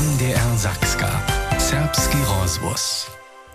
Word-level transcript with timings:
NDR 0.00 0.56
Zakska. 0.56 1.10
Serbski 1.58 2.16
rozwóz. 2.28 3.06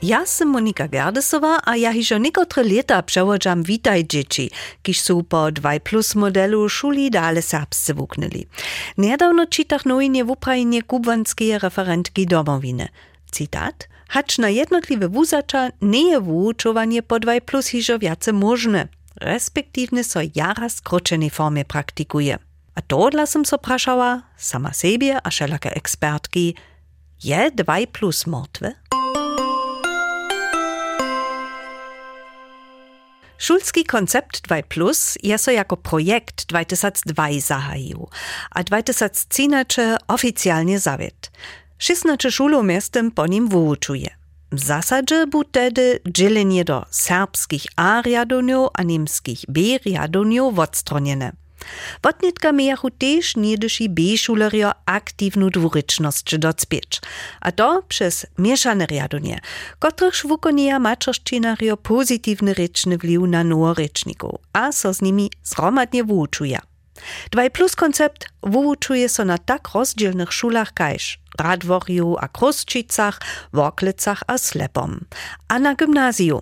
Ja 0.01 0.25
sam 0.25 0.47
Monika 0.47 0.87
Gerdesowa, 0.87 1.59
a 1.65 1.75
ja 1.75 1.91
hižo 1.93 2.17
niekotre 2.17 2.63
leta 2.63 3.01
przewodzam 3.01 3.63
Witaj 3.63 4.05
dzieci, 4.05 4.51
kiż 4.83 5.01
są 5.01 5.23
po 5.23 5.51
2 5.51 5.79
plus 5.79 6.15
modelu 6.15 6.69
szuli 6.69 7.11
dale 7.11 7.41
serbscy 7.41 7.93
wuknęli. 7.93 8.47
Niedawno 8.97 9.45
czytach 9.45 9.85
nowinie 9.85 10.25
w 10.25 10.29
Ukrainie 10.29 10.83
kubanskie 10.83 11.59
referentki 11.59 12.25
domowiny. 12.25 12.87
Cytat. 13.31 13.89
Hacz 14.09 14.37
na 14.37 14.49
jednotliwe 14.49 15.09
wuzacza 15.09 15.69
nie 15.81 16.09
je 16.09 16.21
wuczowanie 16.21 17.03
po 17.03 17.19
2 17.19 17.41
plus 17.41 17.67
hižo 17.67 17.99
wiace 17.99 18.33
możne, 18.33 18.87
respektywnie 19.21 20.03
so 20.03 20.19
jara 20.35 20.69
skročenej 20.69 21.29
formie 21.29 21.65
praktykuje. 21.65 22.44
A 22.75 22.81
to 22.81 23.09
dla 23.09 23.25
som 23.25 23.45
so 23.45 23.57
prašała, 23.57 24.21
sama 24.37 24.73
siebie 24.73 25.17
a 25.23 25.29
wszelakie 25.29 25.75
ekspertki, 25.75 26.55
je 27.23 27.51
2 27.51 27.87
plus 27.91 28.27
mrtwe? 28.27 28.73
Szulski 33.37 33.83
koncept 33.85 34.41
2 34.41 34.63
Plus 34.63 35.17
je 35.23 35.37
so 35.37 35.51
jako 35.51 35.77
projekt 35.77 36.45
2002 36.45 37.27
zahajił, 37.39 38.07
a 38.51 38.63
2013 38.63 39.97
oficjalnie 40.07 40.79
zawiet. 40.79 41.31
16 41.77 42.31
szulów 42.31 42.65
miastem 42.65 43.11
po 43.11 43.27
nim 43.27 43.49
wuczuje. 43.49 44.09
W 44.51 44.59
zasadzie 44.59 45.27
był 45.27 45.43
tedy 45.43 45.99
dzielenie 46.07 46.65
do 46.65 46.85
serbskich 46.89 47.65
A 47.75 48.01
riadoniów 48.01 48.69
a 48.73 48.83
niemskich 48.83 49.39
B 49.47 49.61
riadoniów 49.85 50.59
odstronione. 50.59 51.44
Wotnitka 52.03 52.51
mijachu 52.51 52.91
też 52.91 53.35
niedyši 53.35 53.89
B-szulerio 53.89 54.71
aktywną 54.85 55.49
a 57.41 57.51
to 57.51 57.83
przez 57.87 58.25
mieszane 58.37 58.85
riadonie, 58.85 59.39
których 59.79 60.15
wukonija 60.23 60.79
maczorszczynario 60.79 61.77
pozytywny 61.77 62.53
ryczny 62.53 62.97
wliw 62.97 63.21
na 63.21 63.43
noworyczników, 63.43 64.39
a 64.53 64.71
so 64.71 64.93
z 64.93 65.01
nimi 65.01 65.31
zromadnie 65.43 66.03
wuczuje. 66.03 66.59
2 67.31 67.49
plus 67.49 67.75
koncept 67.75 68.25
wuczuje 68.43 69.09
so 69.09 69.25
na 69.25 69.37
tak 69.37 69.69
rozdzielnych 69.73 70.33
szulach 70.33 70.73
kajż 70.73 71.19
Radworju 71.39 72.15
a 72.19 72.27
Krusčicach, 72.27 73.19
a 74.27 74.37
Slepom, 74.37 75.05
a 75.47 75.59
na 75.59 75.75
gimnazju. 75.75 76.41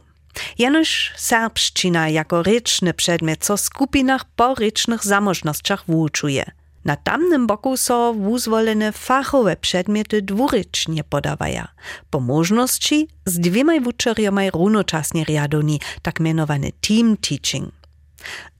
Jenoż 0.57 1.13
serbszczyna 1.15 2.09
jako 2.09 2.43
ryczny 2.43 2.93
przedmiot 2.93 3.39
co 3.39 3.57
skupinach 3.57 4.25
po 4.35 4.55
rycznych 4.55 5.05
zamożnościach 5.05 5.83
wuczuje. 5.87 6.51
Na 6.85 6.95
tamnym 6.95 7.47
boku 7.47 7.77
so 7.77 8.13
wuzwolene 8.13 8.91
fachowe 8.91 9.55
przedmioty 9.55 10.21
dwurycznie 10.21 11.03
podawaja. 11.03 11.67
Po 12.09 12.19
możności 12.19 13.07
z 13.25 13.39
dwiema 13.39 13.79
wuczeriomaj 13.79 14.51
równocześnie 14.51 15.23
riadoni, 15.23 15.79
tak 16.01 16.19
mianowany 16.19 16.71
team 16.81 17.17
teaching. 17.17 17.71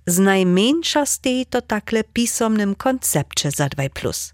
Z 0.08 0.20
najmniejsza 0.20 1.06
stoi 1.06 1.46
to 1.46 1.62
takle 1.62 2.04
pisomnym 2.04 2.76
koncepcie 2.76 3.52
za 3.52 3.68
2+. 3.68 4.34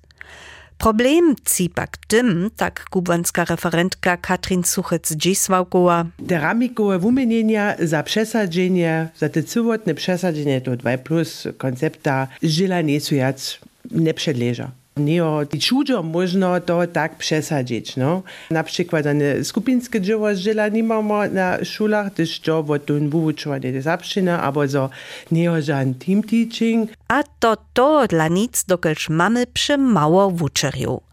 Problem 0.79 1.35
cipak 1.45 1.97
tym, 2.07 2.49
tak 2.55 2.85
kubanska 2.89 3.45
referentka 3.45 4.17
Katrin 4.17 4.61
Suchec-Dziswałkowa. 4.61 6.05
Deramikowe 6.19 6.99
wumienienia 6.99 7.75
za 7.79 8.03
przesadzenie, 8.03 9.09
za 9.17 9.29
te 9.29 9.43
cywotne 9.43 9.93
przesadzenie 9.93 10.61
do 10.61 10.77
2 10.77 10.97
plus 10.97 11.47
koncepta 11.57 12.27
żyla 12.43 12.81
nie 12.81 13.01
są 13.01 13.15
jac 13.15 13.59
nie 13.91 14.13
przedleża. 14.13 14.71
Nie 14.97 15.23
čudo 15.59 16.03
možno 16.03 16.59
to 16.59 16.87
tak 16.87 17.17
przesadzić. 17.17 17.97
No. 17.97 18.23
Na 18.51 18.63
przykład 18.63 19.05
skupinskie 19.43 20.01
dzieło 20.01 20.35
żyla 20.35 20.67
nie 20.67 20.83
mamy 20.83 21.29
na 21.29 21.65
szulach, 21.65 22.13
gdyż 22.13 22.39
to 22.39 22.63
wo 22.63 22.79
tu 22.79 23.09
wyuczenie 23.09 23.81
zapszyna, 23.81 24.43
albo 24.43 24.67
zo 24.67 24.89
nie 25.31 25.61
żaden 25.61 25.93
team 25.93 26.23
teaching. 26.23 26.91
A 27.07 27.23
to 27.39 27.57
to 27.73 28.07
dla 28.07 28.27
nic, 28.27 28.63
dokelż 28.63 29.09
mamy 29.09 29.47
przemało 29.47 30.31
wuczeriów. 30.31 31.03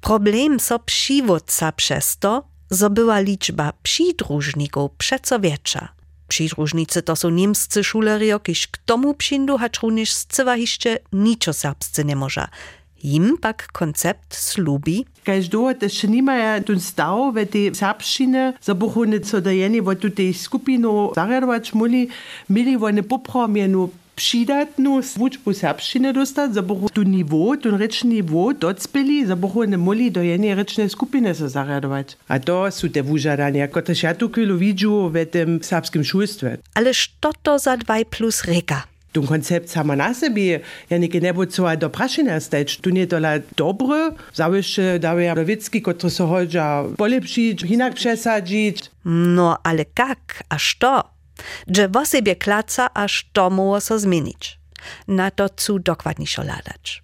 Problem 0.00 0.60
so 0.60 0.78
przywódca 0.78 1.72
przez 1.72 2.16
to, 2.16 2.42
zo 2.70 2.90
była 2.90 3.20
liczba 3.20 3.72
przydrużników 3.82 4.90
przeco 4.98 5.40
większa. 5.40 5.88
Przydrużnicy 6.28 7.02
to 7.02 7.16
są 7.16 7.30
niemscy 7.30 7.84
szulerio, 7.84 8.40
kiż 8.40 8.66
k 8.66 8.78
tomu 8.78 9.14
przyndu, 9.14 9.58
hacz 9.58 9.80
również 9.80 10.12
z 10.12 10.26
cywa 10.26 10.56
niczo 11.12 11.52
serbscy 11.52 12.04
nie 12.04 12.16
może. 12.16 12.48
Im 13.02 13.36
pak 13.40 13.68
koncept 13.72 14.34
slubi. 14.34 15.04
Kaž 15.24 15.50
do, 15.50 15.66
da 15.74 15.88
še 15.90 16.08
nimajo 16.08 16.62
tu 16.66 16.78
stav 16.80 17.34
v 17.34 17.44
te 17.50 17.62
serbščine, 17.74 18.56
za 18.62 18.74
bohune 18.74 19.20
so 19.24 19.40
dajeni 19.40 19.82
v 19.84 19.94
tu 20.00 20.10
tej 20.10 20.32
skupino 20.32 21.12
zaredovač 21.16 21.74
moli, 21.74 22.06
mili 22.48 22.76
v 22.76 22.92
ne 22.96 23.02
popromjenu 23.02 23.90
přidatnu 24.16 25.00
vučbu 25.16 25.52
serbščine 25.52 26.12
dostat, 26.16 26.54
za 26.56 26.62
bohu 26.64 26.88
tu 26.88 27.04
nivo, 27.04 27.52
tu 27.60 27.76
rečni 27.76 28.16
nivo 28.16 28.52
docpeli, 28.52 29.26
za 29.26 29.36
bohu 29.36 29.66
ne 29.68 29.76
moli 29.76 30.08
do 30.10 30.24
jednej 30.24 30.54
rečnej 30.54 30.88
skupiny 30.88 31.34
se 31.34 31.48
zaredować. 31.48 32.16
A 32.28 32.38
to 32.38 32.70
są 32.70 32.88
te 32.88 33.02
wużadania, 33.02 33.68
które 33.68 33.94
ja 34.02 34.14
tu 34.14 34.30
kwilu 34.30 34.58
widzę 34.58 35.10
w 35.12 35.26
tym 35.30 35.60
serbskim 35.62 36.04
szulstwie. 36.04 36.58
Ale 36.74 36.94
što 36.94 37.32
to 37.42 37.58
za 37.58 37.76
2 37.76 38.04
plus 38.10 38.44
reka? 38.44 38.95
Tu 39.16 39.22
koncept 39.22 39.70
samo 39.70 39.96
na 39.96 40.14
sebi, 40.14 40.60
ja 40.90 40.98
neke 40.98 41.20
ne 41.20 41.32
bo 41.32 41.46
co 41.46 41.76
do 41.76 41.88
prašenia 41.90 42.40
stać. 42.40 42.76
Tu 42.76 42.90
nie 42.90 43.06
tola 43.06 43.38
dobre, 43.56 44.12
zawieszcze 44.34 44.98
daje 44.98 45.34
Rowicki, 45.34 45.82
który 45.82 46.10
so 46.10 46.26
chodza 46.26 46.84
polepszyć, 46.96 47.62
inak 47.62 47.94
przesadzić. 47.94 48.90
No, 49.04 49.58
ale 49.62 49.84
kak, 49.84 50.42
a 50.48 50.58
što? 50.58 51.10
Że 51.66 51.88
w 51.88 52.06
sobie 52.06 52.36
klaca, 52.36 52.94
aż 52.94 53.30
to 53.32 53.50
mogło 53.50 53.80
so 53.80 53.98
zmienić. 53.98 54.58
Na 55.08 55.30
to 55.30 55.48
cu 55.48 55.78
dokładniejszo 55.78 56.42
ladać. 56.42 57.02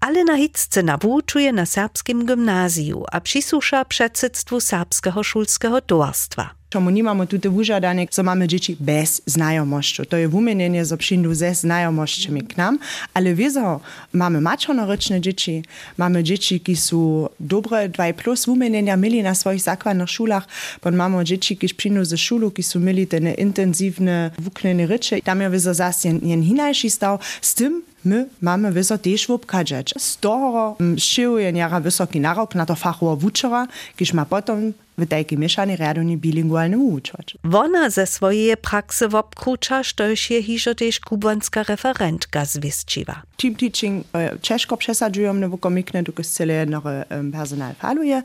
Ale 0.00 0.24
na 0.24 0.36
hitce 0.36 0.82
nawuczuje 0.82 1.52
na 1.52 1.66
serbskim 1.66 2.26
gimnazju, 2.26 3.04
a 3.12 3.20
przysłusza 3.20 3.84
przedsedztwu 3.84 4.60
serbskiego 4.60 5.22
szulskiego 5.22 5.80
towarstwa. 5.80 6.57
Čemu 6.70 6.90
nimamo 6.90 7.26
tudi 7.26 7.48
wužadanie, 7.48 8.08
co 8.10 8.22
mamy 8.22 8.48
dzieci 8.48 8.76
bez 8.80 9.22
znajomości. 9.26 10.06
To 10.06 10.16
je 10.16 10.28
wumienienie 10.28 10.84
z 10.84 10.92
obszyndu 10.92 11.34
ze 11.34 11.54
znajomościami 11.54 12.42
k 12.42 12.56
nam, 12.56 12.78
ale 13.14 13.34
wieso 13.34 13.80
mamy 14.12 14.40
maczornoryczne 14.40 15.20
dzieci, 15.20 15.62
mamy 15.98 16.24
dzieci, 16.24 16.60
ki 16.60 16.76
są 16.76 17.28
dobre 17.40 17.88
2 17.88 18.12
plus 18.12 18.46
wumienienia 18.46 18.96
mieli 18.96 19.22
na 19.22 19.34
swoich 19.34 19.60
zakładnych 19.60 20.10
szulach, 20.10 20.48
bo 20.84 20.90
mamy 20.90 21.24
dzieci, 21.24 21.56
ki 21.56 21.74
przyjdą 21.74 22.04
ze 22.04 22.18
szulu, 22.18 22.50
ki 22.50 22.62
są 22.62 22.80
mieli 22.80 23.06
te 23.06 23.18
intensywne 23.18 24.30
wuknene 24.38 24.86
rycze. 24.86 25.22
Tam 25.22 25.40
je 25.40 25.50
wieso 25.50 25.74
zas 25.74 26.04
jen, 26.04 26.42
hinajszy 26.42 26.90
stał 26.90 27.18
z 27.42 27.54
tym, 27.54 27.82
my 28.04 28.26
mamy 28.42 28.72
wyso 28.72 28.98
też 28.98 29.26
wobkadzać. 29.26 29.94
Z 29.98 30.16
toho 30.16 30.76
szczył 30.98 31.38
je 31.38 31.52
njara 31.52 31.80
wysoki 31.80 32.20
narok 32.20 32.54
na 32.54 32.66
to 32.66 32.74
fachowo 32.74 33.16
wuczera, 33.16 33.66
kiż 33.96 34.12
ma 34.12 34.24
potem 34.24 34.72
w 34.98 35.06
takiej 35.06 35.38
mieszanej 35.38 35.76
radoni 35.76 36.16
bilingualnym 36.16 36.82
uczać. 36.82 37.36
Wona 37.44 37.90
ze 37.90 38.06
swojej 38.06 38.56
praksy 38.56 39.08
wobkrucza, 39.08 39.84
sztoż 39.84 40.30
je 40.30 40.42
hiżo 40.42 40.74
też 40.74 41.00
kubanska 41.00 41.62
referentka 41.62 42.44
zwieszczyła. 42.44 43.22
Team 43.36 43.54
teaching 43.54 44.06
e, 44.14 44.36
ciężko 44.42 44.76
przesadzujemy 44.76 45.48
w 45.48 45.58
komikne, 45.60 46.02
dokąd 46.02 46.28
cele 46.28 46.54
jednore 46.54 47.04
personal 47.32 47.74
faluje, 47.74 48.22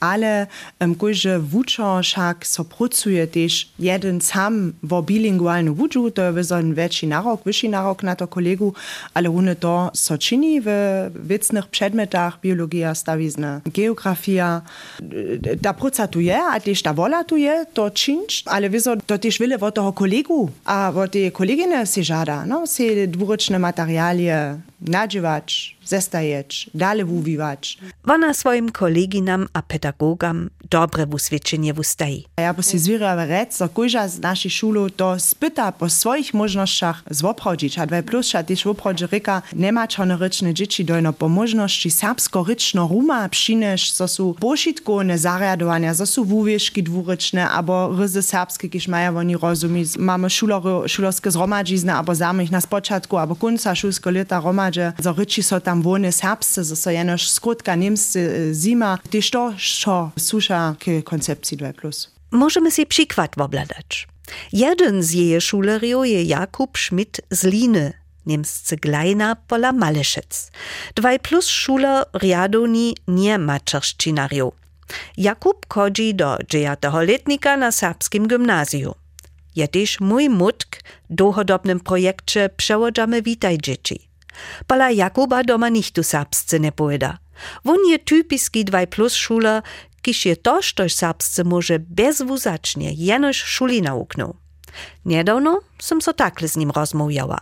ale 0.00 0.46
um, 0.80 0.94
każdy 0.94 1.38
wuczo 1.38 2.02
szak 2.02 2.46
so 2.46 2.64
pracuje 2.64 3.26
też 3.26 3.68
jeden 3.78 4.20
sam 4.20 4.72
w 4.82 5.02
bilingualnym 5.02 5.74
wuczu, 5.74 6.10
to 6.10 6.22
ein 6.56 6.74
większy 6.74 7.06
narok, 7.06 7.44
wyższy 7.44 7.68
narok 7.68 8.02
na 8.02 8.16
to 8.16 8.26
kolegu, 8.28 8.72
ale 9.14 9.30
one 9.30 9.56
to 9.56 9.90
so 9.94 10.18
czyni 10.18 10.60
w 10.60 10.68
wiecnych 11.14 11.66
przedmiotach, 11.66 12.40
biologia, 12.40 12.94
stawizna, 12.94 13.60
geografia. 13.66 14.62
Ta 15.62 15.74
praca 15.74 16.08
tu 16.12 16.20
je, 16.20 16.36
a 16.36 16.60
tež 16.60 16.84
ta 16.84 16.92
vola 16.92 17.24
tu 17.24 17.40
je, 17.40 17.64
to 17.72 17.88
činč, 17.88 18.42
ale 18.46 18.68
vizo, 18.68 18.94
to 19.00 19.16
tež 19.16 19.40
vile 19.40 19.56
v 19.56 19.72
toho 19.72 19.96
kolegu, 19.96 20.44
a 20.68 20.92
v 20.92 21.08
te 21.08 21.22
kolegine 21.32 21.86
si 21.88 22.04
žada, 22.04 22.44
no, 22.44 22.66
si 22.68 23.08
dvoročne 23.08 23.56
materialje 23.56 24.60
nadziewać, 24.88 25.76
zestajeć, 25.84 26.70
dalej 26.74 27.04
wuwiwać. 27.04 27.78
Wona 28.04 28.34
swoim 28.34 28.72
koleginam 28.72 29.48
a 29.52 29.62
pedagogam 29.62 30.50
dobre 30.70 31.06
wuswiadczenie 31.06 31.74
wustaji. 31.74 32.26
Ja 32.36 32.54
by 32.54 32.62
si 32.62 32.78
zwierzę 32.78 33.26
rec, 33.26 33.58
że 33.58 33.68
każda 33.76 34.08
z 34.08 34.18
naszych 34.18 34.52
szulu 34.52 34.90
to 34.90 35.20
spyta 35.20 35.72
po 35.72 35.90
swoich 35.90 36.34
możnościach 36.34 37.02
zwobchodzić, 37.10 37.78
a 37.78 37.86
2 37.86 38.02
plus, 38.02 38.34
a 38.34 38.42
też 38.42 38.64
wobchodzi 38.64 39.06
ryka, 39.06 39.42
nema 39.52 39.88
czarnoryczne 39.88 40.54
dzieci 40.54 40.84
dojno 40.84 41.12
po 41.12 41.28
możności 41.28 41.90
serbsko-ryczno 41.90 42.88
ruma 42.88 43.28
przynesz, 43.28 43.92
co 43.92 44.08
są 44.08 44.34
poszitkowane 44.34 45.18
zariadowania, 45.18 45.94
co 45.94 46.06
są 46.06 46.24
wuwieszki 46.24 46.82
dwuryczne, 46.82 47.50
albo 47.50 47.96
ryzy 47.96 48.22
serbskie, 48.22 48.68
kiż 48.68 48.88
mają 48.88 49.18
oni 49.18 49.36
rozumieć. 49.36 49.96
Mamy 49.96 50.28
szulorskie 50.86 51.30
zromadzizny, 51.30 51.92
albo 51.92 52.14
zamych 52.14 52.50
na 52.50 52.60
spoczatku, 52.60 53.16
albo 53.16 53.36
końca 53.36 53.74
szulskiego 53.74 54.10
lata 54.10 54.40
romadzi 54.40 54.71
pomadže, 54.72 54.92
za 55.02 55.12
ryči 55.12 55.42
so 55.42 55.60
tam 55.60 55.82
vone 55.82 56.12
serbsce, 56.12 56.64
za 56.64 56.76
so 56.76 56.90
jenož 56.90 57.28
skrutka 57.28 57.74
niemsce 57.76 58.52
zima, 58.54 58.98
tež 59.10 59.30
to, 59.30 59.52
čo 59.56 60.10
suša 60.16 60.76
k 60.80 61.02
koncepcii 61.04 61.58
2+. 61.58 62.08
Możemy 62.30 62.70
sobie 62.70 62.86
przykład 62.86 63.38
obladać. 63.38 64.08
Jeden 64.52 65.02
z 65.02 65.12
jej 65.12 65.40
szulerów 65.40 66.06
je 66.06 66.22
Jakub 66.22 66.78
Schmidt 66.78 67.20
z 67.30 67.44
Liny, 67.44 67.92
niemscy 68.26 68.76
Glejna 68.76 69.36
pola 69.36 69.72
Maleszec. 69.72 70.50
Dwaj 70.94 71.20
plus 71.20 71.46
szuler 71.46 72.04
riadoni 72.14 72.96
nie 73.08 73.38
maczerszczynariów. 73.38 74.54
Jakub 75.16 75.66
chodzi 75.68 76.14
do 76.14 76.38
dziewiątego 76.48 77.02
letnika 77.02 77.56
na 77.56 77.72
serbskim 77.72 78.28
gimnazjum. 78.28 78.94
Je 79.56 79.68
też 79.68 80.00
mój 80.00 80.28
mutk 80.28 80.80
w 81.10 81.14
długodobnym 81.14 81.80
projekcie 81.80 82.50
Przewodzamy 82.56 83.22
Witaj 83.22 83.58
Dzieci. 83.58 84.11
Pola 84.66 84.90
Jakuba 84.90 85.44
doma 85.44 85.68
nichtu 85.68 86.02
serbscy 86.02 86.60
nie 86.60 86.72
pojeda. 86.72 87.18
Won 87.64 87.78
je 87.90 87.98
typiski 87.98 88.64
2 88.64 88.86
plus 88.86 89.14
szuler, 89.14 89.62
kiż 90.02 90.26
je 90.26 90.36
to, 90.36 90.62
štož 90.62 90.94
serbsce 90.94 91.44
może 91.44 91.78
bezwuzacznie 91.78 92.92
jenoż 92.92 93.36
szuli 93.36 93.82
nauknął. 93.82 94.34
Niedawno 95.04 95.60
som 95.78 96.00
so 96.00 96.12
takle 96.12 96.48
z 96.48 96.56
nim 96.56 96.70
rozmawiała. 96.70 97.40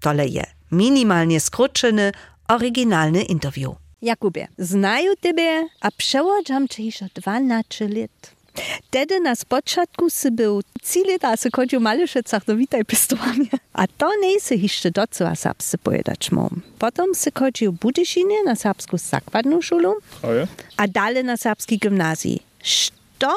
Tole 0.00 0.26
je 0.26 0.44
minimalnie 0.72 1.40
skrócony, 1.40 2.12
oryginalny 2.48 3.22
interview. 3.22 3.76
Jakubie, 4.02 4.48
znają 4.58 5.12
Ciebie, 5.22 5.68
a 5.80 5.90
przełożam 5.90 6.68
Cię 6.68 6.84
już 6.84 6.98
12 7.14 7.88
lat. 7.88 8.41
Tedy 8.90 9.20
na 9.20 9.34
spočatku 9.34 10.10
si 10.10 10.30
był 10.30 10.62
trzy 10.82 11.00
lata, 11.12 11.36
se 11.36 11.48
chodził 11.56 11.80
w 11.80 11.82
Malyszecach 11.82 12.44
do 12.44 12.56
witaj 12.56 12.84
pistowanie. 12.84 13.48
A 13.72 13.86
to 13.86 14.10
nie 14.20 14.40
se 14.40 14.54
jeszcze 14.54 14.90
docela 14.90 15.34
serbscy 15.34 15.78
pojedać 15.78 16.30
mam. 16.32 16.60
Potem 16.78 17.14
se 17.14 17.30
chodził 17.38 17.72
w 17.72 17.78
Budyszynie 17.78 18.42
na 18.44 18.54
serbską 18.56 18.98
zakładną 18.98 19.60
szulę, 19.60 19.94
a 20.76 20.88
dalej 20.88 21.24
na 21.24 21.36
serbskiej 21.36 21.78
gimnazji. 21.78 22.42
Što? 22.62 23.34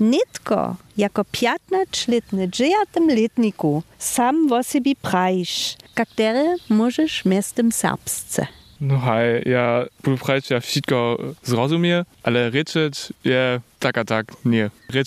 Nitko, 0.00 0.76
jako 0.96 1.22
15-letny, 1.22 2.48
9-letniku, 2.48 3.82
sam 3.98 4.52
o 4.52 4.62
sobie 4.62 4.96
prajisz, 5.02 5.76
kaktere 5.94 6.56
możesz 6.68 7.24
miastem 7.24 7.72
serbsce. 7.72 8.46
No 8.80 8.98
hej, 8.98 9.42
ja 9.46 9.86
prać, 10.20 10.50
ja 10.50 10.60
wszystko 10.60 11.18
zrozumie, 11.42 12.04
ale 12.22 12.50
ryczeć 12.50 13.12
je 13.24 13.60
tak 13.78 13.98
a 13.98 14.04
tak 14.04 14.26
nie. 14.44 14.70
Je 14.92 15.02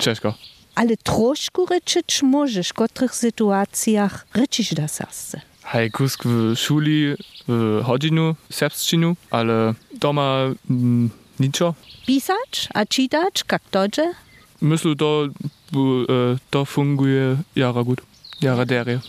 ciężko. 0.00 0.34
Ale 0.74 0.96
troszkę 0.96 1.62
ryczyć 1.70 2.22
możesz, 2.22 2.68
w 2.68 2.72
których 2.72 3.14
sytuacjach 3.14 4.26
ryczysz 4.34 4.74
da 4.74 4.88
serbsce. 4.88 5.40
Hej, 5.62 5.90
kusk 5.90 6.24
w 6.24 6.56
szuli, 6.56 7.14
w 7.48 7.82
godzinu 7.86 8.34
serbszczynu, 8.50 9.16
ale 9.30 9.74
doma 9.94 10.38
mm, 10.70 11.10
niczo. 11.40 11.74
Pisać 12.06 12.68
a 12.74 12.86
czytać, 12.86 13.44
jak 13.52 13.62
toże? 13.70 14.12
Myślę, 14.60 14.96
to, 14.96 15.26
e, 15.26 16.36
to 16.50 16.64
funguje 16.64 17.36
jara 17.56 17.82
gut. 17.82 18.00
Jara 18.40 18.64
derie. 18.64 19.00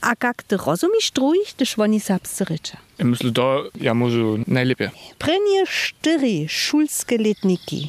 A 0.00 0.14
jak 0.22 0.42
ty 0.42 0.56
rozumiesz 0.56 1.10
drugich, 1.10 1.54
gdyż 1.56 1.78
oni 1.78 2.00
serbsce 2.00 2.44
ryczą? 2.44 2.76
Ja 2.98 3.04
myślę, 3.04 3.32
to 3.32 3.64
ja 3.80 3.94
może 3.94 4.18
najlepiej. 4.46 4.88
Prenie 5.18 5.66
cztery 5.66 6.48
szulskie 6.48 7.18
letniki 7.18 7.88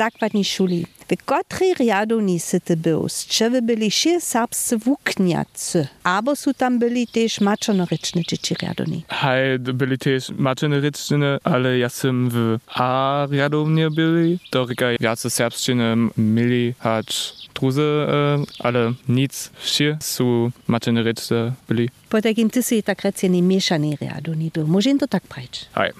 z 0.00 0.02
zakładnej 0.02 0.44
szuli, 0.44 0.86
w 1.10 1.16
której 1.16 1.74
riadowni 1.74 2.40
syty 2.40 2.76
był, 2.76 3.08
z 3.08 3.26
czego 3.26 3.62
byli 3.62 3.90
się 3.90 4.20
serbscy 4.20 4.78
włókniacy, 4.78 5.88
albo 6.02 6.36
są 6.36 6.54
tam 6.54 6.78
byli 6.78 7.06
też 7.06 7.40
maczonoryczne 7.40 8.22
dzieci 8.28 8.54
riadowni. 8.54 9.04
Hej, 9.08 9.58
byli 9.58 9.98
też 9.98 10.30
maczene 10.30 10.80
ryczne, 10.80 11.38
ale 11.44 11.78
ja 11.78 11.88
sam 11.88 12.28
w 12.32 12.58
A 12.66 13.26
riadownie 13.30 13.90
byli. 13.90 14.38
To 14.50 14.66
reka 14.66 14.86
jacy 15.00 15.30
serbszczyny 15.30 15.96
mieli 16.16 16.74
hać 16.78 17.32
druze, 17.54 17.82
e, 17.82 18.44
ale 18.58 18.92
nic 19.08 19.50
wszy 19.54 19.96
są 20.00 20.50
maczene 20.66 21.02
ryczne 21.02 21.52
byli. 21.68 21.88
Po 22.08 22.22
takim 22.22 22.50
ty 22.50 22.62
si 22.62 22.82
tak 22.82 23.02
recenie 23.02 23.42
mieszany 23.42 23.96
riadowni 24.00 24.50
był. 24.54 24.66
Może 24.66 24.94
to 24.94 25.08
tak 25.08 25.22
prać. 25.22 25.66
Hej. 25.74 25.92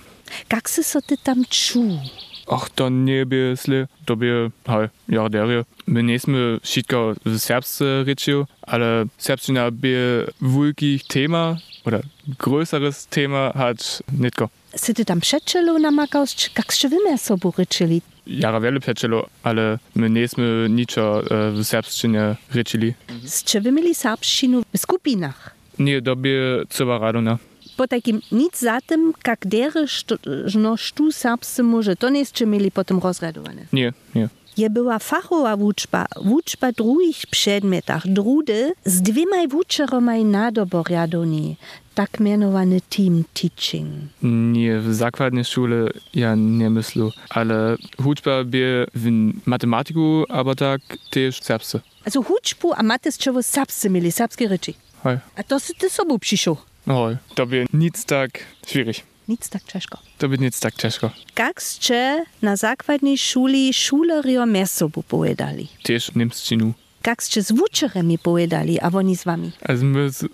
Jak 0.53 0.71
si 0.71 0.85
so 0.85 1.03
ty 1.03 1.17
tam 1.17 1.45
czuł? 1.51 1.99
Ach, 2.53 2.69
to 2.75 2.89
nie 2.89 3.27
by 3.27 3.55
sle, 3.57 3.87
to 4.05 4.17
by, 4.17 4.51
hej, 4.67 4.89
ja 5.09 5.29
derie. 5.29 5.65
My 5.87 6.03
nie 6.03 6.19
sme 6.19 6.59
wszystko 6.63 7.15
w 7.25 7.39
serbsce 7.39 8.05
ryczu, 8.05 8.47
ale 8.63 9.07
serbszczyna 9.19 9.71
by 9.71 10.27
wielkich 10.43 11.07
tema, 11.07 11.57
oder 11.85 12.03
größeres 12.39 13.07
Thema 13.11 13.53
hat 13.55 14.03
nitko. 14.19 14.49
Si 14.77 14.95
ty 14.95 15.05
tam 15.05 15.21
przeczelu 15.21 15.79
namakał, 15.79 16.25
jak 16.59 16.73
się 16.73 16.89
wy 16.89 17.19
sobą 17.19 17.53
ryczyli? 17.59 18.03
Jara 18.27 18.61
wiele 18.61 18.81
przeczelo, 18.81 19.27
ale 19.43 19.79
my 19.95 20.11
nie 20.11 20.29
sme 20.29 20.69
niczo 20.69 21.23
e, 21.31 21.51
w 21.51 21.65
serbszczynie 21.65 22.37
ryczyli. 22.55 22.95
Z 23.25 23.45
czego 23.45 23.73
mieli 23.73 23.95
serbszczynu 23.95 24.63
w 24.75 24.79
skupinach? 24.79 25.55
Nie 25.79 26.01
dobie 26.01 26.65
cyba 26.69 26.99
radona. 26.99 27.39
Po 27.81 27.89
takim 27.89 28.21
nic 28.33 28.59
za 28.59 28.81
tym, 28.81 29.13
jak 29.27 29.47
dere 29.47 29.85
no 30.55 30.77
sztu 30.77 31.13
serbscy 31.13 31.63
może, 31.63 31.97
to 31.97 32.11
nie 32.11 32.19
jest 32.19 32.33
czy 32.33 32.47
mieli 32.47 32.71
potem 32.71 32.99
rozradowane. 32.99 33.67
Nie, 33.73 33.93
nie. 34.15 34.29
Je 34.57 34.71
była 34.71 34.99
fachowa 34.99 35.57
wuczba, 35.57 36.07
wuczba 36.25 36.73
drugich 36.73 37.27
przedmiotach, 37.31 38.09
drudy 38.09 38.73
z 38.85 39.03
dwiema 39.03 39.37
wuczeromaj 39.49 40.25
nadobor 40.25 40.91
jadoni, 40.91 41.57
tak 41.95 42.21
mianowany 42.21 42.81
team 42.81 43.25
teaching. 43.35 43.89
Nie, 44.23 44.79
w 44.79 44.95
zakładnej 44.95 45.45
szule 45.45 45.89
ja 46.15 46.35
nie 46.35 46.71
myślę, 46.71 47.09
ale 47.31 47.77
huczba 48.03 48.45
by 48.45 48.87
w 48.95 49.11
matematyku, 49.47 50.25
aber 50.29 50.57
tak 50.57 50.81
też 51.11 51.41
serbsce. 51.43 51.81
Also 52.05 52.23
huczbu 52.23 52.73
a 52.77 52.83
matys 52.83 53.19
czewo 53.19 53.43
serbscy 53.43 53.91
mieli, 53.91 54.13
serbskie. 54.13 54.49
Hej. 55.05 55.19
A 55.37 55.43
to 55.43 55.61
si 55.61 55.75
ty 55.75 55.91
sobą 55.91 56.19
przyszło. 56.19 56.70
Oj, 56.87 57.17
to 57.35 57.47
by 57.47 57.67
nic 57.73 58.05
tak 58.05 58.31
schwierig. 58.67 58.97
Nic 59.29 59.49
tak 59.49 59.63
ciężko. 59.63 59.99
To 60.19 60.29
by 60.29 60.39
nic 60.39 60.61
tak 60.61 60.75
ciężko. 60.75 61.11
Jak 61.39 61.63
ste 61.63 62.25
na 62.43 62.57
zakładnej 62.57 63.19
szuli 63.19 63.75
szulerio 63.75 64.47
mes 64.47 64.71
sobą 64.71 65.03
pojedali? 65.03 65.69
Też 65.83 66.15
niemszczynu. 66.15 66.73
Jak 67.07 67.23
ste 67.23 67.43
z 67.43 67.53
wuczerami 67.53 68.19
pojedali, 68.19 68.81
a 68.81 68.89
oni 68.89 69.17
z 69.17 69.25
wami? 69.25 69.53
Also 69.69 69.85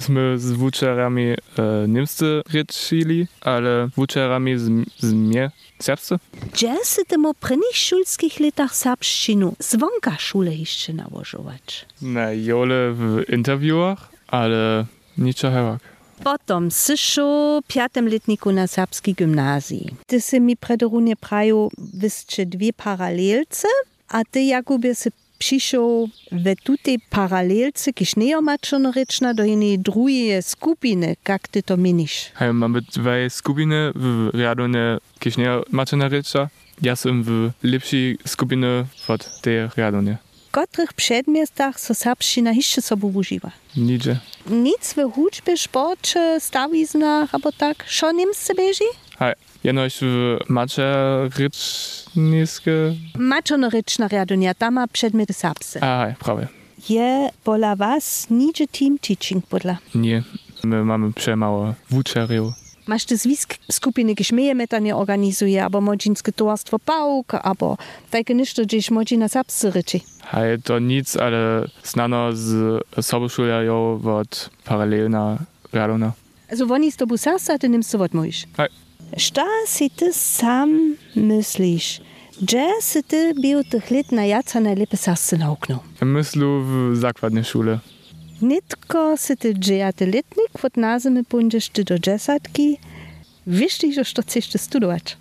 my 0.09 0.39
z 0.39 0.53
wuczerami 0.53 1.23
e, 1.25 1.37
niemscy 1.89 2.43
ryczyli, 2.53 3.27
ale 3.41 3.89
wuczerami 3.97 4.59
z, 4.59 4.71
z 4.99 5.13
mnie 5.13 5.51
serbsce. 5.79 6.19
Gdzie 6.53 6.75
si 6.85 7.05
temu 7.07 7.35
prynych 7.35 7.77
szulskich 7.77 8.41
latach 8.41 8.77
serbszczynu 8.77 9.57
zwonka 9.59 10.17
szule 10.19 10.55
jeszcze 10.55 10.93
nałożować? 10.93 11.87
Na 12.03 12.33
jole 12.33 12.93
w 12.93 13.23
interviewach, 13.33 14.09
ale 14.29 14.85
niczo 15.19 15.51
hewak. 15.51 15.96
Potom 16.25 16.71
syšo 16.71 17.61
piatem 17.69 18.09
letniku 18.09 18.53
na 18.53 18.67
serbskiej 18.67 19.15
gimnazji. 19.15 19.97
Ty 20.07 20.21
si 20.21 20.41
mi 20.41 20.57
predorunie 20.57 21.17
praju 21.17 21.71
wyscze 21.79 22.47
dwie 22.47 22.73
paralelce, 22.73 23.69
a 24.09 24.25
ty 24.25 24.43
Jakubie 24.43 24.95
si 24.95 25.11
przyszł 25.39 26.09
w 26.33 26.55
tutej 26.63 26.99
paralelce, 27.11 27.93
kiż 27.93 28.17
nie 28.17 28.39
omaczonryczna, 28.39 29.35
do 29.35 29.45
jednej 29.45 29.79
drugiej 29.79 30.43
skupiny, 30.43 31.17
jak 31.29 31.49
to 31.65 31.77
minisz. 31.77 32.31
Hej, 32.35 32.53
mamy 32.53 32.81
dwie 32.81 33.31
skupiny 33.31 33.93
w 33.95 34.31
Radone 34.35 34.99
Kisznia 35.19 35.61
Maczynarycza. 35.71 36.49
Ja 36.83 36.97
sam 36.97 37.23
w 37.23 37.51
lepszej 37.63 38.19
skupinie 38.27 38.85
od 39.09 39.41
tej 39.41 39.69
Radone. 39.77 40.26
W 40.57 40.59
których 40.73 40.93
przedmiotach 40.93 41.81
so 41.81 41.95
serbszczyna 41.95 42.53
jeszcze 42.53 42.83
sobie 42.83 43.07
używa? 43.07 43.51
Nigdzie. 43.77 44.17
Nic 44.51 44.95
w 44.95 45.13
hudźbie, 45.15 45.57
sporcie, 45.57 46.41
stawiznach, 46.41 47.35
albo 47.35 47.53
tak, 47.53 47.85
szo 47.87 48.13
niemsce 48.13 48.55
bieži? 48.55 48.85
Hej, 49.19 49.35
jenoś 49.65 49.99
w 50.01 50.37
Maczaryczniskie. 50.49 52.73
Maczonoryczna 53.19 54.09
riadonia, 54.09 54.55
tam 54.55 54.75
ma 54.75 54.89
przedmioty 54.89 55.33
serbsce. 55.33 55.85
A, 55.85 56.05
hej, 56.05 56.15
prawie. 56.15 56.49
Je 56.89 57.31
pola 57.45 57.77
was 57.77 58.27
nigdzie 58.31 58.69
team 58.69 58.99
teaching 58.99 59.47
podla. 59.47 59.77
Nie, 59.95 60.23
my 60.65 60.85
mamy 60.85 61.13
przemało 61.13 61.75
wuczeriów. 61.91 62.55
Masz 62.55 62.66
ty 63.07 63.17
zwisk 63.17 63.55
skupiny, 63.71 64.15
kiż 64.15 64.33
myjemy 64.33 64.69
to 64.69 64.79
nie 64.79 64.97
organizuje, 64.97 65.65
albo 65.65 65.81
modzinskie 65.81 66.33
towarstwo 66.33 66.79
pałk, 66.79 67.35
albo 67.35 67.77
takie 68.11 68.35
niszto, 68.35 68.63
gdzieś 68.63 68.91
modzi 68.91 69.19
na 69.19 69.29
serbsce 69.29 69.71
ryczy. 69.71 70.01
Hej, 70.23 70.63
to 70.63 70.79
nic, 70.79 71.17
ale 71.17 71.65
znano 71.85 72.33
z 72.33 72.83
soboszulerją 73.01 74.01
od 74.19 74.51
paralelna 74.65 75.39
Radona. 75.73 76.13
Also 76.51 76.67
oni 76.75 76.93
z 76.93 76.97
tobą 76.97 77.17
serce, 77.17 77.55
a 77.55 77.59
ty 77.59 77.69
niemce 77.69 77.99
odmówisz. 77.99 78.47
Hej. 78.57 78.69
Šta 79.17 79.47
si 79.67 79.91
ty 79.91 80.13
sam 80.13 80.97
myślisz? 81.17 82.01
Gdzie 82.43 82.69
si 82.81 83.03
ty 83.03 83.35
był 83.35 83.65
tych 83.65 83.91
lat 83.91 84.13
na 84.13 84.25
jaca 84.25 84.61
najlepiej 84.61 84.99
serce 84.99 85.37
nauknął? 85.37 85.79
Ja 86.01 86.07
myślę 86.07 86.47
w 86.47 86.97
zakładnej 86.97 87.45
szule. 87.45 87.79
Nitko 88.43 89.17
si 89.17 89.37
ty 89.37 89.55
dżejate 89.55 90.07
letnik, 90.07 90.65
od 90.65 90.77
nazymy 90.77 91.25
pójdziesz 91.25 91.69
ty 91.69 91.85
do 91.85 91.99
dziesiątki. 91.99 92.79
Wiesz 93.47 93.79
ty, 93.79 93.93
że 93.93 94.05
to 94.15 94.23
chcesz 94.23 94.49
studować? 94.57 95.17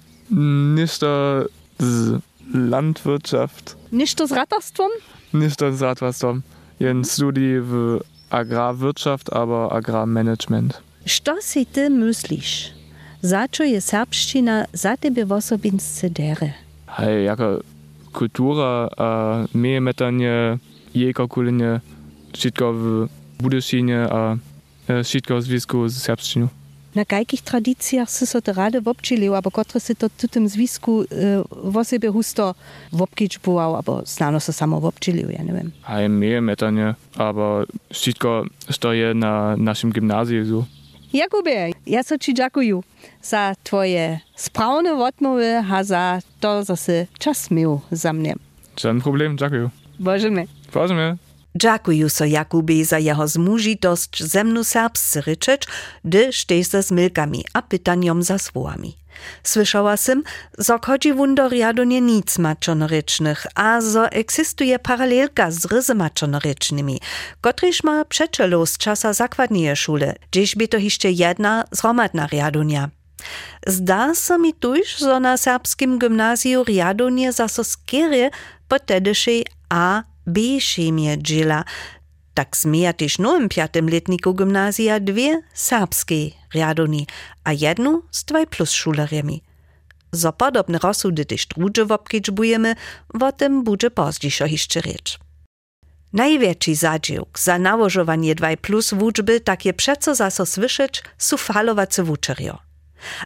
Nicht 0.75 1.00
to 1.00 1.45
z 1.79 2.19
Landwirtschaft, 2.53 3.75
Nicht 3.91 4.17
to 4.17 4.27
z 4.27 4.31
ratarstwem? 4.31 4.89
nicht 5.34 5.55
to 5.60 5.74
z 5.74 5.81
Radwastom. 5.81 6.41
Jen 6.79 7.03
Studi 7.05 7.60
w 7.62 8.00
Agrarwirtschaft, 8.29 9.34
aber 9.34 9.74
Agrarmanagement. 9.74 10.81
Što 11.05 11.41
si 11.41 11.65
ty 11.65 11.89
myślisz? 11.89 12.72
Za 13.22 13.48
čo 13.48 13.63
je 13.63 13.81
serbština 13.81 14.65
za 14.74 14.98
tebe 14.98 15.25
v 15.25 15.31
osobinsce 15.31 16.10
dere? 16.10 16.53
Hej, 16.88 17.25
jaka 17.25 17.57
kultura 18.13 18.88
a 18.98 19.10
mejemetanie, 19.53 20.57
jejka 20.95 21.27
wszystko 22.38 22.74
w 22.74 23.08
Budyšinie 23.39 24.08
a 24.12 24.38
e, 24.88 25.04
wszystko 25.04 25.38
w 25.38 25.44
związku 25.44 25.89
z 25.89 25.98
serbszczyną. 25.98 26.48
Na 26.96 27.18
jakich 27.18 27.42
tradycjach 27.42 28.10
si 28.10 28.27
so 28.27 28.42
te 28.42 28.54
rade 28.54 28.82
wobčilił, 28.82 29.36
albo 29.36 29.51
które 29.51 29.80
si 29.80 29.96
to 29.96 30.10
w 30.10 30.27
tym 30.27 30.50
związku 30.50 31.01
y, 31.01 31.08
w 31.63 31.84
sobie 31.84 32.10
husto 32.10 32.56
wobkiczbował, 32.92 33.75
albo 33.75 34.01
znano 34.06 34.39
se 34.39 34.54
samo 34.54 34.80
wobčilił, 34.80 35.30
ja 35.30 35.44
nie 35.44 35.54
wiem. 35.54 35.72
Hej, 35.82 36.10
mejemetanie, 36.10 36.96
aber 37.18 37.68
wszystko, 37.94 38.46
co 38.80 38.94
je 38.94 39.13
na 39.13 39.58
naszym 39.58 39.92
gimnazjum 39.92 40.46
so. 40.50 40.65
Jakubie, 41.13 41.72
ja 41.88 42.04
so 42.04 42.18
ci 42.18 42.34
dziękuję 42.34 42.82
za 43.22 43.56
twoje 43.63 44.20
sprawne 44.36 45.04
odmowy, 45.04 45.63
a 45.72 45.84
za 45.84 46.20
to, 46.39 46.63
że 46.63 46.77
si 46.77 46.92
czas 47.20 47.51
miał 47.51 47.82
za 47.92 48.13
mnie. 48.13 48.36
Żaden 48.77 49.01
problem, 49.01 49.38
dziękuję. 49.38 49.70
Boże 50.00 50.30
mnie. 50.30 50.48
Proszę 50.72 50.94
mnie. 50.94 51.25
Dziękuję 51.55 52.09
so 52.09 52.25
Jakubie 52.25 52.85
za 52.85 53.00
jeho 53.00 53.27
zmužitost 53.27 54.19
ze 54.19 54.43
mnu 54.43 54.63
serbscy 54.63 55.21
ryczeć, 55.21 55.63
gdyż 56.05 56.45
też 56.45 56.67
ze 56.67 56.83
smilkami 56.83 57.45
a 57.53 57.62
pytaniom 57.62 58.24
za 58.24 58.39
słowami. 58.39 58.97
Słyszała 59.43 59.97
sym, 59.97 60.24
zo 60.57 60.79
chodzi 60.85 61.13
wundoriadonie 61.13 62.01
nic 62.01 62.38
maczonorycznych, 62.38 63.45
a 63.55 63.81
zo 63.81 64.12
eksistuje 64.12 64.79
paralelka 64.79 65.51
z 65.51 65.65
ryzy 65.65 65.95
maczonorycznymi, 65.95 67.00
kotryż 67.41 67.83
ma 67.83 68.05
przeczelo 68.05 68.65
z 68.65 68.77
czasa 68.77 69.13
zakładnie 69.13 69.75
szule, 69.75 70.15
gdzieś 70.31 70.55
by 70.55 70.67
to 70.67 70.77
jeszcze 70.77 71.12
jedna 71.12 71.63
zromadna 71.71 72.27
riadonia. 72.27 72.89
Zda 73.67 74.15
se 74.15 74.38
mi 74.38 74.53
tuż, 74.53 74.97
zo 75.00 75.19
na 75.19 75.38
serbskim 75.38 76.00
gymnazju 76.00 76.63
riadonie 76.63 77.31
zaso 77.31 77.63
tedyszej 78.85 79.45
A 79.69 80.03
B 80.27 80.41
chemie 80.75 81.17
dżila. 81.17 81.63
Tak 82.34 82.58
zmija 82.58 82.94
też 82.94 83.20
nowym 83.20 83.50
piatym 83.50 83.89
letniku 83.89 84.34
gimnazja 84.34 85.00
dwie 85.00 85.41
serbskie 85.53 86.32
riadoni, 86.53 87.08
a 87.44 87.53
jednu 87.53 88.03
z 88.12 88.24
dwaj 88.24 88.48
plus 88.48 88.72
szuleriami. 88.72 89.41
Zo 90.12 90.34
podobne 90.34 90.79
rozsudy 90.79 91.25
też 91.25 91.46
drugie 91.46 91.86
wopkiczbujemy, 91.86 92.75
o 93.22 93.32
tym 93.32 93.63
będzie 93.63 93.91
pozdziejszo 93.91 94.46
jeszcze 94.46 94.82
rzecz. 94.82 95.20
Największy 96.13 96.75
zadziałk 96.75 97.39
za 97.39 97.60
nałożowanie 97.60 98.36
2 98.36 98.58
plus 98.58 98.94
wuczby 98.94 99.39
takie 99.39 99.74
przeco 99.74 100.15
zaso 100.15 100.46
słyszeć 100.46 101.03
su 101.17 101.38
falowacy 101.38 102.03
wuczerio. 102.03 102.60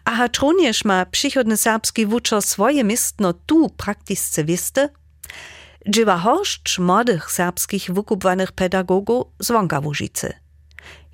A 0.06 0.16
hacz 0.16 0.40
również 0.40 0.86
ma 0.86 1.06
przychodny 1.06 1.58
serbski 1.58 2.06
wuczer 2.06 2.42
swoje 2.42 2.84
miestno 2.84 3.34
tu 3.34 3.70
praktycznie 3.70 4.44
wiste, 4.44 4.90
Dziewa 5.88 6.18
horszcz 6.18 6.80
młodych 6.80 7.32
serbskich 7.32 7.92
wykupwanych 7.92 8.52
pedagogów 8.52 9.28
z 9.40 9.52
Wonka 9.52 9.80
Łużycy. 9.80 10.34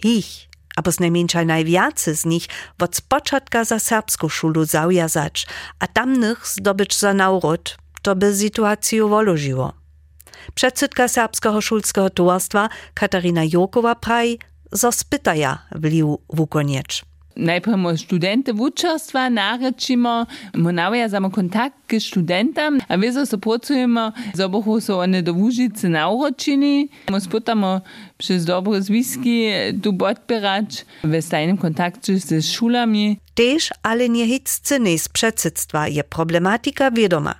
Ich, 0.03 0.49
aber 0.75 0.93
z 0.93 0.99
najmniejszej 0.99 1.45
najwiacy 1.45 2.15
z 2.15 2.25
nich 2.25 2.47
od 2.79 2.95
spoczętka 2.95 3.63
za 3.63 3.79
serbską 3.79 4.29
szulu 4.29 4.65
zaujazać, 4.65 5.47
a 5.79 5.87
tamnych 5.87 6.47
zdobyć 6.47 6.99
za 6.99 7.13
nauród, 7.13 7.77
to 8.01 8.15
by 8.15 8.35
sytuację 8.35 9.09
wolożyło. 9.09 9.73
Przedsydka 10.55 11.07
Serbskiego 11.07 11.61
Szulskiego 11.61 12.09
Towarstwa 12.09 12.69
Katarina 12.93 13.41
Jokowa 13.53 13.95
praj, 13.95 14.39
zo 14.71 14.91
spytaja 14.91 15.67
wlił 15.71 16.21
wukoniecz. 16.29 17.01
Najprej 17.01 17.14
najpremo 17.35 17.97
študente 17.97 18.51
vučarstva 18.51 19.29
naročimo, 19.29 20.25
navijamo 20.53 21.31
kontakt 21.31 21.75
k 21.87 21.99
študentam, 21.99 22.79
a 22.87 22.95
vezo 22.95 23.25
se 23.25 23.37
pracujemo, 23.37 24.11
za 24.33 24.47
boho 24.47 24.81
so 24.81 24.99
one 24.99 25.21
do 25.21 25.33
Vužice 25.33 25.89
nauročeni, 25.89 26.87
spotamo 27.19 27.79
przez 28.17 28.45
dobro 28.45 28.81
zviski, 28.81 29.51
tu 29.83 29.97
podpirač, 29.97 30.83
v 31.03 31.21
stajnem 31.21 31.57
kontaktu 31.57 32.17
z 32.17 32.41
šulami. 32.41 33.19
Tež 33.35 33.71
ale 33.83 34.07
nie 34.07 34.25
hic 34.25 34.47
ceny 34.47 34.97
z 34.97 35.07
predsedstva 35.07 35.87
je 35.87 36.03
problematika 36.03 36.89
vedoma. 36.89 37.35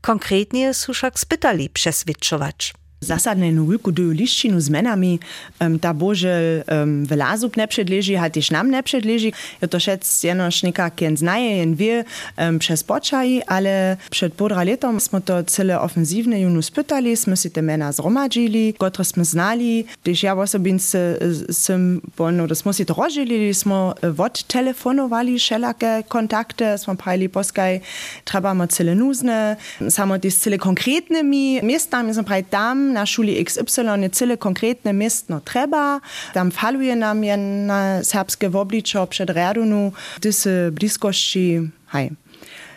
Konkretnie 0.00 0.74
sušak 0.74 1.18
spytali 1.18 1.68
przeswitczować. 1.68 2.83
Zasadne 3.04 3.52
wielku 3.52 3.92
liščinu 3.92 4.60
z 4.60 4.68
menami, 4.68 5.20
um, 5.60 5.78
ta 5.78 5.92
bože 5.92 6.64
um, 6.64 7.04
v 7.04 7.12
lazub 7.16 7.56
ne 7.56 7.66
předleži, 7.66 8.16
a 8.16 8.28
tež 8.28 8.50
nam 8.50 8.70
ne 8.70 8.82
předleži. 8.82 9.32
Je 9.60 9.68
to 9.68 9.78
šec 9.78 10.24
jenož 10.24 10.62
nekak 10.62 11.02
jen 11.02 11.16
znaje, 11.16 11.58
jen 11.58 11.74
wie 11.74 12.04
um, 12.38 12.58
przez 12.58 12.82
počaji, 12.82 13.44
ale 13.44 13.96
przed 14.10 14.34
podra 14.34 14.62
letom 14.62 15.00
smo 15.00 15.20
to 15.20 15.42
cele 15.42 15.78
ofenzivne 15.78 16.40
junu 16.40 16.62
spytali, 16.62 17.16
smo 17.16 17.36
si 17.36 17.50
te 17.50 17.62
mena 17.62 17.92
zromadžili, 17.92 18.72
kotre 18.78 19.04
smo 19.04 19.24
znali, 19.24 19.84
tež 20.02 20.24
ja 20.24 20.34
osobince 20.34 21.18
sem 21.50 22.00
polno, 22.16 22.46
da 22.46 22.54
smo 22.54 22.72
si 22.72 22.84
to 22.84 22.94
rožili, 22.94 23.54
smo 23.54 23.94
odtelefonovali 24.02 25.38
šelake 25.38 26.02
kontakte, 26.08 26.78
smo 26.78 26.94
pravili 26.94 27.28
poskaj, 27.28 27.80
trebamo 28.24 28.66
cele 28.66 28.94
nuzne, 28.94 29.56
samo 29.88 30.18
tež 30.18 30.34
cele 30.34 30.58
konkretnimi 30.58 31.60
mestami, 31.62 32.14
smo 32.14 32.22
pravili 32.22 32.48
tam, 32.50 32.93
na 32.94 33.06
šoli 33.06 33.36
XY 33.42 34.02
je 34.02 34.08
cele 34.08 34.36
konkretne 34.36 34.92
mestno 34.92 35.40
treba, 35.40 36.00
tam 36.34 36.50
faluje 36.50 36.96
nam 36.96 37.22
je 37.24 37.36
na 37.36 37.80
srpske 38.04 38.48
vobličo 38.48 39.06
pred 39.06 39.30
Radunu, 39.30 39.92
gdy 40.18 40.32
se 40.32 40.70
bliskoši, 40.70 41.62
haj. 41.86 42.10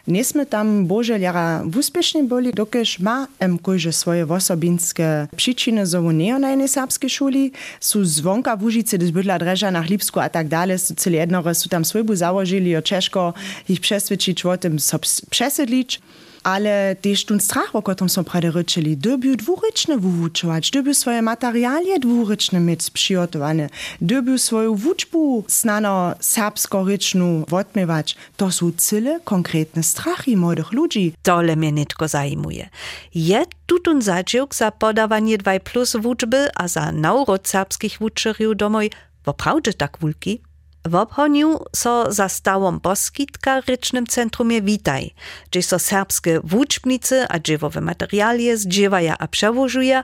Nismo 0.08 0.46
tam 0.46 0.88
boželjara 0.88 1.64
uspešni 1.76 2.22
bili, 2.24 2.54
dokež 2.56 3.00
ma 3.00 3.28
MK 3.44 3.76
že 3.76 3.92
svoje 3.92 4.24
osobinske 4.24 5.28
pričine 5.36 5.86
za 5.86 6.00
unijo 6.00 6.38
na 6.40 6.54
eni 6.54 6.68
srpski 6.68 7.10
šoli, 7.10 7.52
so 7.80 8.04
zvonka 8.04 8.54
v 8.56 8.66
Užici, 8.66 8.98
da 8.98 9.06
zbudila 9.06 9.38
dreža 9.38 9.72
na 9.72 9.82
Hlipsku, 9.82 10.20
a 10.20 10.30
tak 10.30 10.48
dalje, 10.48 10.78
so 10.78 10.96
celi 10.96 11.18
jednoro, 11.18 11.54
so 11.54 11.70
tam 11.70 11.84
svojbu 11.84 12.16
založili, 12.16 12.72
jo 12.72 12.82
češko 12.82 13.34
jih 13.68 13.82
presvedčiti, 13.84 14.48
o 14.48 14.58
tem 14.58 14.80
so 14.80 14.98
presedliči. 15.30 16.00
Ale 16.44 16.96
też 17.02 17.26
ten 17.26 17.40
strach, 17.40 17.76
o 17.76 17.82
którym 17.82 18.10
są 18.10 18.24
prawie 18.24 18.52
ryczyli, 18.52 18.98
dobił 18.98 19.36
dwuryczne 19.36 19.98
wyuczować, 19.98 20.72
dobił 20.72 20.94
swoje 20.94 21.22
materialie 21.22 22.00
dwuryczne 22.00 22.60
mieć 22.60 22.90
przygotowane, 22.90 23.70
dobił 24.02 24.38
swoją 24.38 24.76
wuczbu 24.76 25.44
znano 25.48 26.14
serbsko-ryczną 26.20 27.46
odmiewać. 27.52 28.16
To 28.38 28.52
są 28.52 28.72
cyle 28.78 29.20
konkretne 29.24 29.84
strachy 29.84 30.38
młodych 30.38 30.72
ludzi. 30.72 31.14
Tole 31.24 31.56
mnie 31.56 31.72
nitko 31.72 32.08
zajmuje. 32.08 32.70
Je 33.16 33.44
tutun 33.66 34.02
zadziałk 34.02 34.56
za 34.56 34.72
podawanie 34.72 35.38
2 35.38 35.60
plus 35.60 35.96
wuczby, 35.96 36.48
a 36.56 36.68
za 36.68 36.92
naurod 36.92 37.48
serbskich 37.48 37.98
wuczeriów 38.00 38.58
domoj, 38.58 38.90
woprawdzie 39.26 39.74
tak 39.74 39.98
wulki? 40.02 40.47
W 40.88 40.96
obhoniu 40.96 41.60
so 41.76 42.12
za 42.12 42.30
stałom 42.30 42.80
boskitka 42.80 43.62
rycznym 43.62 44.08
centrumie 44.08 44.62
witaj, 44.62 45.14
gdzie 45.52 45.64
so 45.64 45.80
serbskie 45.80 46.40
włóczbnicy 46.44 47.26
a 47.30 47.40
dziewowe 47.40 47.82
materialie 47.82 48.58
zdziewaja 48.58 49.16
a 49.20 49.28
przewożuja, 49.28 50.04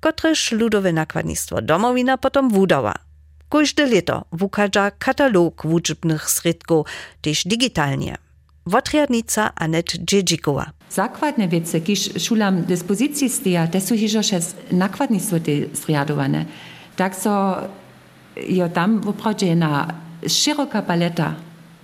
kotreż 0.00 0.52
ludowe 0.52 0.92
nakładnictwo 0.92 1.62
domowina 1.62 2.18
potom 2.18 2.50
wudała. 2.50 2.94
Każde 3.48 3.86
leto 3.86 4.24
wukadza 4.32 4.90
katalog 4.90 5.62
włóczbnych 5.66 6.30
sredków, 6.30 6.86
też 7.22 7.44
digitalnie. 7.44 8.16
Wotriadnica 8.66 9.54
Anet 9.54 9.92
Dziedzikowa. 9.92 10.70
Zakładne 10.90 11.48
wiece, 11.48 11.80
kiż 11.80 12.22
szulam 12.22 12.62
dyspozycji 12.62 13.30
stija, 13.30 13.66
te 13.66 13.80
są 13.80 13.96
hiżo 13.96 14.20
przez 14.20 14.56
nakładnictwo 14.72 15.40
te 15.40 15.52
zriadowane. 15.76 16.44
Tak 16.96 17.16
so 17.16 17.56
jo 18.48 18.68
tam 18.68 19.00
woprawdzie 19.00 19.56
na 19.56 20.05
szeroka 20.28 20.82
paleta 20.82 21.34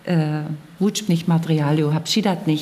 e, 0.07 0.45
uczbnych 0.81 1.29
materiałów, 1.29 1.97
a 1.97 2.01
przydatnych 2.01 2.61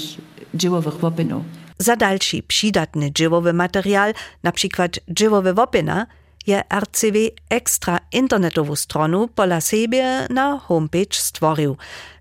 dziełowych 0.54 0.94
wopinów. 0.94 1.42
Za 1.78 1.96
dalszy 1.96 2.42
przydatny 2.42 3.12
dziełowy 3.12 3.52
materiał, 3.52 4.12
na 4.42 4.52
przykład 4.52 5.00
dziełowe 5.08 5.54
wopina, 5.54 6.06
je 6.46 6.62
RCV 6.70 7.16
ekstra 7.50 7.98
internetovu 8.12 8.76
stronu 8.76 9.26
pola 9.26 9.60
sebe 9.60 10.26
na 10.30 10.60
homepage 10.66 11.12
stvoril. 11.12 11.74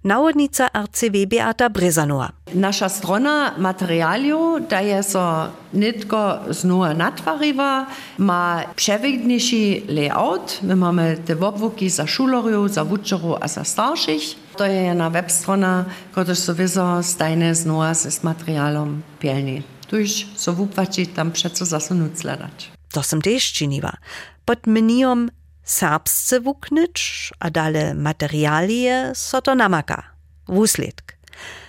Navodnica 0.03 0.67
RCV 0.73 1.25
Beata 1.27 1.69
Brezanoa. 1.69 2.29
Naša 2.53 2.89
strona 2.89 3.53
materialju 3.57 4.59
daje 4.69 5.03
so 5.03 5.47
netko 5.71 6.39
znova 6.49 6.93
natvariva, 6.93 7.85
ma 8.17 8.63
przewignijši 8.75 9.83
layout. 9.89 10.61
My 10.61 10.75
mamy 10.75 11.17
te 11.27 11.35
obwóki 11.35 11.89
za 11.89 12.07
szulorju, 12.07 12.67
za 12.67 12.83
wuczorów, 12.83 13.38
a 13.41 13.47
za 13.47 13.63
starszych. 13.63 14.23
To 14.57 14.65
je 14.65 14.81
jedna 14.81 15.09
web 15.09 15.31
strona, 15.31 15.85
która 16.11 16.35
so 16.35 16.53
wizo 16.53 17.03
stajne 17.03 17.55
znova 17.55 17.93
z 17.93 18.23
materialom 18.23 19.01
pielni. 19.19 19.63
Tuż 19.88 20.25
so 20.35 20.53
wupłaci 20.53 21.07
tam 21.07 21.31
przeco 21.31 21.65
zasunąć 21.65 22.19
sladać. 22.19 22.78
To 22.91 23.03
som 23.03 23.22
też 23.22 23.53
czyniła. 23.53 23.98
Pod 24.46 24.67
meniom 24.67 25.29
serbsce 25.63 26.39
wuknyć, 26.39 27.31
a 27.39 27.50
dale 27.50 27.93
materialie 27.93 29.12
so 29.15 29.41
to 29.41 29.55
namaka. 29.55 30.03
Wusledk. 30.48 31.19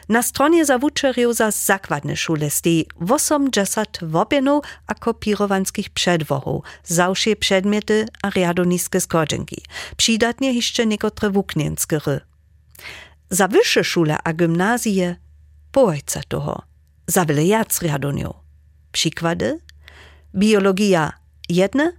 Na 0.08 0.22
stronie 0.22 0.64
za 0.64 0.78
wučerjev 0.78 1.32
za 1.32 1.50
zakładne 1.50 2.16
szule 2.16 2.50
stej 2.50 2.86
80 3.10 3.98
wopienów 4.02 4.64
a 4.86 4.94
kopirowanskich 4.94 5.90
przedwochów, 5.90 6.64
zawsze 6.84 7.36
przedmioty 7.36 8.06
a 8.22 8.30
riadoniskie 8.30 9.00
skodzenki. 9.00 9.62
Przydatnie 9.96 10.52
jeszcze 10.52 10.86
niektóre 10.86 11.30
wuknienskie 11.30 11.98
ry. 12.06 12.20
Za 13.30 13.48
wyższe 13.48 13.84
szule 13.84 14.16
a 14.24 14.32
gimnazje 14.32 15.16
połojca 15.72 16.20
toho. 16.28 16.62
Za 17.06 17.24
wiele 17.24 17.44
jac 17.44 17.82
riadoniów. 17.82 18.36
Przykłady? 18.92 19.60
Biologia 20.34 21.12
jedne, 21.48 21.92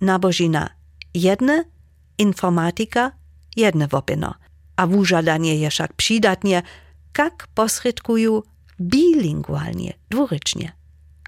nabożina 0.00 0.70
jedne, 1.14 1.64
informatika 2.18 3.12
jedne 3.56 3.88
wopieno. 3.88 4.34
A 4.76 4.86
wużadanie 4.86 5.56
je 5.56 5.70
wszak 5.70 5.92
przydatnie, 5.92 6.62
jak 7.18 7.46
posredkują 7.54 8.42
bilingualnie, 8.80 9.92
dwurycznie. 10.10 10.72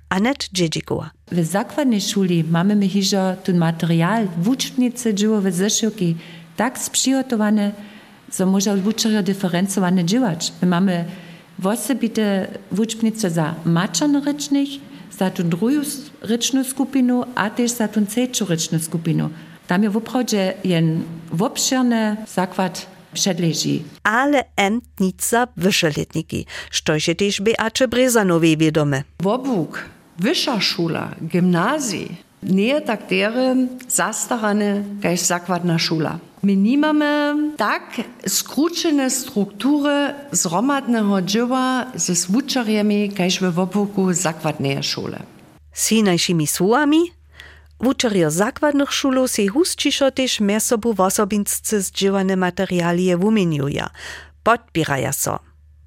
Anet 0.09 0.49
Dziedzikowa. 0.53 1.11
W 1.33 1.45
zakładnej 1.45 2.01
szuli 2.01 2.45
mamy 2.45 2.77
my 2.77 2.89
hiżo 2.89 3.37
ten 3.45 3.59
materiał 3.59 4.29
w 4.39 4.49
ucznicy 4.49 5.15
dziełowe 5.15 5.53
zeszyki 5.53 6.17
tak 6.57 6.79
sprzygotowane, 6.79 7.73
że 8.39 8.47
może 8.47 8.75
uczerio 8.75 9.23
dyferencowane 9.23 10.05
działać. 10.05 10.53
My 10.63 10.69
mamy 10.69 11.05
osobite 11.65 12.49
ucznice 12.79 13.31
za 13.31 13.55
maczanrycznych, 13.65 14.69
za 15.19 15.31
tą 15.31 15.49
drugą 15.49 15.67
ryczną 16.23 16.65
skupinu, 16.65 17.25
a 17.35 17.51
też 17.51 17.71
za 17.71 17.89
tą 17.89 18.07
trzecią 18.07 18.47
ryczną 18.47 18.79
skupinu. 18.79 19.31
Tam 19.67 19.83
je 19.83 19.91
w 19.91 19.97
oprodzie 19.97 20.55
jen 20.65 21.03
obszerny 21.41 22.17
zakład 22.35 22.87
przedleży. 23.13 23.79
Ale 24.03 24.45
entnica 24.57 25.49
wyższoletniki, 25.57 26.47
što 26.71 26.99
się 26.99 27.15
też 27.15 27.41
Beacze 27.41 27.89
Brezanowej 27.89 28.57
wiadome. 28.57 29.03
Wobuk, 29.21 29.85
wyższa 30.19 30.61
szula, 30.61 31.15
gimnazji, 31.23 32.28
Nije 32.43 32.85
taktere 32.85 33.57
zastarane, 33.89 34.85
kaj 35.03 35.17
zakladna 35.17 35.79
šola. 35.79 36.19
My 36.43 36.57
nimamy 36.57 37.53
tak 37.57 38.01
skrócone 38.27 39.11
struktury 39.11 40.15
zromadnego 40.33 41.23
dzieła 41.23 41.87
ze 41.95 42.15
zwuczariami, 42.15 43.11
kajż 43.11 43.41
we 43.41 43.51
wopuku 43.51 44.13
zakładnej 44.13 44.83
szule. 44.83 45.19
Si 45.73 46.03
najszymi 46.03 46.47
słowami, 46.47 47.13
wuczario 47.81 48.31
zakładnych 48.31 48.93
szulu 48.93 49.29
si 49.29 49.49
husciszo 49.49 50.11
też 50.11 50.41
mesobu 50.41 50.95
w 50.95 51.01
osobincy 51.01 51.83
z 51.83 51.91
dziełane 51.91 52.37
materialie 52.37 53.17
wumieniuja, 53.17 53.91
podpieraja 54.43 55.13
so. 55.13 55.39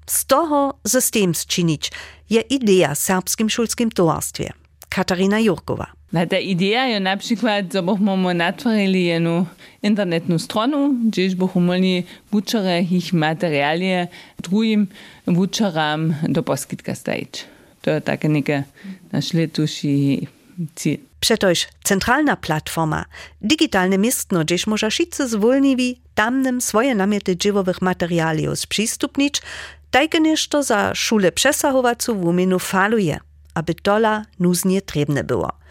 Z 0.06 0.26
toho 0.26 0.78
system 0.86 1.34
zczynić 1.34 1.92
je 2.30 2.40
idea 2.40 2.94
serbskim 2.94 3.50
szulskim 3.50 3.90
towarstwie. 3.90 4.52
Katarina 4.88 5.40
Jurkowa. 5.40 6.01
Na 6.12 6.26
ta 6.26 6.38
idea 6.38 6.86
je 6.86 7.00
na 7.00 7.16
przykład, 7.16 7.72
że 7.72 7.82
byśmy 7.82 8.34
natworili 8.34 9.04
jedną 9.04 9.46
internetną 9.82 10.38
stronę, 10.38 10.94
gdzieś 11.08 11.34
byśmy 11.34 11.60
mogli 11.60 12.04
wuczere 12.32 12.82
ich 12.82 13.12
materialie 13.12 14.08
drugim 14.42 14.86
wuczeram 15.26 16.14
do 16.28 16.42
poskitka 16.42 16.94
stawić. 16.94 17.44
To 17.82 17.90
jest 17.90 18.06
takie 18.06 18.28
nieke 18.28 18.64
nasz 19.12 19.32
letuši 19.32 20.28
cel. 20.74 20.96
Przetoż 21.20 21.66
centralna 21.84 22.36
platforma, 22.36 23.04
digitalne 23.40 23.98
miestno, 23.98 24.44
gdzieś 24.44 24.66
może 24.66 24.90
wszyscy 24.90 25.28
zwolniwi 25.28 26.00
tamnym 26.14 26.60
swoje 26.60 26.94
namioty 26.94 27.36
dziewowych 27.36 27.82
materialiów 27.82 28.58
sprzystupnić, 28.58 29.42
tajke 29.90 30.20
nieszto 30.20 30.62
za 30.62 30.94
szule 30.94 31.32
przesahowacu 31.32 32.16
w 32.16 32.24
umieniu 32.24 32.58
faluje, 32.58 33.18
aby 33.54 33.74
dola 33.84 34.24
nuznie 34.40 34.82
trebne 34.82 35.24
było. 35.24 35.61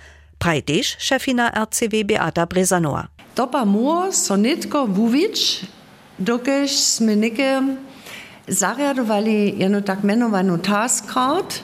Praj 0.41 0.63
też 0.63 0.95
szefina 0.99 1.51
RCW 1.51 2.06
Beata 2.06 2.45
Brezanowa. 2.45 3.08
To 3.36 3.47
pa 3.47 3.65
mu 3.65 4.12
so 4.12 4.38
nitko 4.38 4.88
wuwić, 4.88 5.65
dokež 6.19 6.73
sme 6.73 7.13
neke 7.15 7.62
zariadovali 8.49 9.54
jednu 9.62 9.86
tak 9.86 10.01
menovanú 10.01 10.58
task 10.58 11.13
card, 11.13 11.62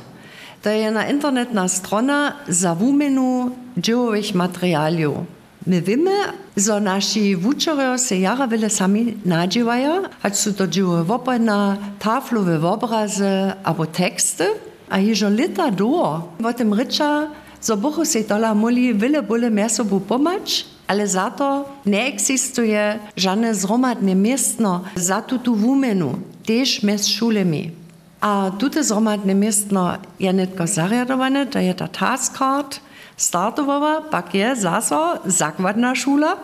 to 0.62 0.70
je 0.70 0.78
jedna 0.78 1.10
internetna 1.10 1.68
strona 1.68 2.38
za 2.48 2.76
wumenu 2.76 3.50
dziełowych 3.78 4.36
materialiów. 4.36 5.26
My 5.68 5.82
wiemy, 5.82 6.16
że 6.58 6.80
nasi 6.82 7.36
wuczere 7.36 7.98
se 8.00 8.18
jara 8.18 8.48
wiele 8.48 8.70
sami 8.70 9.18
nadziewają, 9.26 10.04
choć 10.24 10.38
są 10.38 10.54
to 10.54 10.68
dzieło 10.68 11.04
wopojna, 11.04 11.78
taflowe 12.00 12.70
obrazy 12.70 13.54
albo 13.63 13.86
teksty, 13.86 14.46
a 14.90 15.00
jeżo 15.00 15.30
lita 15.30 15.72
do, 15.72 16.22
o 16.44 16.54
tym 16.54 16.74
rycza, 16.74 17.28
zabohosítala 17.62 18.54
molí 18.54 18.93
vile 18.93 19.22
bole 19.22 19.50
mesobu 19.50 20.00
pomač, 20.00 20.65
ale 20.88 21.08
za 21.08 21.30
to 21.30 21.65
neexistuje 21.86 23.00
žádné 23.15 23.54
zromadné 23.54 24.15
městno 24.15 24.86
za 24.96 25.22
tuto 25.22 25.52
vůmenu, 25.52 26.24
tež 26.46 26.82
mezi 26.82 27.12
šulemi. 27.12 27.74
A 28.22 28.50
tuto 28.50 28.84
zromadné 28.84 29.34
městno 29.34 29.98
je 30.20 30.34
netko 30.34 30.67
zariadované, 30.67 31.46
to 31.46 31.58
je 31.58 31.74
ta 31.74 31.88
task 31.88 32.38
card, 32.38 32.82
startovova, 33.17 34.02
pak 34.02 34.36
je 34.36 34.56
zaso 34.56 35.20
zakladná 35.26 35.96
šula, 35.96 36.38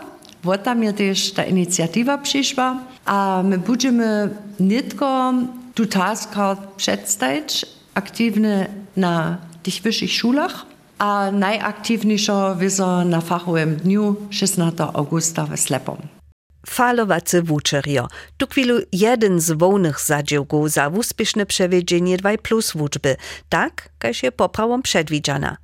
Вот 0.44 0.64
там 0.64 0.84
je 0.84 0.94
tež 0.94 1.32
ta 1.32 1.44
inicijativa 1.44 2.18
přišla. 2.18 2.84
A 3.06 3.42
my 3.42 3.58
budeme 3.58 4.32
netko 4.60 5.34
tu 5.74 5.86
task 5.86 6.34
card 6.34 6.60
představit 6.76 7.64
aktivně 7.96 8.68
na 8.96 9.40
těch 9.62 9.84
vyšších 9.84 10.12
šulách, 10.12 10.68
a 11.04 11.32
najaktywniejszo 11.32 12.56
wizo 12.56 13.06
na 13.06 13.22
fachowym 13.22 13.76
dniu 13.76 14.16
16 14.30 14.84
augusta 14.84 15.46
w 15.46 15.60
Slepom. 15.60 15.98
Falowacy 16.68 17.42
wučerjo, 17.42 18.08
tu 18.38 18.48
chwilu 18.48 18.80
jeden 18.92 19.40
z 19.40 19.52
wołnych 19.52 20.00
zadziałków 20.00 20.72
za 20.72 20.88
uspieszne 20.88 21.46
przewiedzenie 21.46 22.18
2 22.18 22.38
plus 22.38 22.74
wuczby, 22.74 23.16
tak, 23.50 23.90
każ 24.00 24.24
je 24.24 24.32
poprawą 24.32 24.82
przedwidziana. 24.82 25.58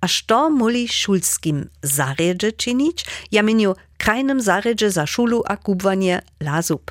A 0.00 0.08
što 0.08 0.50
muli 0.50 0.88
szulskim 0.88 1.68
zarjedzie 1.82 2.52
czynić? 2.52 3.06
Ja 3.32 3.42
miniu 3.42 3.74
krajnym 3.98 4.40
zarjedzie 4.40 4.90
za 4.90 5.06
szulu 5.06 5.42
a 5.46 5.56
kubwanie 5.56 6.22
lazub. 6.40 6.90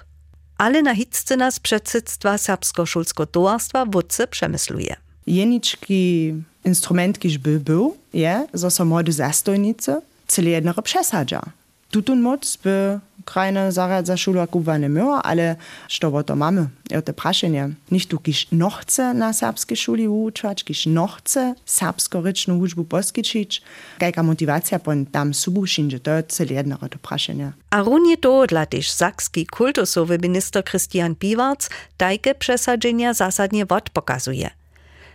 Ale 0.58 0.82
na 0.82 0.96
hitce 0.96 1.38
nas 1.38 1.60
przedsedztwa 1.60 2.38
Serbsko-Szulsko 2.38 3.26
towarstwa 3.26 3.86
wódce 3.86 4.28
przemysluje. 4.28 5.03
Jeniczki 5.28 6.34
instrument, 6.66 7.20
kiż 7.20 7.38
by 7.38 7.60
był, 7.60 7.98
je, 8.14 8.48
że 8.54 8.72
są 8.72 8.86
młode 8.86 9.12
zastojnice, 9.12 10.02
cele 10.28 10.50
jednego 10.50 10.82
przesadza. 10.82 11.42
Tutun 11.92 12.22
moc 12.22 12.58
by 12.64 13.00
krajne 13.26 13.72
zarad 13.72 14.08
za 14.08 14.18
szulu 14.18 14.40
a 14.40 14.48
kubwanie 14.48 14.90
miała, 14.90 15.24
ale 15.24 15.56
što 15.88 16.24
to 16.24 16.36
mamy? 16.36 16.68
Je 16.90 17.02
to 17.02 17.14
praszenie. 17.14 17.70
Nicht 17.92 18.10
tu 18.10 18.20
kiż 18.20 18.48
no 18.52 18.70
chce 18.70 19.14
na 19.14 19.34
serbskiej 19.34 19.78
szuli 19.78 20.08
uczać, 20.08 20.64
kiż 20.64 20.86
no 20.86 21.08
chce 21.08 21.56
serbsko-ryczną 21.66 22.58
uczbu 22.58 22.84
poskiczyć, 22.84 23.62
jaka 24.02 24.24
motywacja 24.24 24.80
pon 24.80 25.06
tam 25.06 25.34
subu 25.34 25.68
szyndzie, 25.68 26.00
to 26.00 26.12
jest 26.12 26.30
cele 26.30 26.54
jednego 26.54 26.90
to 26.90 26.98
praszenie. 26.98 27.52
A 27.70 27.82
runie 27.82 28.18
to 28.18 28.48
dla 28.48 28.66
też 28.66 28.90
sakski 28.90 29.46
kultusowy 29.46 30.20
minister 30.20 30.64
Christian 30.64 31.16
Piwarc 31.16 31.70
tajke 31.98 32.36
przesadzenia 32.36 33.14
zasadnie 33.14 33.66
wod 33.66 33.90
pokazuje. 33.90 34.63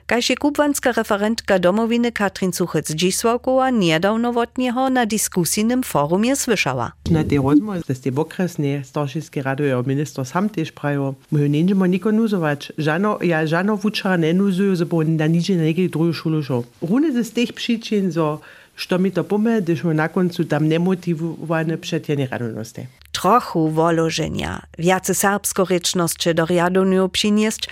Kaž 0.08 0.30
je 0.30 0.36
kubwanska 0.36 0.92
referentka 0.92 1.58
domowiny 1.58 2.12
Katrin 2.12 2.50
Suchec-Dzisłakowa 2.50 3.72
niedawno 3.72 4.30
od 4.30 4.58
niego 4.58 4.90
na 4.90 5.06
dyskusyjnym 5.06 5.82
forumie 5.82 6.36
słyszała. 6.36 6.92
Na 7.10 7.24
tej 7.24 7.38
rozmowie 7.38 7.80
z 7.94 8.00
tej 8.00 8.12
okresnej 8.16 8.84
starszyskiej 8.84 9.42
rady 9.42 9.74
minister 9.86 10.26
sam 10.26 10.48
też 10.48 10.72
prawo, 10.72 11.14
my 11.32 11.48
nie 11.48 11.58
będziemy 11.58 11.88
niko 11.88 12.12
nuzować. 12.12 12.72
Żano, 12.78 13.18
ja 13.22 13.46
żano 13.46 13.76
wuczara 13.76 14.16
nie 14.16 14.34
nuzuję, 14.34 14.86
bo 14.86 15.04
na 15.04 15.26
nidzie 15.26 15.56
na 15.56 15.64
jakiej 15.64 15.90
drugiej 15.90 16.14
szulu 16.14 16.42
szło. 16.42 16.64
Runy 16.82 17.24
z 17.24 17.30
tych 17.32 17.52
przyczyn, 17.52 18.12
że 18.12 18.36
što 18.76 18.98
mi 18.98 19.12
to 19.12 19.24
pomę, 19.24 19.62
gdyż 19.62 19.84
na 19.84 20.08
końcu 20.08 20.44
tam 20.44 20.68
nemotywowane 20.68 21.78
przed 21.78 22.08
jenie 22.08 22.28
radonosti. 22.30 22.86
Trochu 23.12 23.68
wolożenia, 23.70 24.62
wiace 24.78 25.14
serbsko-ryczności 25.14 26.34
do 26.34 26.46
riadoniu 26.46 27.08
przynieść, 27.08 27.68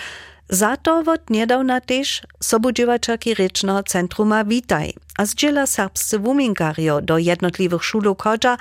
Za 0.49 0.77
to 0.77 0.99
od 0.99 1.31
niedawna 1.31 1.81
też 1.81 2.23
sobudziewaczaki 2.43 3.35
Rycznego 3.35 3.83
Centruma 3.83 4.45
Witaj, 4.45 4.95
a 5.19 5.27
zdziela 5.27 5.67
serbscy 5.67 6.19
wuminkario 6.19 7.01
do 7.01 7.19
jednotliwych 7.19 7.85
szulów 7.85 8.19
chodza 8.21 8.57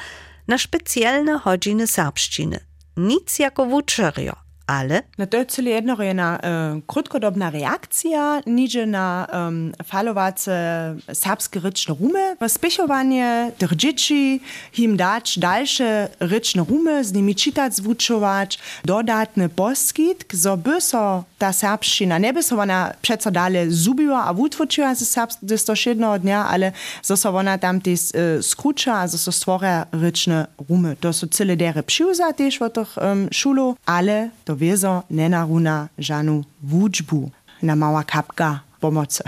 na 0.48 0.58
specjalne 0.58 1.40
godziny 1.46 1.88
serbszczyny. 1.88 2.60
Nic 2.98 3.40
jako 3.40 3.66
wuczerio. 3.66 4.45
Ale? 4.68 5.04
No 5.18 5.26
to 5.28 5.38
je 5.38 5.46
celé 5.46 5.70
jedno 5.70 6.04
jedna 6.04 6.40
uh, 6.40 6.82
krótkodobna 6.88 7.50
reakcja, 7.50 8.42
niže 8.46 8.86
na 8.86 9.28
um, 9.34 9.74
falovace 9.84 10.96
serbskie 11.14 11.60
ryczne 11.60 11.96
rumy. 12.00 12.36
Spieszowanie 12.48 13.52
tych 13.58 13.76
dzieci, 13.76 14.42
im 14.78 14.98
dać 14.98 15.40
dalsze 15.40 16.10
ryczne 16.20 16.66
rumy, 16.70 17.04
z 17.04 17.14
nimi 17.14 17.36
czytać, 17.36 17.76
zwuczować, 17.76 18.60
dodatny 18.86 19.50
poskit, 19.50 20.26
zo 20.34 20.58
by 20.58 20.82
so 20.82 21.24
ta 21.38 21.54
serbszczyna, 21.54 22.18
nie 22.18 22.34
by 22.34 22.44
so 22.44 22.60
ona 22.60 22.94
przeco 23.02 23.32
dalej 23.32 23.72
zubiła, 23.72 24.26
a 24.26 24.34
wutwoczyła 24.34 24.96
ze 24.96 25.06
serbskiego 25.06 25.74
jednego 25.86 26.20
dnia, 26.20 26.48
ale 26.48 26.72
zo 27.04 27.18
so 27.18 27.30
ona 27.30 27.58
tam 27.58 27.82
też 27.82 28.00
uh, 28.00 28.46
skrucza, 28.46 29.08
zo 29.08 29.18
so 29.18 29.32
stwora 29.32 29.86
ryczne 29.92 30.48
rumy. 30.70 30.96
To 31.00 31.14
są 31.14 31.28
cele 31.28 31.58
dere 31.58 31.84
przyuza 31.84 32.34
też 32.34 32.60
w 32.60 32.70
tych 32.70 32.98
um, 32.98 33.28
szulu, 33.32 33.76
ale 33.86 34.30
to 34.46 34.55
wiezo 34.56 35.04
nenaruna 35.10 35.90
żanu 35.98 36.44
wódźbu 36.64 37.32
na 37.64 37.76
mała 37.76 38.04
kapka 38.04 38.60
pomocy. 38.80 39.24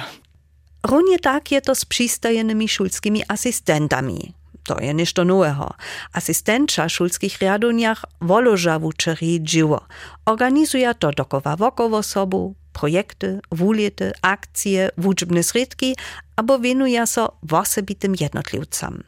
Runie 0.84 1.20
tak 1.20 1.52
je 1.52 1.62
to 1.62 1.76
z 1.76 1.86
przystojnymi 1.86 2.68
szulskimi 2.70 3.24
asystentami. 3.28 4.34
To 4.68 4.80
je 4.80 4.94
ništo 4.94 5.24
nowego. 5.24 5.74
Asystentka 6.14 6.90
szulskich 6.90 7.40
riaduniach 7.40 8.06
woloża 8.22 8.80
wuczeri 8.80 9.40
dzieło. 9.44 9.82
Organizuje 10.26 10.96
to 10.96 11.12
dokowa 11.12 11.56
wokowo 11.56 12.04
sobu, 12.04 12.56
projekty, 12.74 13.40
wulety, 13.52 14.12
akcje, 14.22 14.90
wódźbne 14.98 15.44
sredki, 15.44 15.96
albo 16.36 16.60
winuje 16.60 17.08
so 17.08 17.38
osobitym 17.52 18.16
jednotliwcom. 18.20 19.04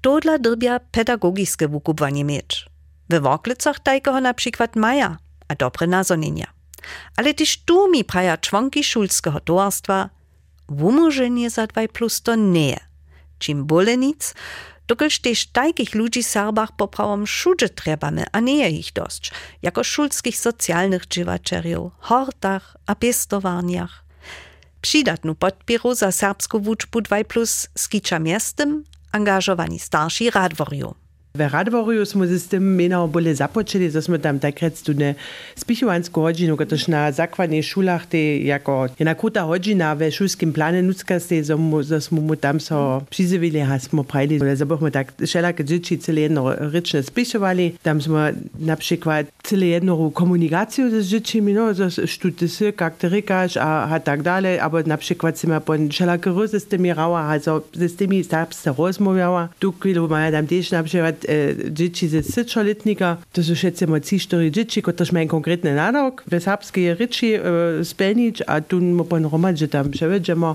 To 0.00 0.20
dla 0.20 0.38
drbia 0.38 0.80
pedagogiczne 0.80 1.68
wukubwanie 1.68 2.24
mieć. 2.24 2.66
W 3.10 3.20
Woklicach 3.20 3.80
tajkoho 3.80 4.20
na 4.20 4.34
przykład 4.34 4.76
maja, 4.76 5.16
a 5.48 5.54
dobre 5.54 5.86
nazonienia. 5.86 6.46
Ale 7.16 7.34
też 7.34 7.62
tu 7.64 7.90
mi 7.90 8.04
praja 8.04 8.36
członki 8.36 8.84
szulskiego 8.84 9.40
towarstwa, 9.40 10.10
wumożenie 10.68 11.50
za 11.50 11.66
2 11.66 11.88
plus 11.88 12.22
to 12.22 12.34
nie. 12.34 12.80
Czym 13.38 13.64
bole 13.64 13.96
nic, 13.96 14.34
dokelż 14.86 15.18
też 15.18 15.46
takich 15.46 15.94
ludzi 15.94 16.22
Serbach 16.22 16.76
poprawom 16.76 17.26
wszędzie 17.26 17.68
trebamy, 17.68 18.24
a 18.32 18.40
nie 18.40 18.70
ich 18.70 18.92
dość, 18.92 19.32
jako 19.62 19.84
szulskich 19.84 20.38
socjalnych 20.38 21.06
dziewaczeriów, 21.06 21.92
hortach 21.98 22.76
a 22.86 22.94
piestowarniach. 22.94 24.04
Przydatnu 24.80 25.34
podpieru 25.34 25.94
za 25.94 26.12
serbską 26.12 26.58
wuczbu 26.58 27.00
2 27.00 27.24
plus 27.24 27.68
skicza 27.78 28.18
miastem 28.18 28.84
angażowani 29.12 29.78
starsi 29.78 30.30
radworiu. 30.30 30.94
W 31.38 31.52
Radworiu 31.52 32.06
smo 32.06 32.26
z 32.26 32.48
tym 32.48 32.74
meno 32.74 33.08
bole 33.08 33.34
započeli, 33.34 33.90
że 33.90 34.02
smo 34.02 34.18
tam 34.18 34.38
takrat 34.38 34.82
tu 34.82 34.94
ne 34.94 35.14
spichowansku 35.56 36.20
hodinu, 36.20 36.56
katoż 36.56 36.88
na 36.88 37.12
zakładnej 37.12 37.62
szulach 37.62 38.06
te 38.06 38.18
jako 38.38 38.86
jedna 38.98 39.14
kruta 39.14 39.42
hodina 39.42 39.96
we 39.96 40.12
szulskim 40.12 40.52
planie 40.52 40.82
nuckaste, 40.82 41.44
że 41.80 42.00
smo 42.00 42.20
mu 42.20 42.36
tam 42.36 42.60
so 42.60 43.02
przyzywili, 43.10 43.60
a 43.60 43.78
smo 43.78 44.04
prajli, 44.04 44.40
że 44.54 44.66
bośmy 44.66 44.90
tak 44.90 45.12
wszelakie 45.26 45.64
dzieci 45.64 45.98
cele 45.98 46.20
jedno 46.20 46.54
ryczne 46.54 47.02
spichowali. 47.02 47.74
Tam 47.82 48.02
smo 48.02 48.18
na 48.58 48.76
przykład 48.76 49.26
cele 49.42 49.66
jedną 49.66 50.10
komunikację 50.10 51.02
z 51.02 51.06
dziećmi, 51.06 51.52
no, 51.52 51.74
że 51.74 51.90
sztuty 51.90 52.48
sy, 52.48 52.72
jak 52.80 52.96
ty 52.96 53.08
rykasz, 53.08 53.56
a, 53.56 53.88
a 53.94 54.00
tak 54.00 54.22
dalej, 54.22 54.60
aber 54.60 54.86
na 54.86 54.96
przykład 54.96 55.38
jsme 55.38 55.60
pon 55.60 55.88
wszelakie 55.88 56.30
rozy 56.30 56.60
z 56.60 56.66
tymi 56.66 56.94
rała, 56.94 57.20
also 57.20 57.62
z 57.74 57.96
tymi 57.96 58.24
serbsce 58.24 58.74
rozmawiała. 58.78 59.48
Tu 59.58 59.72
chwilę 59.72 60.00
mają 60.08 60.32
tam 60.32 60.46
też 60.46 60.70
e, 61.28 61.72
dzieci 61.72 62.08
ze 62.08 62.22
syczoletnika, 62.22 63.16
to 63.32 63.42
są 63.42 63.54
šecimo 63.54 64.00
ci 64.00 64.20
čtyři 64.20 64.50
dzieci, 64.50 64.82
które 64.82 65.12
mają 65.12 65.28
konkretny 65.28 65.74
nadok, 65.74 66.24
w 66.30 66.42
serbskiej 66.42 66.94
ryczy 66.94 67.40
e, 67.44 67.84
spełnić, 67.84 68.42
a 68.46 68.60
tu 68.60 68.80
mu 68.80 69.04
pon 69.04 69.24
romad, 69.24 69.58
że 69.58 69.68
tam 69.68 69.90
przewiedziemy. 69.90 70.54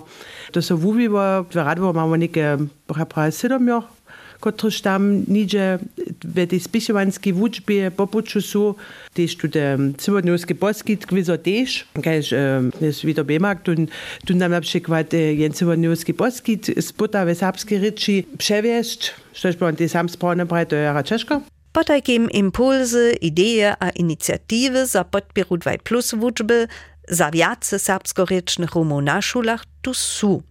To 0.52 0.62
są 0.62 0.78
wuwiwo, 0.78 1.44
w 1.44 1.56
Radwo 1.56 1.94
mamy 1.94 2.18
niekie 2.18 2.58
prawie 2.88 3.32
siedmiu, 3.32 3.84
którzy 4.52 4.82
tam 4.82 5.24
nidzie 5.28 5.80
w 6.24 6.48
tej 6.48 6.60
spisowanskiej 6.60 7.34
wuczbie 7.34 7.92
popuczu 7.92 8.42
są, 8.42 8.74
też 9.14 9.38
tu 9.38 9.50
te 9.50 9.78
cywodniowskie 9.98 10.56
poskit, 10.56 11.06
kwizo 11.06 11.38
też, 11.38 11.88
każ 12.04 12.34
jest 12.82 13.06
wieder 13.06 13.26
bemak, 13.26 13.62
tu, 13.62 13.72
tu 14.26 14.36
nam 14.36 14.52
na 14.52 14.62
przykład 14.62 15.14
jeden 15.14 15.54
cywodniowski 15.54 16.14
poskit 16.14 16.72
w 16.78 17.36
serbskiej 17.36 17.80
ryczy 17.80 18.24
przewieźć, 18.38 19.14
Štož 19.34 19.58
bo 19.58 19.72
ti 19.72 19.90
sam 19.90 20.10
spolne 20.10 20.46
je 20.46 21.04
Češko. 21.04 21.42
Potajkim 21.74 22.30
impulsy, 22.30 23.18
ideje 23.22 23.74
a 23.80 23.90
inicjatywy 23.90 24.86
za 24.86 25.04
podpieru 25.04 25.58
2 25.58 25.78
plus 25.84 26.14
wuczby, 26.14 26.68
za 27.10 27.32
wiace 27.32 27.80
serbskorycznych 27.80 28.76
rumów 28.76 29.04
na 29.04 29.22
szulach 29.22 29.66
tu 29.82 29.94
są. 29.94 30.42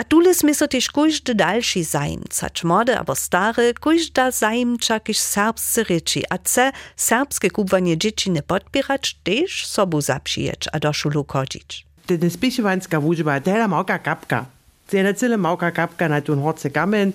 A 0.00 0.04
tule 0.04 0.32
sme 0.34 0.54
so 0.54 0.64
też 0.68 0.88
każdy 0.88 1.34
dalszy 1.34 1.84
zajmca, 1.84 2.50
č 2.50 2.64
młody 2.64 2.96
albo 2.98 3.14
stary, 3.14 3.74
każda 3.74 4.30
zajmcza 4.30 5.00
kiż 5.00 5.18
serbscy 5.18 5.84
ryczy, 5.84 6.20
a 6.30 6.38
ce 6.38 6.72
serbskie 6.96 7.50
kubwanie 7.50 7.98
dzieci 7.98 8.30
nie 8.30 8.42
podpierać, 8.42 9.14
też 9.24 9.66
sobu 9.66 10.00
zapsijeć, 10.00 10.68
a 10.72 10.78
do 10.78 10.92
szulu 10.92 11.24
chodzić. 11.28 11.86
Ten 12.06 12.30
spisowanska 12.30 13.00
wuczba, 13.00 13.40
je 13.46 13.68
małka 13.68 13.98
kapka. 13.98 14.46
Na 14.92 15.14
cyle 15.14 15.36
małka 15.36 15.70
kapka 15.70 16.08
na 16.08 16.20
ten 16.20 16.42
horce 16.42 16.70
kamen, 16.70 17.12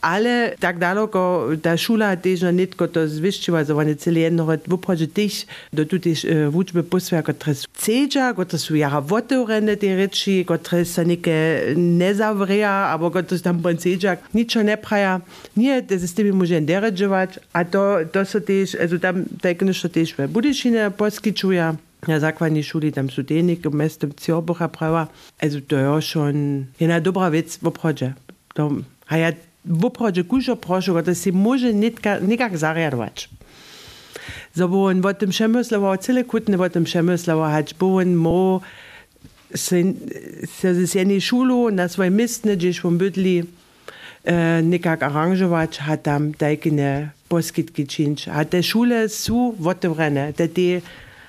ale 0.00 0.54
tak 0.60 0.78
daleko 0.78 1.54
ta 1.62 1.76
šula 1.76 2.12
tež 2.16 2.44
netko 2.54 2.86
to 2.86 3.06
zviščiva, 3.08 3.64
za 3.64 3.74
one 3.74 3.94
cele 3.98 4.20
jedno 4.20 4.46
voprodže 4.46 5.08
tež 5.10 5.44
do 5.72 5.84
tu 5.84 5.98
tež 5.98 6.24
vučbe 6.54 6.82
posvaja, 6.82 7.22
kotre 7.26 7.54
su 7.54 7.66
cedža, 7.74 8.32
kotre 8.38 8.58
su 8.58 8.76
jara 8.78 8.98
votevrene 8.98 9.76
te 9.76 9.94
reči, 9.96 10.44
kotre 10.46 10.84
se 10.84 11.04
neke 11.04 11.74
ne 11.76 12.12
zavreja, 12.14 12.92
abo 12.94 13.10
kotre 13.10 13.38
su 13.38 13.44
tam 13.44 13.62
pon 13.62 13.76
cedža, 13.76 14.16
ničo 14.32 14.62
ne 14.62 14.76
praja, 14.76 15.18
nije 15.54 15.82
da 15.82 15.98
se 15.98 16.06
s 16.06 16.14
temi 16.14 16.32
može 16.32 16.60
deređevat, 16.60 17.38
a 17.52 17.64
to, 17.64 18.04
to 18.12 18.24
so 18.24 18.40
tež, 18.40 18.76
also 18.80 18.98
tam 18.98 19.24
tako 19.42 19.64
nešto 19.64 19.88
tež 19.88 20.14
v 20.18 20.28
Budišine 20.28 20.90
poskičuja. 20.90 21.74
Na 22.06 22.20
zakladni 22.22 22.62
šuli 22.62 22.92
tam 22.94 23.08
su 23.10 23.24
tenik, 23.26 23.64
v 23.66 23.74
mestu 23.74 24.06
Ciorbucha 24.14 24.68
prava, 24.68 25.08
also 25.42 25.58
to 25.60 25.76
je 25.76 26.02
schon 26.02 26.66
jedna 26.78 27.00
dobra 27.00 27.28
vec 27.28 27.58
v 27.62 27.72
prođe. 27.74 28.12
To, 28.54 28.70
a 29.08 29.16
ja 29.16 29.32
bo 29.68 29.90
proje 29.90 30.24
kužo 30.24 30.56
prošo, 30.56 31.02
da 31.02 31.14
si 31.14 31.32
može 31.32 31.72
nekak 31.72 32.56
zarjadovati. 32.56 33.28
So 34.56 34.66
boen 34.68 35.02
wat 35.04 35.20
dem 35.20 35.30
Schëmmeslauer 35.30 36.00
zille 36.02 36.24
kuten 36.26 36.56
wat 36.58 36.74
dem 36.74 36.86
Schëmmeslauer 36.86 37.52
hat 37.52 37.74
boen 37.78 38.16
Mo 38.16 38.62
jenne 39.54 41.20
Schulo 41.20 41.70
das 41.70 41.98
war 41.98 42.10
mist 42.10 42.44
net 42.44 42.60
Dich 42.60 42.80
vum 42.82 42.98
Bëtli 42.98 43.44
nekak 44.24 45.02
Arrangewatsch 45.02 45.80
hat 45.86 46.08
am 46.08 46.32
deikene 46.38 47.12
Boskit 47.28 47.74
getschinsch. 47.74 48.26
hat 48.26 48.52
der 48.52 48.62
Schule 48.62 49.08
zu 49.08 49.54
wat 49.58 49.84
dem 49.84 49.92
Renne, 49.92 50.32
dat 50.36 50.54
de 50.56 50.82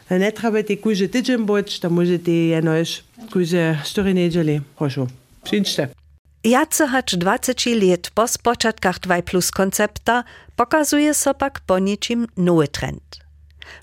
net 0.09 0.41
habet 0.41 0.67
de 0.67 0.75
kuge 0.75 1.07
Digembotsch, 1.07 1.79
da 1.81 1.89
moet 1.89 2.25
de 2.25 2.53
en 2.53 2.63
neuch 2.63 3.03
kuge 3.29 3.77
Storinegelle 3.83 4.61
Hocho. 4.79 5.07
Schinste. 5.43 5.98
Jace 6.43 6.87
hacz 6.87 7.15
20 7.15 7.69
lat 7.75 8.09
po 8.15 8.27
spočatkach 8.27 8.99
2 8.99 9.21
plus 9.21 9.51
koncepta 9.51 10.23
pokazuje 10.55 11.13
so 11.13 11.33
pak 11.33 11.59
po 11.59 11.79
niczym 11.79 12.27
nowy 12.37 12.67
trend. 12.67 13.19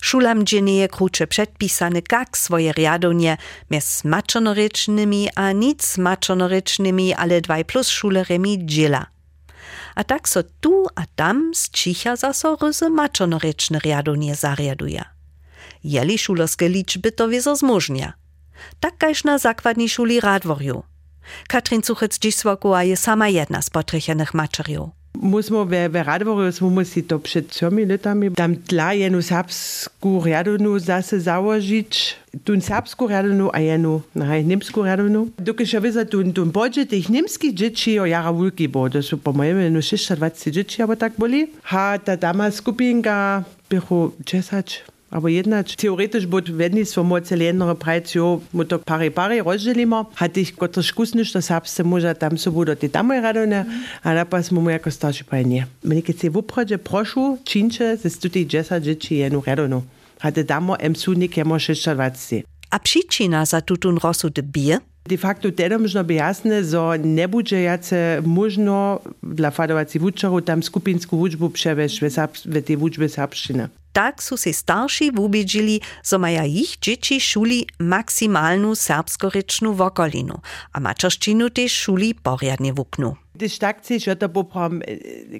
Szulam 0.01 0.45
dzienieje 0.45 0.87
krucze 0.87 1.27
przedpisane, 1.27 2.01
jak 2.11 2.37
swoje 2.37 2.71
riadonie 2.71 3.37
między 3.71 4.07
maczonorycznymi 4.07 5.29
a 5.35 5.51
nic 5.51 5.97
maczonorycznymi, 5.97 7.13
ale 7.13 7.41
2 7.41 7.63
plus 7.63 7.87
szuleremi 7.89 8.65
dziela. 8.65 9.05
A 9.95 10.03
tak 10.03 10.29
so 10.29 10.43
tu 10.61 10.87
a 10.95 11.01
tam 11.15 11.51
z 11.55 11.69
cicha 11.69 12.15
zaso 12.15 12.57
ryzy 12.61 12.89
maczonoryczne 12.89 13.79
riadonie 13.79 14.35
zariaduje. 14.35 15.03
Jeli 15.83 16.17
szulerskie 16.17 16.69
liczby 16.69 17.11
to 17.11 17.29
wiezo 17.29 17.55
zmużnia. 17.55 18.13
Tak 18.79 18.97
każ 18.97 19.23
na 19.23 19.37
zakładni 19.37 19.89
szuli 19.89 20.21
Radworju. 20.21 20.96
Katrin 21.47 21.81
Suchec-Dziswokowa 21.81 22.81
je 22.81 22.97
sama 22.97 23.27
jedna 23.29 23.61
z 23.61 23.69
potrychenych 23.69 24.33
maczeriów. 24.33 24.97
Musimo 25.21 25.65
v, 25.65 25.89
v 25.89 25.95
Radvoru 26.03 26.51
smo 26.51 26.85
si 26.85 27.03
to 27.03 27.19
pred 27.19 27.47
třemi 27.49 27.85
letami 27.85 28.31
tam 28.31 28.55
tla 28.55 28.93
jednu 28.93 29.21
serbsku 29.21 30.21
riadonu 30.21 30.79
zase 30.79 31.19
załožić, 31.19 32.15
tu 32.43 32.61
serbsku 32.61 33.07
riadonu 33.07 33.49
a 33.49 33.59
jednu 33.59 34.01
nahaj 34.15 34.45
nimsku 34.45 34.83
riadonu. 34.83 35.27
Dokud 35.41 35.65
še 35.65 35.81
viza 35.81 36.05
tu, 36.05 36.21
tu 36.31 36.45
bodže 36.45 36.85
tých 36.85 37.09
nimských 37.09 37.53
dzieci 37.53 37.97
o 37.99 38.05
jara 38.05 38.29
wulki 38.29 38.69
bo, 38.69 38.89
to 38.89 39.01
sú 39.01 39.17
po 39.17 39.33
mojem 39.33 39.57
jednu 39.57 39.81
26 39.81 40.53
dzieci, 40.53 40.85
abo 40.85 40.93
tak 40.93 41.17
boli. 41.17 41.49
Ha 41.73 41.97
ta 41.97 42.13
dama 42.13 42.53
skupinka 42.53 43.41
bychu 43.69 44.13
10 44.21 44.96
Aber 45.09 45.29
jedna 45.29 45.63
teoretisch 45.63 46.27
bud 46.27 46.49
vednictvo 46.49 47.03
mo 47.03 47.19
celjenere 47.19 47.75
prajci, 47.75 48.17
jo, 48.17 48.41
mo 48.51 48.63
to 48.63 48.79
pari 48.79 49.09
pari 49.09 49.39
rozdělimo, 49.39 50.05
hat 50.15 50.37
ich 50.37 50.55
gotter 50.55 50.83
škusniš, 50.83 51.31
da 51.31 51.41
sabste 51.41 51.83
moža 51.83 52.13
tam 52.13 52.37
so 52.37 52.51
budu 52.51 52.75
ti 52.75 52.89
tam 52.89 53.11
radone, 53.11 53.65
a 54.03 54.13
napas 54.13 54.47
smo 54.47 54.61
mu 54.61 54.69
jako 54.69 54.91
starši 54.91 55.23
pa 55.23 55.39
nie. 55.43 55.67
Meni 55.83 56.01
keď 56.01 56.19
si 56.19 56.29
vuprođe 56.29 56.77
prošu, 56.77 57.37
činče, 57.43 57.97
se 57.97 58.09
stuti 58.09 58.45
džesa 58.45 58.79
džiči 58.79 59.15
jenu 59.15 59.43
radono. 59.45 59.83
Hatte 60.19 60.43
damo 60.43 60.75
em 60.79 60.95
su 60.95 61.13
nik 61.13 61.37
jemo 61.37 61.55
26. 61.55 62.43
A 62.69 62.79
przyczyna 62.79 63.45
za 63.45 63.61
tutun 63.61 63.97
rosu 63.97 64.29
de 64.29 64.41
bier? 64.41 64.79
De 65.07 65.17
facto 65.17 65.51
tedy 65.51 65.77
možno 65.77 66.03
by 66.03 66.15
jasne, 66.15 66.63
zo 66.63 66.97
nebude 66.99 67.61
jace 67.61 68.19
možno 68.25 68.99
dla 69.23 69.51
fadovací 69.51 69.99
vučarov 69.99 70.43
tam 70.43 70.61
skupinsku 70.61 71.17
vučbu 71.17 71.49
převeš 71.49 72.01
ve 72.45 72.61
tej 72.61 72.75
vučbe 72.75 73.09
serbštine. 73.09 73.69
Tak 73.97 74.21
su 74.21 74.37
se 74.37 74.53
starši 74.53 75.09
wubědźili, 75.11 75.79
zo 76.05 76.19
maja 76.19 76.45
ich 76.45 76.77
dzieci 76.81 77.19
šuli 77.19 77.65
maksymalnu 77.79 78.75
serbskorečnu 78.75 79.73
wokolinu, 79.73 80.37
a 80.73 80.77
mačerščinu 80.79 81.49
tež 81.49 81.71
šuli 81.73 82.13
porjadnie 82.13 82.77
wuknu. 82.77 83.17
Když 83.37 83.59
tak 83.61 83.77
chceš, 83.85 84.03
že 84.03 84.15
to 84.17 84.29
poprom 84.33 84.81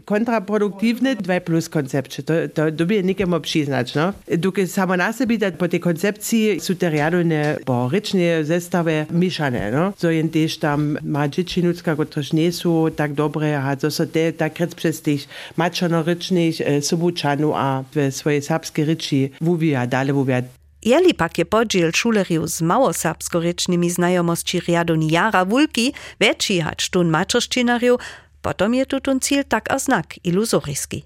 kontraproduktivne 0.05 1.17
2 1.17 1.39
plus 1.41 1.65
koncepcie, 1.67 2.21
to, 2.21 2.33
to, 2.53 2.69
to 2.71 2.85
by 2.85 3.03
nikému 3.03 3.39
přiznać, 3.39 3.95
no? 3.97 4.13
Dokud 4.37 4.69
samo 4.69 4.95
na 4.95 5.13
sebi, 5.13 5.37
da 5.37 5.49
po 5.51 5.65
tej 5.65 5.81
koncepciji 5.81 6.61
sú 6.61 6.77
te 6.77 6.93
riadone 6.93 7.57
po 7.65 7.89
rečnej 7.89 8.45
zestave 8.45 9.09
myšané, 9.09 9.73
no? 9.73 9.97
So 9.97 10.13
jen 10.13 10.29
tež 10.29 10.61
tam 10.61 11.01
má 11.01 11.25
dziecinucka, 11.25 11.97
ktož 11.97 12.37
nie 12.37 12.53
sú 12.53 12.93
tak 12.93 13.17
dobré, 13.17 13.57
a 13.57 13.73
so 13.73 13.89
so 13.89 14.05
te 14.05 14.29
tak 14.31 14.59
rec 14.61 14.77
přes 14.77 15.01
tých 15.01 15.25
mačano-rečných 15.57 16.61
e, 16.61 16.81
sobučanu 16.85 17.57
a 17.57 17.81
v 17.93 18.13
svojej 18.13 18.45
serbskej 18.45 18.83
reči 18.85 19.19
vuvia, 19.41 19.89
dale 19.89 20.13
vuvia 20.13 20.45
Jeli 20.81 21.13
pak 21.13 21.37
je 21.37 21.45
podziel 21.45 21.91
šuleriu 21.91 22.47
z 22.47 22.61
małoserbskorečnymi 22.61 23.89
znajomości 23.89 24.59
riadoni 24.59 25.11
jara 25.11 25.45
wulki, 25.45 25.93
väčší 26.19 26.61
hač 26.61 26.89
tun 26.89 27.09
mačerščinariu, 27.09 27.97
potom 28.41 28.73
je 28.73 28.85
tutun 28.85 29.19
cíl 29.19 29.43
tak 29.43 29.71
a 29.73 29.79
znak 29.79 30.21
iluzoriski. 30.23 31.03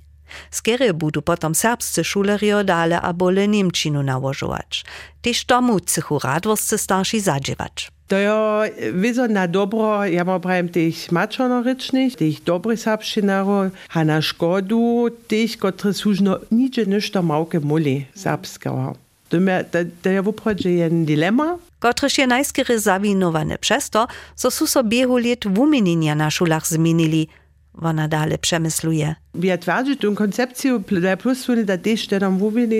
Skery 0.51 0.93
budu 0.93 1.21
potom 1.21 1.55
serbscy 1.55 2.03
szulerio 2.03 2.63
dale 2.63 3.01
a 3.01 3.13
bole 3.13 3.47
Niemčinu 3.47 4.03
nałożować. 4.03 4.83
Tyż 5.21 5.45
tomu 5.45 5.79
cychu 5.79 6.19
radwostce 6.19 6.77
starsi 6.77 7.19
zadziewać. 7.19 7.91
To 8.07 8.17
je 8.17 8.71
wizo 8.93 9.27
na 9.27 9.47
dobro, 9.47 10.05
ja 10.05 10.23
mam 10.23 10.41
prajem 10.41 10.69
tych 10.69 11.11
maczonorycznych, 11.11 12.15
tych 12.15 12.43
dobrych 12.43 12.79
serbszczynarów, 12.79 13.71
a 13.93 14.03
na 14.03 14.21
szkodu 14.21 15.07
tych, 15.27 15.57
które 15.57 15.93
służno 15.93 16.39
nicze 16.51 16.85
niszto 16.85 17.23
małke 17.23 17.59
muli 17.59 18.05
serbskiego. 18.15 18.95
To, 19.31 19.37
je, 19.37 19.63
to, 19.63 19.77
to 20.01 20.09
je 20.09 20.21
woprawdzie 20.21 20.71
jeden 20.75 21.05
dilemma. 21.05 21.57
Kotryż 21.79 22.17
je 22.17 22.27
najskiery 22.27 22.79
zawinowane 22.79 23.57
przez 23.57 23.89
to, 23.89 24.07
zo 24.35 24.51
su 24.51 24.67
so 24.67 24.83
biehu 24.83 25.17
lit 25.17 25.47
wumienienia 25.47 26.15
na 26.15 26.31
szulach 26.31 26.67
zmienili, 26.67 27.27
Wona 27.73 28.07
dale 28.07 28.37
przemysluje. 28.37 29.15
Ja 29.39 29.57
twardzę 29.57 29.95
tą 29.95 30.15
koncepcję 30.15 30.79
dla 30.87 31.17
plus 31.17 31.49
one 31.49 31.63
da 31.63 31.77
też 31.77 32.07
tam 32.07 32.33
mówili 32.33 32.75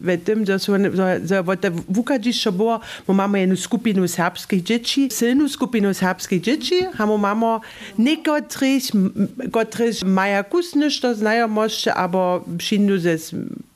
w 0.00 0.24
tym, 0.24 0.46
że 0.46 0.58
są 0.58 0.72
że 1.24 1.44
bo 1.44 1.56
te 1.56 1.70
wukadzisz 1.70 2.48
było, 2.52 2.80
bo 3.06 3.12
mamy 3.12 3.40
jedną 3.40 3.56
skupinę 3.56 4.08
serbskich 4.08 4.62
dzieci, 4.62 5.08
silną 5.18 5.48
skupinę 5.48 5.94
serbskich 5.94 6.40
dzieci, 6.42 6.74
a 6.98 7.06
my 7.06 7.18
mamy 7.18 7.58
niektórych, 7.98 8.82
których 9.50 10.04
mają 10.04 10.44
kusnisz 10.44 11.00
to 11.00 11.14
znajomości, 11.14 11.90
albo 11.90 12.44
przyjdą 12.58 12.98
ze 12.98 13.16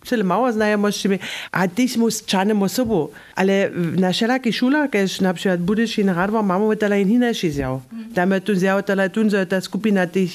cele 0.04 0.24
mało 0.24 0.52
znajomości, 0.52 1.08
a 1.52 1.68
tyś 1.68 1.96
mu 1.96 2.08
czane 2.26 2.68
sobą. 2.68 3.08
Ale 3.34 3.70
na 3.96 4.12
wszelakich 4.12 4.56
szulach, 4.56 4.90
kiedy 4.90 5.08
na 5.20 5.34
przykład 5.34 5.60
budysz 5.60 5.98
i 5.98 6.02
radwa, 6.02 6.42
mamy 6.42 6.76
tyle 6.76 7.02
inne 7.02 7.34
zjał. 7.34 7.80
Tam 8.14 8.40
tu 8.44 8.54
zjał 8.54 8.82
tyle 8.82 9.10
tu, 9.10 9.30
że 9.30 9.46
ta 9.46 9.60
skupina 9.60 10.06
tych 10.06 10.30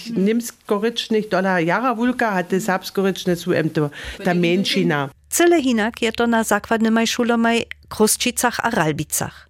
tola 1.30 1.60
jara 1.60 1.77
wulka, 1.77 1.77
a 1.84 2.44
te 2.44 2.62
serbskoryczne 2.62 3.36
są 3.36 3.52
em 3.52 3.70
to 3.70 3.90
ta 4.24 4.34
mężczyzna. 4.34 5.10
Cyle 5.30 5.62
hinak 5.62 6.02
je 6.02 6.12
to 6.12 6.28
na 6.28 6.44
zakładnym 6.44 7.08
szulomaj 7.08 7.66
Kruszczycach 7.90 8.60
a 8.64 8.70
Ralbicach. 8.70 9.50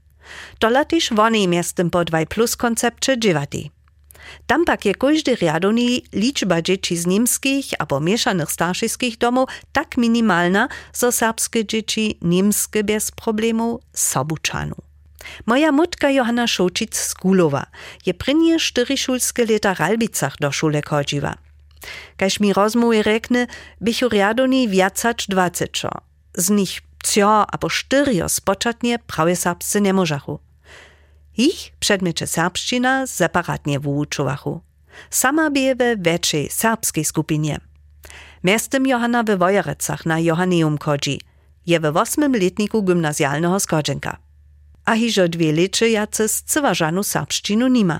Tola 0.59 0.85
też 0.85 1.11
miastem 1.47 1.89
po 1.89 2.05
2 2.05 2.25
plus 2.25 2.55
koncepcie 2.55 3.19
dziewaty. 3.19 3.69
Tam 4.47 4.65
pak 4.65 4.85
je 4.85 4.95
każdy 4.95 5.35
riadoni 5.35 6.03
liczba 6.13 6.61
dzieci 6.61 6.97
z 6.97 7.05
niemskich 7.05 7.65
albo 7.79 7.99
mieszanych 7.99 8.51
starszyskich 8.51 9.17
domów 9.17 9.49
tak 9.71 9.97
minimalna, 9.97 10.67
że 10.99 11.11
serbskie 11.11 11.65
dzieci 11.65 12.17
niemskie 12.21 12.83
bez 12.83 13.11
problemu 13.11 13.79
sobuczanu. 13.93 14.75
Moja 15.45 15.71
mutka 15.71 16.09
Johanna 16.09 16.45
Gulowa 17.21 17.65
je 18.05 18.13
prynie 18.13 18.59
štyri 18.59 18.97
šulskie 18.97 19.45
leta 19.45 19.73
Ralbicach 19.73 20.35
do 20.39 20.51
szule 20.51 20.81
chodziła. 20.81 21.46
Kaž 22.17 22.39
mi 22.39 22.53
rozmowy 22.53 23.03
rekne, 23.03 23.47
bychu 23.81 24.09
riadoni 24.09 24.67
viacać 24.67 25.27
dwacečo. 25.27 25.89
Z 26.37 26.49
nich 26.49 26.81
cio 27.03 27.45
albo 27.51 27.69
štyrio 27.69 28.29
spočatnie 28.29 28.99
prawie 28.99 29.35
serbscy 29.35 29.81
nie 29.81 29.93
możachu. 29.93 30.39
Ich 31.37 31.71
przedmiecze 31.79 32.27
serbszczyna 32.27 33.07
separatnie 33.07 33.79
wuuczowachu. 33.79 34.61
Sama 35.09 35.51
bie 35.51 35.75
we 35.75 35.97
większej 35.97 36.49
serbskiej 36.49 37.05
skupinie. 37.05 37.59
Miastem 38.43 38.87
Johanna 38.87 39.23
we 39.23 39.37
Wojerecach 39.37 40.05
na 40.05 40.19
Johanneum 40.19 40.77
kodzi. 40.77 41.21
Je 41.65 41.79
we 41.79 41.93
osmym 41.93 42.33
letniku 42.33 42.83
gimnazjalnego 42.83 43.59
skodzenka. 43.59 44.17
A 44.85 44.95
hižo 44.95 45.27
dwie 45.27 45.53
lecze 45.53 45.89
jace 45.89 46.27
z 46.27 46.43
cywarzanu 46.43 47.03
serbszczynu 47.03 47.67
nima. 47.67 47.99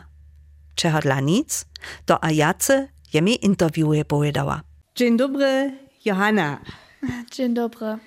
Czego 0.75 0.99
dla 0.99 1.19
nic, 1.19 1.65
to 2.05 2.23
a 2.23 2.31
jace 2.31 2.87
je 3.13 3.21
mi 3.21 3.45
interviewuje 3.45 4.05
powiedziała. 4.05 4.61
Dzień 4.95 5.17
dobry, 5.17 5.71
Johanna. 6.05 6.59
Dzień 7.31 7.53
dobry. 7.53 7.97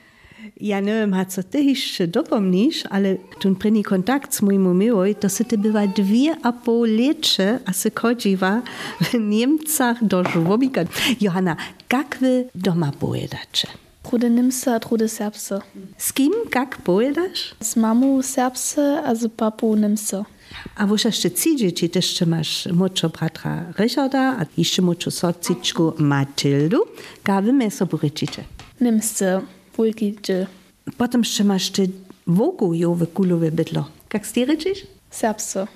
Ja 0.61 0.81
nie 0.81 0.93
wiem, 0.93 1.15
co 1.29 1.43
ty 1.43 1.63
jeszcze 1.63 2.07
dopomnisz, 2.07 2.85
ale 2.91 3.17
ten 3.41 3.57
prynny 3.57 3.83
kontakt 3.83 4.35
z 4.35 4.43
moim 4.43 4.79
miłoj, 4.79 5.15
to 5.15 5.29
se 5.29 5.45
ty 5.45 5.59
była 5.59 5.87
dwie 5.87 6.37
a 6.43 6.53
pół 6.53 6.85
lecze, 6.85 7.59
a 7.67 7.73
se 7.73 7.91
chodziła 7.95 8.63
w 9.01 9.15
Niemcach 9.15 10.05
do 10.05 10.25
żłobika. 10.25 10.81
Johanna, 11.21 11.57
jak 11.93 12.19
wy 12.21 12.49
doma 12.55 12.93
pojedacie? 12.93 13.69
Trude 14.03 14.31
Nimse 14.31 14.75
a 14.75 14.81
trude 14.81 15.09
Serbse. 15.09 15.61
Z 15.97 16.13
kim, 16.13 16.33
jak 16.55 16.77
pojedasz? 16.77 17.55
Z 17.61 17.77
mamą 17.77 18.23
Serbse, 18.23 19.03
a 19.07 19.15
z 19.15 19.33
papą 19.33 19.77
Nimse. 19.77 20.25
A 20.77 20.87
wo 20.87 20.95
jeszcze 21.05 21.31
ci 21.31 21.91
jeszcze 21.95 22.27
masz 22.27 22.67
moczo 22.73 23.09
bratra 23.09 23.73
Richarda, 23.79 24.37
a 24.41 24.47
jeszcze 24.59 24.83
moczo 24.83 25.11
sociczku 25.11 25.93
Matyldu. 25.99 26.79
Ka 27.23 27.43
wy 27.43 27.53
mnie 27.53 27.71
sobie 27.71 27.99
ryczycie? 28.03 28.45
Nimse, 28.81 29.41
wulki 29.77 30.17
dżil. 30.23 30.47
Potem 30.97 31.21
jeszcze 31.21 31.45
masz 31.45 31.71
ty 31.71 31.89
wogu 32.27 32.75
jo 32.75 32.95
w 32.95 33.07
kulowe 33.13 33.51
bydlo. 33.53 33.85
Jak 34.15 34.27
ty 34.27 34.45
ryczysz? 34.45 34.87
Serbse. 35.11 35.67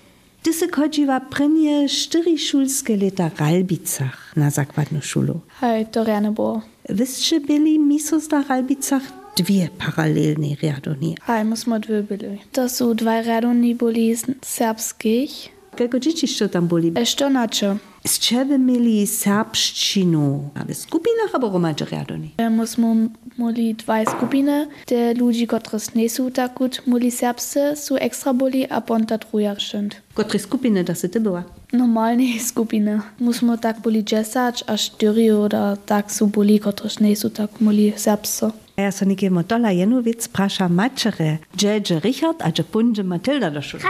Ty 0.43 0.53
se 0.53 0.69
chodziła 0.69 1.21
prenie 1.21 1.89
cztery 1.89 2.39
szulskie 2.39 2.97
lata 2.97 3.31
w 3.31 3.41
Ralbicach 3.41 4.37
na 4.37 4.51
zakładną 4.51 5.01
szulu. 5.01 5.41
Hej, 5.61 5.87
to 5.87 6.05
rane 6.05 6.33
było. 6.33 6.63
Wyście 6.89 7.41
byli 7.41 7.79
misos 7.79 8.31
na 8.31 8.43
Ralbicach 8.43 9.03
dwie 9.37 9.69
paralelne 9.79 10.55
riadoni. 10.63 11.17
Hej, 11.23 11.45
musimy 11.45 11.81
dwie 11.81 12.03
byli. 12.03 12.39
To 12.53 12.69
są 12.69 12.95
dwa 12.95 13.23
radoni 13.23 13.75
byli 13.75 14.17
z 14.17 14.25
serbskich. 14.43 15.55
Koliko 15.79 16.01
dzieci 16.01 16.27
jeszcze 16.27 16.49
tam 16.49 16.67
byli? 16.69 16.93
Jeszcze 16.97 17.31
nacze. 17.31 17.77
Z 18.07 18.19
czego 18.19 18.59
mieli 18.59 19.07
serbszczynu? 19.07 20.51
A 20.55 20.65
w 20.65 20.75
skupinach 20.75 21.35
albo 21.35 21.51
romacze 21.51 21.85
riadoni? 21.85 22.35
Musimy 22.51 23.09
mieli 23.39 23.75
dwa 23.75 24.05
skupiny. 24.05 24.69
Te 24.87 25.15
ludzi, 25.15 25.47
którzy 25.47 25.87
nie 25.95 26.11
są 26.11 26.31
tak 26.31 26.55
gut, 26.55 26.83
mieli 26.87 27.11
serbscy, 27.11 27.61
są 27.77 27.97
ekstra 27.97 28.35
byli, 28.35 28.67
a 28.71 28.81
ponta 28.81 29.19
druga 29.19 29.61
szund. 29.61 30.03
Które 30.15 30.39
skupiny 30.39 30.85
to 30.85 30.93
ty 31.13 31.21
była? 31.21 31.45
Normalne 31.73 32.41
skupiny. 32.41 33.01
Musimy 33.21 33.59
tak 33.59 33.81
byli 33.81 34.05
10 34.05 34.65
a 34.67 34.77
4 34.77 35.39
oder 35.39 35.79
tak 35.87 36.13
są 36.13 36.27
byli, 36.27 36.61
którzy 36.61 36.97
nie 37.01 37.17
są 37.17 37.31
tak 37.31 37.61
mieli 37.61 37.93
serbscy. 37.97 38.51
Ja 38.77 38.93
sam 38.93 39.09
nie 39.09 39.17
wiem, 39.17 39.45
to 39.45 39.57
la 39.57 39.71
jenu 39.71 40.03
wiec 40.03 40.29
prasza 40.29 40.69
maczere. 40.69 41.39
Dżedże 41.57 42.01
Richard, 42.01 42.43
a 42.43 42.53
dże 42.53 42.65
punże 42.65 43.05
Matylda 43.05 43.51
do 43.51 43.63
szuli. 43.63 43.83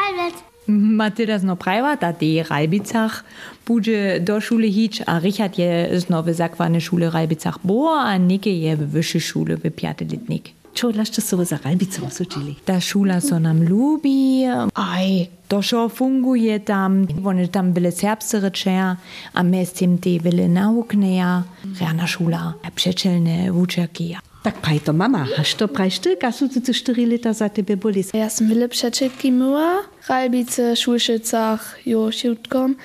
Matylda 0.68 1.38
zno 1.38 1.56
prajva, 1.56 1.96
da 1.96 2.12
die 2.12 2.42
Ralbicach 2.42 3.24
bude 3.66 4.20
do 4.20 4.40
šule 4.40 4.68
hič, 4.68 5.02
a 5.06 5.18
Richard 5.18 5.58
je 5.58 6.00
zno 6.00 6.22
v 6.22 6.34
zakvane 6.34 6.80
šule 6.80 7.10
Ralbicach 7.10 7.58
bo, 7.64 7.96
a 7.96 8.16
Nike 8.16 8.50
je 8.50 8.76
v 8.76 8.84
vyššej 8.84 9.20
šule 9.20 9.56
v 9.56 9.70
pjate 9.70 10.04
letnik. 10.04 10.52
Čo 10.74 10.90
lašte 10.90 11.20
so 11.20 11.44
za 11.44 11.58
Ralbicom 11.64 12.10
sučili? 12.10 12.56
Ta 12.64 12.80
šula 12.80 13.20
so 13.20 13.38
nam 13.38 13.64
lubi, 13.64 14.44
aj, 14.74 15.28
to 15.48 15.62
šo 15.62 15.88
funguje 15.88 16.58
tam, 16.64 17.06
one 17.24 17.48
tam 17.48 17.72
byle 17.72 17.92
serbsce 17.92 18.40
rečeja, 18.40 18.96
a 19.32 19.42
mes 19.42 19.72
tim 19.72 19.96
te 19.98 20.18
byle 20.18 20.48
naukneja, 20.48 21.42
rana 21.80 22.06
šula, 22.06 22.54
przeczelne 22.74 23.48
wučerki. 23.52 24.16
Tak 24.44 24.60
praj 24.60 24.84
to 24.84 24.92
mama, 24.92 25.24
haš 25.24 25.56
to 25.56 25.64
prajš 25.64 26.04
ty, 26.04 26.10
ka 26.20 26.28
sú 26.28 26.52
ty 26.52 26.60
4 26.60 26.92
leta 27.08 27.32
za 27.32 27.48
tebe 27.48 27.80
boli? 27.80 28.04
Ja 28.12 28.28
som 28.28 28.44
veľa 28.44 28.68
přečetky 28.68 29.32
myła, 29.32 29.88
Ralbice, 30.04 30.76
Šulšicach, 30.76 31.80
jo, 31.88 32.12
Šutkom. 32.12 32.76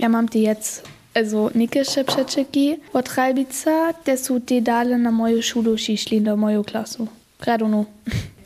Ja 0.00 0.08
mam 0.08 0.24
ty 0.24 0.48
jec, 0.48 0.80
also 1.12 1.52
nikische 1.52 2.08
przeczeki 2.08 2.96
od 2.96 3.04
Ralbica, 3.12 3.92
te 3.92 4.16
sú 4.16 4.40
ty 4.40 4.64
dale 4.64 4.96
na 4.96 5.12
moju 5.12 5.44
šulu 5.44 5.76
šišli, 5.76 6.24
do 6.24 6.32
moju 6.32 6.64
klasu. 6.64 7.04
Radonu. 7.44 7.84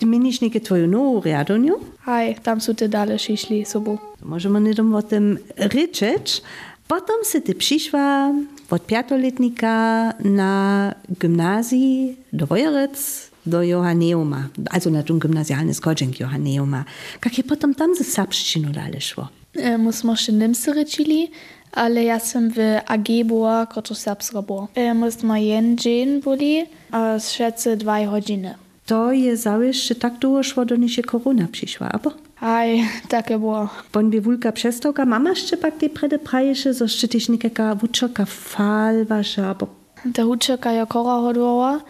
Ty 0.02 0.04
meniš 0.10 0.42
neke 0.42 0.58
tvoju 0.58 0.90
novú 0.90 1.22
riadoniu? 1.22 1.78
Aj, 2.02 2.34
tam 2.42 2.58
sú 2.58 2.74
ty 2.74 2.90
dale 2.90 3.14
šišli 3.14 3.62
sobu. 3.62 4.02
Możemy 4.26 4.58
nedom 4.60 4.90
o 4.90 5.02
tym 5.06 5.38
ryczeć. 5.54 6.42
Potem 6.90 7.22
se 7.22 7.40
ty 7.40 7.54
przyszła 7.54 8.34
od 8.70 8.86
piatoletnika 8.86 10.12
na 10.24 10.94
gimnazji 11.20 12.16
do 12.32 12.46
Wojerec, 12.46 13.30
do 13.46 13.62
Johanneuma, 13.62 14.48
also 14.70 14.90
na 14.90 15.02
tym 15.02 15.18
gimnazjalny 15.18 15.74
skoczek 15.74 16.20
Johanneuma. 16.20 16.84
Jak 17.24 17.38
je 17.38 17.44
potem 17.44 17.74
tam 17.74 17.94
ze 17.94 18.04
serbszczynu 18.04 18.70
dalej 18.70 19.00
szło? 19.00 19.28
E, 19.54 19.78
musimy 19.78 20.12
jeszcze 20.12 20.32
Niemcy 20.32 20.72
ryczyli, 20.72 21.30
ale 21.72 22.04
ja 22.04 22.20
sam 22.20 22.50
w 22.50 22.58
AG 22.86 23.08
była, 23.24 23.66
kotro 23.66 23.94
serbska 23.94 24.42
była. 24.42 24.68
E, 24.74 24.94
musimy 24.94 25.42
jeden 25.42 25.78
dzień 25.78 26.20
byli, 26.20 26.66
a 26.90 27.18
schätze 27.18 27.76
dwa 27.76 28.06
godziny. 28.06 28.54
To 28.86 29.12
je 29.12 29.36
zawiesz, 29.36 29.88
że 29.88 29.94
tak 29.94 30.18
długo 30.18 30.42
szło, 30.42 30.64
do 30.64 30.88
się 30.88 31.02
korona 31.02 31.48
przyszła, 31.52 31.88
aber? 31.88 32.12
Aj, 32.40 32.88
takie 33.08 33.38
było. 33.38 33.68
Bon 33.92 34.10
bi 34.10 34.20
wulka 34.20 34.52
przestałka, 34.52 35.04
mama 35.04 35.34
szczypak 35.34 35.76
tej 35.76 35.90
predy 35.90 36.18
prajeszy, 36.18 36.74
zo 36.74 36.88
szczytiśnikeka 36.88 37.74
wuczoka 37.74 38.24
falwasza, 38.24 39.54
bo... 39.54 39.66
Ta 40.14 40.24
wuczoka 40.24 40.72
jakora 40.72 41.10
hodowała, 41.10 41.80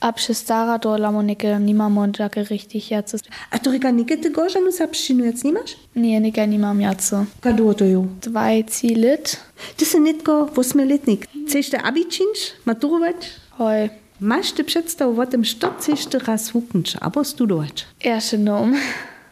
a 0.00 0.12
przestara 0.12 0.78
to 0.78 0.96
dla 0.96 1.12
Moniki 1.12 1.46
nie 1.60 1.74
mam 1.74 2.12
takie 2.12 2.44
richtig 2.44 2.90
jacy. 2.90 3.18
A 3.50 3.58
to 3.58 3.70
rika 3.70 3.90
nikę 3.90 4.16
ty 4.16 4.30
gorza 4.30 4.60
mu 4.60 4.70
zapszczynu 4.70 5.24
jac 5.24 5.44
nie 5.44 5.52
masz? 5.52 5.76
Nie, 5.96 6.20
nikę 6.20 6.48
nie 6.48 6.58
mam 6.58 6.80
jacy. 6.80 7.16
Kadło 7.40 7.74
to 7.74 7.84
ju? 7.84 8.06
Dwaj, 8.22 8.64
trzy 8.64 8.86
lit. 8.86 9.36
Ty 9.76 9.84
se 9.84 10.00
nitko 10.00 10.46
wosmieletnik. 10.46 11.26
Chcesz 11.48 11.70
te 11.70 11.82
abi 11.82 12.06
czynsz, 12.06 12.52
maturować? 12.66 13.16
Hoj. 13.50 13.90
Masz 14.20 14.52
ty 14.52 14.64
przedstaw 14.64 15.18
o 15.18 15.26
tym, 15.26 15.42
co 15.60 15.70
chcesz 15.78 16.06
ty 16.06 16.18
raz 16.18 16.50
huknąć, 16.50 16.96
albo 17.00 17.24
studować? 17.24 17.86
Ja 18.04 18.20
się 18.20 18.38
nom. 18.38 18.74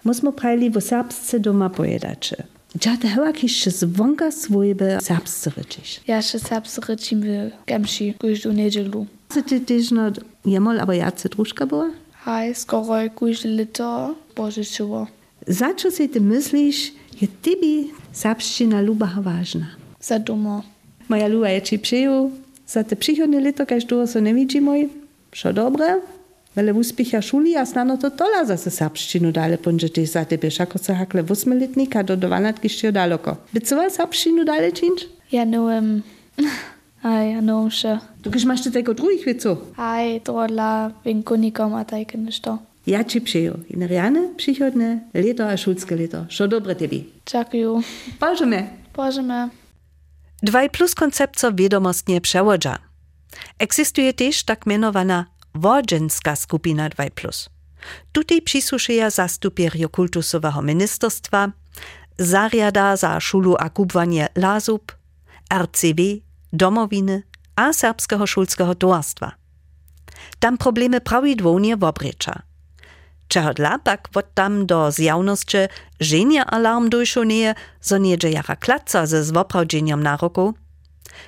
Musimy 0.05 0.33
prajli 0.33 0.71
w 0.71 0.81
serbsce 0.81 1.41
doma 1.41 1.71
pojedać. 1.71 2.35
Ja 2.87 2.97
te 2.97 3.09
chyba 3.09 3.33
kiszczy 3.33 3.71
zwonka 3.71 4.31
swojby 4.31 4.99
serbsce 5.03 5.51
ryczysz. 5.57 6.01
Ja 6.07 6.23
się 6.23 6.39
serbscy 6.39 6.81
rycim 6.89 7.21
w 7.21 7.51
Gemsi, 7.67 8.15
każdą 8.19 8.53
niedzielu. 8.53 9.07
Co 9.29 9.43
ty 9.43 9.61
też 9.61 9.91
no 9.91 10.03
jemol, 10.47 10.81
aber 10.81 10.97
jacy 10.97 11.29
drużka 11.29 11.67
była? 11.67 11.91
Haj, 12.13 12.55
skoro 12.55 13.11
każde 13.21 13.49
lito 13.49 14.15
pożyczyło. 14.35 15.07
Za 15.47 15.75
co 15.75 15.91
si 15.91 16.09
ty 16.09 16.21
myślisz, 16.21 16.93
je 17.21 17.29
tobie 17.43 17.85
serbszczyna 18.13 18.81
luba 18.81 19.11
ważna? 19.21 19.67
Za 20.01 20.19
domo. 20.19 20.63
Moja 21.09 21.29
luba 21.29 21.49
je 21.49 21.63
ci 21.63 21.79
przyjął, 21.79 22.31
za 22.67 22.85
te 22.85 22.97
przychodne 22.97 23.41
lito, 23.41 23.67
kaž 23.67 23.85
długo 23.85 24.07
so 24.07 24.21
nie 24.21 24.35
widzimy, 24.35 24.89
šo 25.33 25.53
dobre, 25.53 26.01
Vele 26.57 26.73
úspěcha 26.73 27.21
šuli 27.21 27.57
a 27.57 27.65
snano 27.65 27.97
to 27.97 28.11
tola 28.11 28.45
zase 28.45 28.71
sapštinu 28.71 29.33
dále 29.33 29.57
ponžete 29.57 30.07
za 30.07 30.25
tebe, 30.25 30.51
šako 30.51 30.79
se 30.79 30.93
hakle 30.93 31.23
8 31.23 31.53
letníka 31.53 32.03
do 32.03 32.17
12 32.17 32.59
ještě 32.63 32.93
daleko. 32.93 33.37
Bycova 33.53 33.91
sapštinu 33.91 34.45
dále 34.45 34.73
činč? 34.73 35.07
Ja 35.33 35.45
nevím. 35.45 36.05
Aj, 37.03 37.25
ja 37.35 37.41
nevím 37.41 37.71
še. 37.71 37.99
Tu 38.21 38.31
když 38.31 38.45
máš 38.45 38.61
teď 38.61 38.73
tak 38.73 38.95
druhých 38.95 39.25
věců? 39.25 39.59
Aj, 39.77 40.21
tohle 40.21 40.93
vinkunikom 41.05 41.75
a 41.75 41.85
tak 41.85 42.15
nešto. 42.15 42.59
Ja 42.87 43.05
ci 43.05 43.21
przyjął. 43.21 43.55
I 43.69 43.77
na 43.77 43.87
riane 43.87 44.21
przychodne 44.37 45.01
lato 45.15 45.49
a 45.49 45.57
szulskie 45.57 45.97
lato. 45.97 46.27
Co 46.29 46.49
dobre 46.49 46.75
tebi. 46.75 47.05
Dziękuję. 47.27 47.81
Pożymy. 48.19 48.69
Pożymy. 48.93 49.51
2 50.43 50.69
plus 50.69 50.95
koncept 50.95 51.41
so 51.41 51.53
wiadomostnie 51.53 52.21
przełodza. 52.21 52.79
Eksistuje 53.59 54.13
też 54.13 54.45
tak 54.45 54.67
mianowana 54.67 55.27
wodzenska 55.55 56.37
skupina 56.37 56.89
2 56.89 57.11
plus. 57.15 57.51
Tutaj 58.13 58.43
przysłuszyja 58.43 59.11
zastupierio 59.11 59.89
kultusowego 59.89 60.63
ministerstwa, 60.63 61.53
zariada 62.19 62.97
za 62.97 63.21
szulu 63.21 63.57
a 63.59 63.71
kubwanie 63.71 64.29
lazub, 64.35 64.93
RCW, 65.55 66.21
domowiny 66.53 67.23
a 67.57 67.73
serbskiego 67.73 68.27
szulskiego 68.27 68.75
towarstwa. 68.75 69.33
Tam 70.39 70.59
problemy 70.59 71.01
prawidłownie 71.01 71.77
wobrycza. 71.77 72.43
Czego 73.29 73.55
dla 73.55 73.79
pak 73.79 74.09
tam 74.35 74.67
do 74.67 74.91
zjawności 74.91 75.59
żenia 76.01 76.47
alarm 76.47 76.89
dojszonieje, 76.89 77.55
zo 77.81 77.99
niedzie 77.99 78.31
jara 78.31 78.57
klaca 78.57 79.07
ze 79.07 79.25
zwoprawdzeniem 79.25 80.03
naroku? 80.03 80.55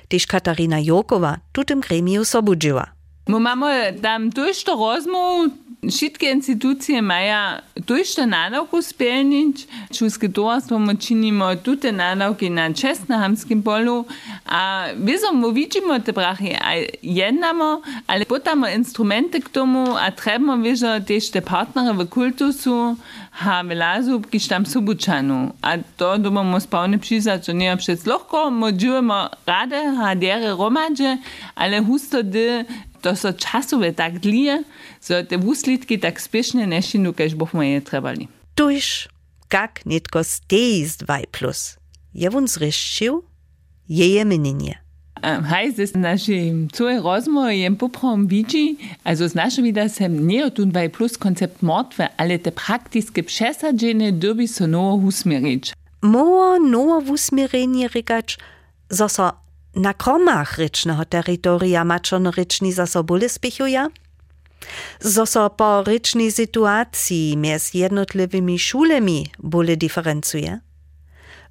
Tyż 0.07 0.27
Katarina 0.27 0.79
Jokowa 0.79 1.37
tutym 1.51 1.81
gremiu 1.81 2.25
sobudziła. 2.25 2.95
Mu 3.27 3.37
imamo 3.37 3.65
tam 4.01 4.31
tošto 4.31 4.71
rozmu, 4.71 5.49
šitke 5.91 6.31
institucije 6.31 6.97
imajo 6.97 7.57
tošto 7.85 8.25
nadavk 8.25 8.73
uspelnič, 8.73 9.65
čez 9.97 10.17
katero 10.17 10.61
smo 10.61 10.93
činimo 10.95 11.55
tudi 11.55 11.91
nadavki 11.91 12.49
na 12.49 12.73
čestnahamskem 12.73 13.63
polju, 13.63 14.05
a 14.45 14.87
vizomo 14.97 15.49
vidimo 15.49 15.99
te 15.99 16.13
prahi, 16.13 16.55
a 16.61 16.85
jednamo, 17.01 17.81
ali 18.07 18.25
potamo 18.25 18.67
instrumente 18.67 19.41
k 19.41 19.49
tomu, 19.49 19.95
a 19.99 20.11
trebamo 20.11 20.55
vižo 20.63 20.99
tešte 20.99 21.41
partnere 21.41 21.93
v 21.93 22.07
kultusu, 22.07 22.95
ha 23.31 23.61
velazu, 23.61 24.21
ki 24.21 24.39
tam 24.49 24.65
so 24.65 24.81
bučanu. 24.81 25.51
A 25.61 25.77
to 25.97 26.17
bomo 26.17 26.59
spolni 26.59 26.97
pšiza, 26.97 27.39
če 27.39 27.53
ne 27.53 27.73
obšec 27.73 28.05
lahko, 28.05 28.49
močujemo 28.49 29.27
rade, 29.45 29.81
ha 29.97 30.15
dere 30.15 30.53
romađe, 30.53 31.17
ali 31.55 31.83
husto 31.85 32.21
de 32.21 32.65
to 33.05 33.13
so 33.13 33.29
časové 33.29 33.93
tak 33.93 34.17
dlije, 34.17 34.65
so 34.97 35.21
te 35.21 35.37
wuslitki 35.37 36.01
tak 36.01 36.17
spiešne 36.17 36.65
nešinu, 36.65 37.13
kež 37.13 37.37
bohme 37.37 37.77
je 37.77 37.81
trebali. 37.85 38.25
Tuž, 38.57 39.05
kak 39.45 39.85
nitko 39.85 40.25
stej 40.25 40.89
z 40.89 41.05
2 41.05 41.29
plus. 41.29 41.77
Je 42.17 42.25
wun 42.33 42.49
zryščił? 42.49 43.21
Je 43.85 44.07
je 44.17 44.25
meninie. 44.25 44.81
Hej, 45.21 45.77
z 45.77 45.95
našim 45.95 46.69
całej 46.69 46.99
rozmowy 47.01 47.55
jem 47.55 47.75
poprom 47.77 48.27
widzi, 48.27 48.77
also 49.03 49.29
z 49.29 49.35
naszego 49.35 49.65
vida 49.65 49.89
sem 49.89 50.27
nie 50.27 50.51
tun 50.51 50.71
2 50.71 50.89
plus 50.89 51.17
koncept 51.17 51.61
mordwe, 51.61 52.09
ale 52.17 52.39
te 52.39 52.51
praktiskie 52.51 53.23
przesadzenie 53.23 54.13
dobi 54.13 54.47
so 54.47 54.67
nowo 54.67 55.07
usmierić. 55.07 55.73
Moło 56.01 56.59
nowo 56.59 57.01
wusmierenie 57.01 57.87
rykać, 57.87 58.37
zo 58.89 59.09
so 59.09 59.44
na 59.75 59.93
kromach 59.93 60.57
rycznego 60.57 61.05
terytoria 61.05 61.85
maczonoryczni 61.85 62.73
za 62.73 62.85
sobole 62.85 63.29
spichuja? 63.29 63.89
Zo 64.99 65.25
so 65.25 65.49
po 65.49 65.83
rycznej 65.83 66.31
sytuacji 66.31 67.37
między 67.37 67.77
jednotliwymi 67.77 68.59
szulami 68.59 69.31
bole 69.39 69.77
diferencuje? 69.77 70.59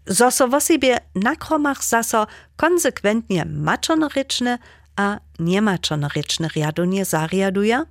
Zo 0.07 0.31
so 0.31 0.49
w 0.49 0.61
sobie 0.61 0.99
na 1.15 1.37
kromach 1.37 1.85
zaso 1.85 2.27
konsekwentnie 2.57 3.45
maczonoryczne 3.45 4.59
a 4.97 5.19
niemaczonoryczne 5.39 6.49
riadonie 6.49 7.05
zariaduje? 7.05 7.83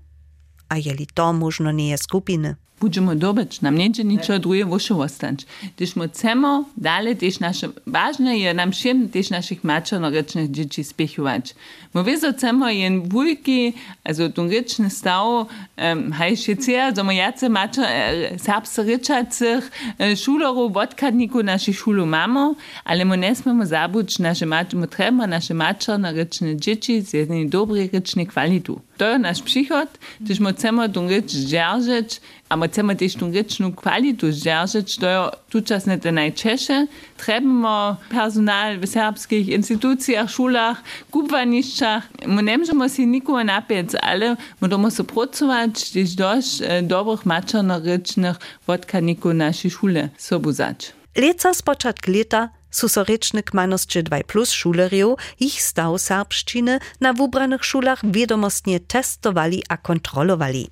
A 0.69 0.77
jeli 0.77 1.07
to 1.13 1.33
možno 1.33 1.71
nie 1.71 1.89
je 1.89 1.97
skupiny? 1.97 2.55
Budžemo 2.83 3.15
dobič, 3.15 3.61
nam 3.61 3.75
neće 3.75 4.03
ničo 4.03 4.39
druge 4.39 4.63
voše 4.63 4.93
ostać. 4.93 5.45
Když 5.77 5.95
my 5.95 6.07
chcemo 6.09 6.65
dalej 6.75 7.15
też 7.15 7.39
nasze, 7.39 7.67
ważne 7.85 8.37
je 8.37 8.53
nam 8.53 8.71
všem 8.71 9.09
też 9.09 9.29
naszych 9.29 9.63
mačernorečných 9.63 10.51
dzieci 10.51 10.83
spěchovat. 10.83 11.55
My 11.93 12.03
wiedzą, 12.03 12.33
chcemo 12.33 12.69
jen 12.69 13.01
wujki, 13.01 13.73
also 14.03 14.29
ten 14.29 14.49
rečný 14.49 14.89
stav, 14.89 15.47
um, 15.77 16.11
haj 16.11 16.35
šecia, 16.35 16.91
zomo 16.91 17.11
jace 17.11 17.49
mačer, 17.49 17.83
uh, 17.83 18.41
serbse 18.41 18.83
rečacich, 18.83 19.63
uh, 19.99 20.15
šulerov, 20.17 20.73
vodkadniku 20.73 21.43
naszych 21.43 21.77
šulu 21.77 22.05
mamo, 22.05 22.55
ale 22.83 23.05
my 23.05 23.17
nesmemo 23.17 23.65
zabuć 23.65 24.19
naše 24.19 24.45
mač, 24.45 24.73
my 24.73 24.87
treba 24.87 25.25
naše 25.25 25.53
mačernorečné 25.53 26.55
dzieci 26.55 27.01
z 27.01 27.13
jednej 27.13 27.45
dobrej 27.45 27.89
rečnej 27.93 28.25
kvalitu. 28.25 28.81
To 28.97 29.05
je 29.05 29.19
naš 29.19 29.41
chcemo 29.41 30.87
ten 30.87 31.07
reč 31.09 31.31
zdržeć, 31.31 32.21
a 32.49 32.55
my 32.55 32.67
chcemy 32.73 32.95
też 32.95 33.15
tą 33.15 33.31
ryczną 33.31 33.71
kwalitu 33.73 34.31
zdržeć, 34.31 34.97
to 34.97 35.07
je 35.07 35.29
tučasne 35.49 35.99
te 35.99 36.11
najčeše. 36.11 36.87
Trebamo 37.17 37.97
personal 38.09 38.79
w 38.79 38.87
serbskich 38.87 39.47
instytucjach, 39.47 40.29
szulach, 40.29 40.83
kupwaniszczach. 41.11 42.09
My 42.27 42.43
nie 42.43 42.57
możemy 42.57 42.89
się 42.89 43.05
nikogo 43.05 43.43
napiec, 43.43 43.95
ale 44.01 44.35
my 44.61 44.67
domo 44.67 44.91
so 44.91 45.03
pracować, 45.03 45.91
gdyż 45.91 46.15
dość 46.15 46.61
e, 46.61 46.81
dobrych 46.81 47.25
maczernorycznych 47.25 48.37
wodkaników 48.67 49.33
naszej 49.33 49.71
szule 49.71 50.09
sobuzać. 50.17 50.93
Leca 51.15 51.53
z 51.53 51.61
początku 51.61 52.11
lata 52.11 52.49
Susorečnik 52.71 53.53
manosće 53.53 54.03
2 54.03 54.23
plus 54.27 54.51
šulerjev 54.51 55.15
ich 55.39 55.61
stav 55.61 55.97
serbščiny 55.97 56.79
na 57.01 57.13
wubranych 57.13 57.65
šulach 57.65 58.01
wiadomostnie 58.03 58.79
testowali 58.79 59.63
a 59.69 59.77
kontrolowali. 59.77 60.69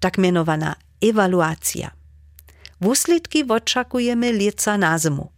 Tak 0.00 0.18
mianowana 0.18 0.74
ewaluacja. 1.02 1.90
Wuslitki 2.80 3.44
oczakujemy 3.48 4.32
lieca 4.32 4.78
na 4.78 4.98
zimu. 4.98 5.30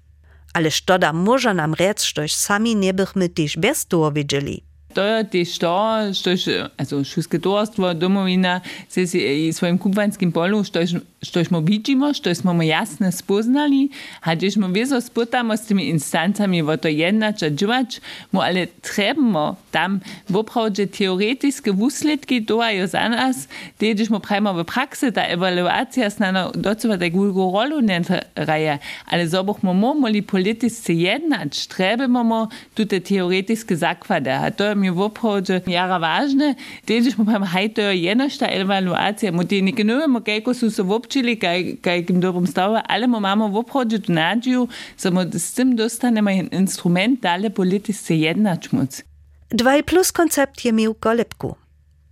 Ale 0.55 0.71
sztoda 0.71 1.13
może 1.13 1.55
nam 1.55 1.75
rec, 1.75 2.03
štož 2.03 2.33
sami 2.33 2.77
nie 2.77 2.95
bychmy 2.95 3.29
też 3.29 3.57
bez 3.57 3.87
toho 3.87 4.13
wiedzieli. 4.13 4.69
To 4.95 5.05
je 5.05 5.25
tež 5.25 5.59
to, 5.59 5.75
štož, 6.17 6.49
also 6.77 7.05
šusketorstvo, 7.05 7.95
domovina, 7.95 8.61
se 8.89 9.03
i 9.03 9.53
svojim 9.53 9.79
kubvanskim 9.79 10.33
polu, 10.33 10.65
štož, 10.65 10.97
štož 11.19 11.51
mo 11.51 11.59
vidimo, 11.59 12.14
štož 12.14 12.47
smo 12.47 12.55
mo 12.55 12.62
jasne 12.62 13.11
spoznali, 13.11 13.91
a 14.23 14.39
když 14.39 14.55
mo 14.62 14.71
wieso 14.71 15.03
sputamo 15.03 15.59
s 15.59 15.66
tymi 15.66 15.91
instancami, 15.91 16.62
wo 16.62 16.79
to 16.79 16.87
jednać 16.87 17.43
a 17.43 17.51
dživač, 17.51 17.99
mo 18.31 18.39
ale 18.39 18.71
trebamo 18.87 19.59
tam 19.75 19.99
woprawdźe 20.31 20.87
teoretiske 20.87 21.75
wuslitki 21.75 22.39
doajo 22.47 22.87
za 22.87 23.09
nas, 23.11 23.51
te, 23.79 23.91
když 23.95 24.14
mo 24.14 24.23
prajmo 24.23 24.55
w 24.55 24.62
praksi, 24.62 25.11
ta 25.11 25.27
evaluacja 25.27 26.11
snano 26.11 26.55
docova 26.55 26.99
tak 26.99 27.14
ulgu 27.14 27.51
rolu 27.51 27.81
nie 27.83 27.99
raje, 28.37 28.79
ale 29.07 29.27
zobuch 29.27 29.62
mo 29.62 29.75
mo 29.75 29.95
moli 29.95 30.23
politisce 30.23 30.93
jednać, 30.95 31.66
trebamo 31.66 32.25
mo 32.25 32.49
tute 32.75 33.01
teoretiske 33.01 33.75
zakłady, 33.77 34.31
a 34.31 34.51
to 34.51 34.64
je 34.64 34.75
mi 34.75 34.91
w 34.91 35.01
obchodzie 35.01 35.61
jara 35.66 35.99
ważne, 35.99 36.55
też 36.87 37.19
mu 37.19 37.25
pam 37.25 37.43
hajto 37.43 37.83
jednosta 37.91 38.47
ewaluacja, 38.47 39.33
mu 39.33 39.45
tie 39.45 39.62
nie 39.62 40.07
mo 40.07 40.21
kajko 40.21 40.55
su 40.55 40.71
so 40.71 40.85
wobčili, 41.09 41.39
kaj, 41.39 41.77
kaj 41.81 42.07
kim 42.07 42.21
dobrom 42.21 42.47
stava, 42.47 42.83
ale 42.89 43.07
mo 43.07 43.21
mamo 43.21 43.49
w 43.49 43.57
obchodzie 43.57 43.99
tu 43.99 44.13
nadziu, 44.13 44.69
so 44.97 45.11
mo 45.11 45.23
z 45.33 45.53
tym 45.53 45.77
dostanemo 45.77 46.31
instrument 46.31 47.21
dalej 47.21 47.51
polityce 47.51 48.15
jednać 48.15 48.73
móc. 48.73 49.03
2 49.51 49.83
plus 49.83 50.13
koncept 50.13 50.65
je 50.65 50.73
miał 50.73 50.95
kolebku. 50.95 51.57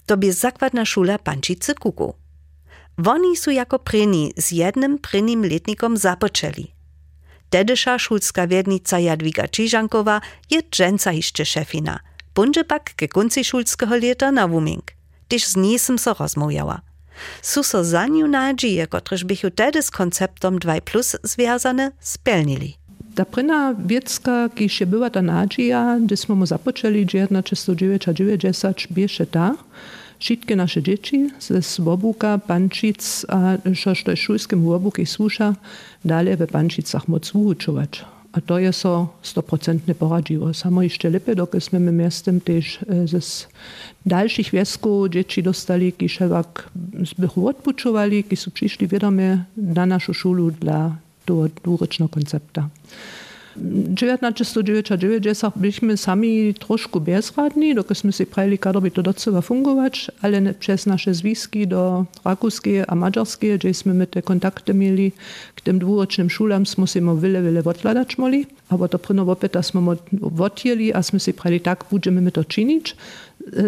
To 0.06 0.16
by 0.16 0.32
zakładna 0.32 0.84
szula 0.84 1.18
Pančice 1.18 1.74
Kuku. 1.74 2.14
Woni 2.98 3.36
su 3.36 3.50
jako 3.50 3.78
pryni 3.78 4.32
z 4.36 4.52
jednym 4.52 4.98
prynim 4.98 5.42
letnikom 5.44 5.96
zapoczęli. 5.96 6.72
Dedysza 7.50 7.98
szulska 7.98 8.46
wiednica 8.46 8.98
Jadwiga 8.98 9.48
Czyżankowa 9.48 10.20
je 10.50 10.62
dżęca 10.62 11.12
jeszcze 11.12 11.44
szefina– 11.44 12.00
bunže 12.34 12.64
pak 12.64 12.94
ke 12.94 13.08
konci 13.08 13.44
šulského 13.44 13.96
leta 13.96 14.30
na 14.30 14.48
Wuming, 14.48 14.92
když 15.28 15.46
z 15.46 15.56
jsem 15.78 15.98
so 15.98 16.14
rozmówiała. 16.14 16.85
Su 17.42 17.62
so 17.62 17.84
za 17.84 18.06
niu 18.06 18.28
nadzieje, 18.28 18.86
kotrež 18.86 19.24
bychu 19.24 19.50
tedy 19.50 19.82
s 19.82 19.90
konceptom 19.90 20.58
2 20.58 20.80
plus 20.80 21.16
związane, 21.22 21.92
spełnili. 22.00 22.74
Ta 23.14 23.24
prina 23.24 23.74
wiecka, 23.74 24.48
kiż 24.54 24.84
była 24.84 25.10
ta 25.10 25.22
nadzieja, 25.22 25.98
gdy 26.00 26.16
smo 26.16 26.34
mu 26.34 26.46
zapoczęli 26.46 27.06
1990, 27.06 28.86
bieše 28.90 29.26
ta, 29.26 29.54
Wszystkie 30.18 30.56
nasze 30.56 30.82
dzieci 30.82 31.30
ze 31.40 31.62
Swobuka, 31.62 32.38
Pančic 32.38 33.26
a 33.28 33.56
što 33.94 34.16
szulskim 34.16 34.64
Wobuki 34.64 35.06
słusza, 35.06 35.54
dalej 36.04 36.36
w 36.36 36.46
Pančicach 36.46 37.08
moc 37.08 37.34
uczować. 37.34 38.15
A 38.36 38.40
to 38.40 38.58
je 38.58 38.72
so 38.72 39.08
stoprocentne 39.22 39.94
poradziło. 39.94 40.54
Samo 40.54 40.82
jeszcze 40.82 41.10
lepiej, 41.10 41.36
dokud 41.36 41.64
sme 41.64 41.80
my 41.80 41.92
miastem 41.92 42.40
też 42.40 42.78
ze 43.04 43.20
dalszych 44.06 44.50
wiesków 44.50 45.08
dzieci 45.08 45.42
dostali, 45.42 45.92
ki 45.92 46.08
szewak 46.08 46.70
zbychu 47.12 47.48
odpuczowali, 47.48 48.24
ki 48.24 48.36
są 48.36 48.50
przyszli 48.50 48.88
wiadomie 48.88 49.44
na 49.56 49.86
naszą 49.86 50.12
szulu 50.12 50.50
dla 50.50 50.96
tego 51.24 51.48
dwurycznego 51.64 52.08
koncepta. 52.08 52.68
1990 53.94 55.54
byliśmy 55.56 55.96
sami 55.96 56.54
troszkę 56.54 57.00
bezradni, 57.00 57.74
dokąd 57.74 57.98
jsme 57.98 58.12
si 58.12 58.26
prajeli, 58.26 58.58
kada 58.58 58.80
by 58.80 58.90
to 58.90 59.02
docela 59.02 59.40
fungować, 59.40 60.10
ale 60.22 60.54
przez 60.54 60.86
nasze 60.86 61.14
związki 61.14 61.66
do 61.66 62.06
rakúskie 62.24 62.84
a 62.90 62.94
maďarskie, 62.94 63.58
gdzie 63.58 63.74
jsme 63.74 63.94
my 63.94 64.06
te 64.06 64.22
kontakty 64.22 64.74
mieli 64.74 65.12
k 65.54 65.60
tym 65.60 65.78
dwurocznym 65.78 66.30
szulam, 66.30 66.66
jsme 66.66 66.86
si 66.86 67.00
mo 67.00 67.16
wiele, 67.16 67.42
wiele 67.42 67.64
odkladać 67.64 68.18
moli. 68.18 68.46
Aber 68.68 68.90
to 68.90 68.98
prino 68.98 69.22
opět, 69.22 69.56
jsme 69.60 69.80
mo 69.80 69.96
odjeli 70.38 70.94
a 70.94 71.02
jsme 71.02 71.20
si 71.20 71.32
prajeli, 71.32 71.60
tak 71.60 71.84
budeme 71.90 72.20
my 72.20 72.30
to 72.30 72.44
činić. 72.44 72.96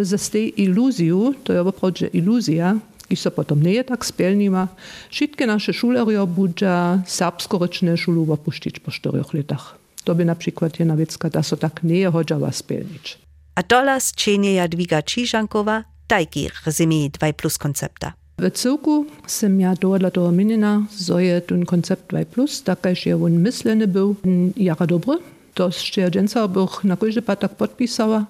Ze 0.03 0.19
tej 0.19 0.53
iluziju, 0.57 1.35
to 1.43 1.53
je 1.53 1.61
opravdu 1.61 2.07
iluzja, 2.13 2.79
ki 3.09 3.17
se 3.17 3.31
potom 3.31 3.63
nie 3.63 3.85
tak 3.85 4.07
spełniła. 4.07 4.69
Wszystkie 5.11 5.47
nasze 5.47 5.73
szulerio 5.73 6.27
budża 6.27 7.03
serbskoryczne 7.07 7.97
szulu 7.97 8.33
opuścić 8.33 8.81
po 8.81 8.91
czterech 8.91 9.35
latach. 9.35 9.79
To 10.05 10.15
by 10.15 10.25
na 10.25 10.35
przykład 10.35 10.79
jedna 10.79 10.97
wiecka, 10.97 11.31
da 11.31 11.43
so 11.43 11.57
tak 11.57 11.83
nie 11.83 12.11
chodziła 12.11 12.53
spełnić. 12.53 13.19
A 13.55 13.63
dolas 13.63 14.13
czyni 14.15 14.55
Jadwiga 14.55 15.03
Ciżankowa 15.03 15.85
tajki 16.07 16.49
rezymie 16.67 17.11
2 17.11 17.33
plus 17.33 17.59
koncepta. 17.59 18.13
W 18.39 18.51
cyłku 18.51 19.07
sem 19.27 19.61
ja 19.61 19.75
dla 19.75 20.11
toho 20.11 20.33
minina, 20.33 20.87
so 20.91 21.19
je 21.19 21.41
ten 21.41 21.67
koncept 21.67 22.11
2 22.11 22.25
plus, 22.25 22.63
takaż 22.63 23.07
je 23.07 23.17
on 23.17 23.33
myśleny 23.33 23.87
był, 23.87 24.15
jara 24.57 24.87
dobry. 24.87 25.19
To 25.55 25.67
jeszcze 25.67 26.11
dżęca 26.11 26.49
bych 26.49 26.85
na 26.85 26.97
każdy 26.97 27.23
tak 27.23 27.57
podpisała, 27.57 28.27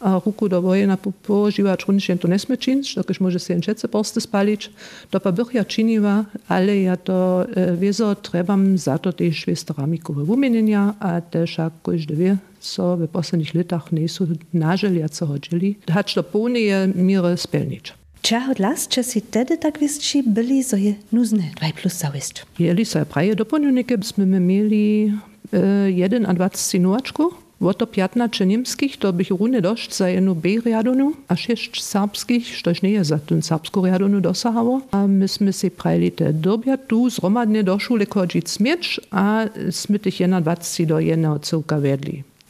a 0.00 0.20
ruku 0.24 0.48
do 0.48 0.62
wojena 0.62 0.96
požiwać 1.22 1.84
runšen 1.88 2.18
to 2.18 2.28
nesme 2.28 2.56
činić, 2.58 2.94
dokiż 2.94 3.20
może 3.20 3.40
się 3.40 3.60
čece 3.60 3.88
porsty 3.88 4.20
spalić, 4.20 4.70
to 5.10 5.20
pa 5.20 5.32
bych 5.32 5.54
ja 5.54 5.64
činiła, 5.64 6.24
ale 6.48 6.80
ja 6.80 6.96
to 6.96 7.46
e, 7.56 7.76
wieso 7.76 8.14
trebam 8.14 8.78
za 8.78 8.98
to 8.98 9.12
też 9.12 9.36
švestoramiku 9.36 10.12
wumienienia, 10.14 10.94
a 11.00 11.20
też 11.20 11.58
jak 11.58 11.72
każdy 11.82 12.16
wie, 12.16 12.36
so 12.60 12.96
w 12.96 13.08
posledních 13.08 13.54
letach 13.54 13.92
nie 13.92 14.08
są 14.08 14.26
naželjace 14.54 15.26
hodili, 15.26 15.78
hać 15.90 16.14
to 16.14 16.22
pełnie 16.22 16.88
mire 16.94 17.36
spełnić. 17.36 17.94
Czego 18.22 18.52
las, 18.58 18.88
czy 18.88 19.04
si 19.04 19.22
tedy 19.22 19.58
tak 19.58 19.78
wieści 19.78 20.22
byli, 20.22 20.64
so 20.64 20.76
je 20.76 20.94
nuzne 21.12 21.42
2 21.56 21.72
plus 21.72 21.94
zawist? 21.94 22.46
Jeli 22.58 22.84
so 22.84 23.06
praje 23.06 23.36
doplnionike, 23.36 23.98
byśmy 23.98 24.40
mieli 24.40 25.12
e, 25.52 25.90
jeden 25.90 26.26
a 26.26 26.34
20 26.34 26.78
nočku, 26.78 27.30
Woto 27.60 27.86
pjatna 27.86 28.28
czy 28.28 28.46
niemskich 28.46 28.96
to 28.96 29.12
bych 29.12 29.30
runy 29.30 29.62
dość 29.62 29.94
za 29.94 30.08
jednu 30.08 30.34
B 30.34 30.48
riadonu, 30.64 31.12
a 31.28 31.36
sześć 31.36 31.82
serbskich, 31.82 32.56
štož 32.56 32.82
nie 32.82 32.90
je 32.90 33.04
za 33.04 33.18
ten 33.18 33.42
serbsku 33.42 33.84
riadonu 33.84 34.20
dosahało. 34.20 34.80
A 34.90 35.06
myśmy 35.06 35.52
si 35.52 35.70
prajli 35.70 36.12
te 36.12 36.32
dobia 36.32 36.78
tu 36.78 37.10
zromadnie 37.10 37.64
do 37.64 37.78
szule 37.78 38.06
chodzić 38.06 38.60
mieć, 38.60 39.00
a 39.10 39.44
smy 39.70 39.98
tych 39.98 40.14
21 40.40 40.88
do 40.88 41.00
jednego 41.00 41.38
cyłka 41.38 41.80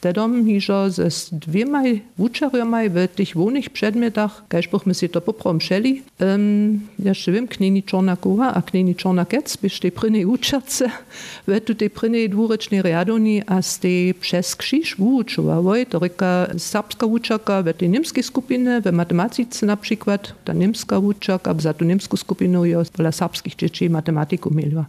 wedli. 0.01 0.11
Tedom 0.13 0.45
hižo 0.45 0.89
ze 0.89 1.09
dvěma 1.31 1.83
učerjomaj 2.17 2.89
v 2.89 3.07
těch 3.07 3.35
volných 3.35 3.69
předmětach, 3.69 4.43
kaž 4.47 4.67
bychom 4.67 4.93
si 4.93 5.07
to 5.07 5.21
popromšeli. 5.21 6.01
Um, 6.21 6.89
ja 6.99 7.13
še 7.13 7.31
vím, 7.31 7.47
kneni 7.47 7.81
Čorna 7.81 8.15
Kova 8.15 8.53
a 8.53 8.61
kneni 8.61 8.95
Čorna 8.95 9.25
Kec, 9.25 9.57
byš 9.57 9.79
te 9.79 9.91
prine 9.91 10.25
učerce, 10.25 10.85
v 11.47 11.59
tu 11.59 11.73
te 11.73 11.89
prine 11.89 12.27
dvurečne 12.27 12.81
riadoni 12.81 13.43
a 13.43 13.61
ste 13.61 14.13
přes 14.13 14.53
kšiš 14.53 14.97
vyučovali. 14.97 15.85
To 15.85 15.99
reka 15.99 16.47
serbska 16.57 17.05
učerka 17.05 17.61
v 17.61 17.73
tej 17.73 17.89
nemskiej 17.89 18.23
skupine, 18.23 18.81
v 18.81 18.91
matematice 18.91 19.65
na 19.65 19.75
przykład, 19.75 20.33
ta 20.43 20.53
nemska 20.53 20.97
učerka, 20.97 21.55
za 21.57 21.73
tu 21.73 21.85
nemsku 21.85 22.17
skupinu 22.17 22.65
je 22.65 22.77
pola 22.91 23.11
serbskich 23.11 23.55
dzieci 23.55 23.89
matematiku 23.89 24.53
mieliła. 24.53 24.85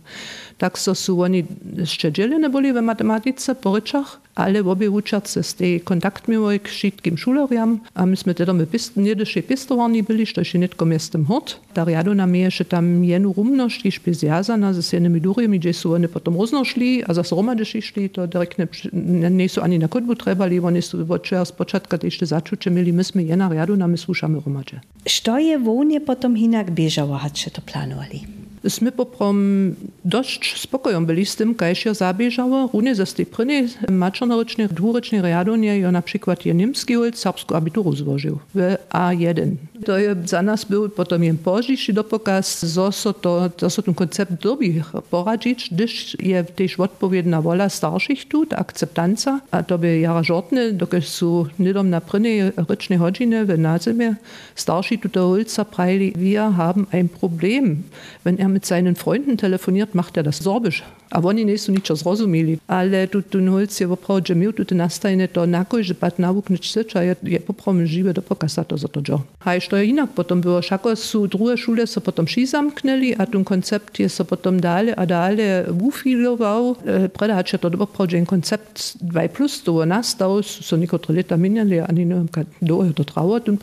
Tak 0.62 0.78
so 0.78 0.94
su 0.94 1.22
oni 1.22 1.44
jeszcze 1.76 2.12
dzielene 2.12 2.50
byli 2.50 2.72
w 2.72 2.82
matematyce, 2.82 3.54
po 3.54 3.74
ryczach, 3.74 4.20
ale 4.34 4.60
obie 4.60 4.90
uczerce 4.90 5.42
z 5.42 5.54
tej 5.54 5.80
kontakt 5.80 6.28
miały 6.28 6.58
k 6.58 6.68
wszystkim 6.68 7.18
szuleriam, 7.18 7.80
a 7.94 8.06
myśmy 8.06 8.34
tedy 8.34 8.52
my 8.52 8.66
pist, 8.66 8.96
niedyszy 8.96 9.42
pistowani 9.42 10.02
byli, 10.02 10.26
što 10.26 10.44
się 10.44 10.58
nitko 10.58 10.86
miestem 10.86 11.24
hot. 11.24 11.60
Ta 11.74 11.84
riadona 11.84 12.26
mnie 12.26 12.40
jeszcze 12.40 12.64
tam 12.64 13.04
jenu 13.04 13.32
rumność, 13.36 13.86
i 13.86 13.92
spezjazana 13.92 14.72
ze 14.72 14.96
jednymi 14.96 15.20
durjami, 15.20 15.58
gdzie 15.58 15.72
su 15.72 15.92
oni 15.92 16.08
potom 16.08 16.36
roznošli, 16.36 17.02
a 17.06 17.14
zase 17.14 17.36
romadyši 17.36 17.82
šli, 17.82 18.08
to 18.10 18.26
direkt 18.26 18.58
ne, 18.58 19.30
nie 19.30 19.48
su 19.48 19.60
ani 19.62 19.78
na 19.78 19.88
kodbu 19.88 20.14
trebali, 20.14 20.60
oni 20.60 20.82
su 20.82 21.06
vočer 21.06 21.46
z 21.46 21.52
počatka 21.52 21.98
jeszcze 22.02 22.26
začuče 22.26 22.70
mieli, 22.70 22.92
myśmy 22.92 23.22
jena 23.22 23.48
riadona, 23.48 23.86
my 23.86 23.98
slušamy 23.98 24.40
romadže. 24.46 24.80
Što 25.06 25.38
je 25.38 25.58
vonie 25.58 26.00
potom 26.00 26.36
hinak 26.36 26.70
biežało, 26.70 27.18
had 27.18 27.52
to 27.52 27.60
planowali? 27.72 28.41
Sme 28.62 28.92
poprom 28.92 29.74
dość 30.04 30.60
spokojom 30.60 31.06
byli 31.06 31.26
z 31.26 31.36
tym, 31.36 31.54
kajś 31.54 31.84
jo 31.84 31.94
zabieżało. 31.94 32.70
Runie 32.72 32.94
ze 32.94 33.06
tej 33.06 33.26
pryny 33.26 33.68
maczonorocznej, 33.90 34.68
dwurecznej 34.68 35.22
riadonie 35.22 35.78
jo 35.78 35.92
na 35.92 36.02
je 36.44 36.54
niemski 36.54 36.96
ult 36.96 37.18
serbsku 37.18 37.54
abituru 37.54 37.92
złożył 37.92 38.38
w 38.54 38.76
A1. 38.90 39.54
To 39.84 39.98
je 39.98 40.16
za 40.26 40.42
nas 40.42 40.64
był 40.64 40.88
potom 40.88 41.24
jen 41.24 41.38
pożiszy 41.38 41.92
do 41.92 42.04
pokaz, 42.04 42.64
zo 42.64 42.92
so 42.92 43.12
to, 43.12 43.50
to 43.50 43.70
so 43.70 43.82
ten 43.82 43.94
koncept 43.94 44.32
dobi 44.32 44.82
poradzić, 45.10 45.68
gdyż 45.72 46.16
je 46.20 46.44
też 46.44 46.80
odpowiedna 46.80 47.42
wola 47.42 47.68
starszych 47.68 48.28
tu, 48.28 48.46
ta 48.46 48.56
akceptanca, 48.56 49.40
a 49.50 49.62
to 49.62 49.78
by 49.78 49.98
jara 49.98 50.22
żortne, 50.22 50.72
dokąd 50.72 51.04
są 51.04 51.44
nidom 51.58 51.90
na 51.90 52.00
pryny 52.00 52.52
rycznej 52.68 52.98
godziny 52.98 53.44
w 53.44 53.58
nazimie 53.58 54.14
starsi 54.54 54.98
tu 54.98 55.08
do 55.08 55.28
ulca 55.28 55.64
prajli, 55.64 56.12
wir 56.16 56.56
haben 56.56 56.86
ein 56.92 57.08
Problem. 57.08 57.84
Wenn 58.24 58.38
er 58.38 58.51
mit 58.52 58.66
seinen 58.66 58.96
Freunden 58.96 59.36
telefoniert, 59.36 59.94
macht 59.94 60.16
er 60.16 60.22
das 60.22 60.38
Sorbisch. 60.38 60.82
A 61.10 61.20
oni 61.20 61.44
nie 61.44 61.58
są 61.58 61.72
ničo 61.72 61.96
zrozumieli. 61.96 62.58
Ale 62.66 63.08
tu 63.08 63.22
tu 63.22 63.38
holc 63.50 63.80
je 63.80 63.88
poprav, 63.88 64.24
že 64.24 64.34
mi 64.34 64.52
tu 64.52 64.64
te 64.64 64.74
nastajne 64.74 65.28
to 65.28 65.46
nako, 65.46 65.82
že 65.82 65.94
pat 65.94 66.18
nauk 66.18 66.48
nič 66.48 66.72
seče, 66.72 66.98
je, 66.98 67.16
je 67.22 67.40
poprav 67.40 67.84
žive 67.84 68.12
do 68.12 68.22
pokasato 68.22 68.76
za 68.76 68.88
to 68.88 69.00
džo. 69.00 69.20
Haj, 69.38 69.60
što 69.60 69.76
je 69.76 69.88
inak 69.88 70.10
potom 70.16 70.40
było, 70.40 70.62
šako 70.62 70.96
su 70.96 71.26
druge 71.26 71.56
šule 71.56 71.86
so 71.86 72.00
potom 72.00 72.26
ši 72.26 72.46
zamkneli, 72.46 73.14
a 73.18 73.26
ten 73.26 73.44
koncept 73.44 74.00
je 74.00 74.08
so 74.08 74.24
potom 74.24 74.60
dale 74.60 74.94
a 74.96 75.04
dale 75.04 75.64
ufiloval. 75.68 76.74
E, 76.86 77.08
preda 77.08 77.34
hače 77.34 77.58
to 77.58 77.68
dobro 77.68 77.86
prav, 77.86 78.08
že 78.08 78.18
en 78.18 78.26
koncept 78.26 78.96
2 79.00 79.28
plus 79.28 79.62
to 79.62 79.84
nastal, 79.84 80.42
so 80.42 80.76
nekotre 80.76 81.14
leta 81.14 81.36
minjali, 81.36 81.80
ani 81.80 82.04
ne 82.04 82.14
vem, 82.14 82.28
kad 82.28 82.46
do 82.60 82.82
je 82.84 82.92
to 82.92 83.04
travo, 83.04 83.40
ten. 83.40 83.58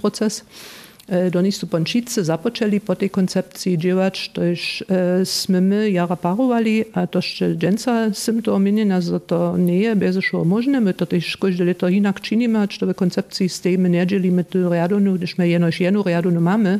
E, 1.09 1.29
do 1.29 1.41
nich 1.41 1.55
su 1.55 1.67
Pončice 1.67 2.23
započeli 2.23 2.79
po 2.79 2.95
tej 2.95 3.09
koncepciji 3.09 3.77
dživać, 3.77 4.29
tož 4.29 4.81
e, 4.81 5.25
sme 5.25 5.61
my 5.61 5.89
jara 5.89 6.15
parovali, 6.15 6.85
a 6.93 7.09
to 7.09 7.17
še 7.17 7.57
dženca 7.57 8.13
sem 8.13 8.45
to 8.45 8.53
omenjena, 8.53 9.01
za 9.01 9.17
to 9.17 9.57
nie 9.57 9.89
je 9.89 9.95
bez 9.97 10.21
šo 10.21 10.45
možné, 10.45 10.77
my 10.77 10.93
to 10.93 11.09
tež 11.09 11.33
každé 11.41 11.65
leto 11.65 11.89
inak 11.89 12.21
činíme, 12.21 12.61
čo 12.69 12.85
v 12.85 12.93
koncepciji 12.93 13.49
s 13.49 13.57
tými 13.57 13.89
nedzielimy 13.89 14.43
tu 14.45 14.69
riadonu, 14.69 15.17
když 15.17 15.41
my 15.41 15.49
jenož 15.49 15.81
jednu 15.81 16.05
riadonu 16.05 16.41
máme, 16.41 16.79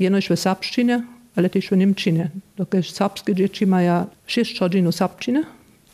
jenož 0.00 0.30
v 0.32 0.36
sapštine, 0.40 1.04
ale 1.36 1.52
tež 1.52 1.68
v 1.68 1.84
Nemčine. 1.84 2.32
Dokež 2.56 2.96
sapske 2.96 3.36
dzieci 3.36 3.68
mają 3.68 4.08
6 4.26 4.56
godzin 4.56 4.88
sapčine, 4.88 5.44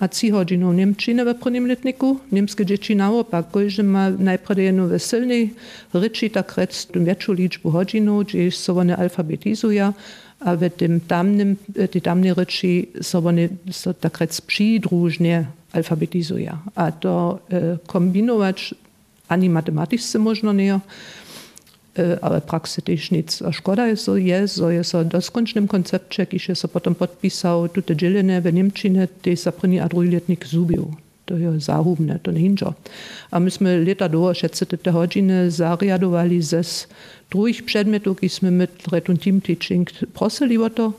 a 0.00 0.08
trzy 0.08 0.30
godziny 0.30 0.74
Niemczyny 0.74 1.24
w 1.24 1.34
prvním 1.34 1.66
letniku. 1.66 2.20
Niemskie 2.32 2.66
dzieci 2.66 2.96
naopak, 2.96 3.46
każdy 3.52 3.82
ma 3.82 4.10
najpierw 4.10 4.58
jedną 4.58 4.88
weselnej 4.88 5.54
ryczy, 5.94 6.30
tak 6.30 6.56
rec, 6.56 6.86
tą 6.86 7.04
większą 7.04 7.32
liczbę 7.32 7.70
godzin, 7.70 8.18
gdzie 8.24 8.50
się 8.50 8.78
one 8.78 8.96
alfabetizuje, 8.96 9.92
a 10.40 10.56
w 10.56 10.70
tym 10.76 11.00
tamnym, 11.00 11.56
tej 11.90 12.02
tamnej 12.02 12.34
ryczy 12.34 12.86
so 13.02 13.18
one 13.18 13.48
so, 13.70 13.94
tak 13.94 14.18
rec 14.18 14.40
przydrużnie 14.40 15.44
alfabetizuje. 15.72 16.56
A 16.74 16.92
to 16.92 17.38
e, 17.50 17.78
kombinować 17.86 18.74
ani 19.28 19.50
matematycznie 19.50 20.20
można 20.20 20.52
nie, 20.52 20.80
ale 22.22 22.40
praksy 22.40 22.82
też 22.82 23.10
nic. 23.10 23.42
A 23.42 23.52
szkoda 23.52 23.86
je, 23.86 23.96
so 23.96 24.16
je, 24.16 24.48
so 24.48 24.70
je 24.70 24.84
so 24.84 25.04
doskončnym 25.04 25.68
koncepcie, 25.68 26.26
je 26.48 26.54
so 26.54 26.68
potom 26.68 26.94
podpisał 26.94 27.68
tute 27.68 27.96
dzielenie 27.96 28.40
w 28.40 28.52
Niemczynie, 28.52 29.08
te 29.22 29.36
sa 29.36 29.52
první 29.52 29.80
a 29.80 29.88
druhý 29.88 30.10
letnik 30.10 30.46
zubił. 30.46 30.94
To 31.26 31.36
je 31.36 31.60
zahubne, 31.60 32.18
to 32.22 32.30
nie 32.30 32.40
hinčo. 32.40 32.74
A 33.30 33.40
myśmy 33.40 33.84
leta 33.84 34.08
do 34.08 34.34
šetce 34.34 34.66
te 34.66 34.90
hodiny 34.90 35.50
zariadovali 35.50 36.42
ze 36.42 36.62
druhých 37.30 37.62
předmetů, 37.62 38.14
ki 38.14 38.28
jsme 38.28 38.50
mit 38.50 38.70
Retun 38.92 39.16
Team 39.16 39.40
Teaching 39.40 39.90
prosili 40.12 40.58
o 40.58 40.68
to, 40.68 40.94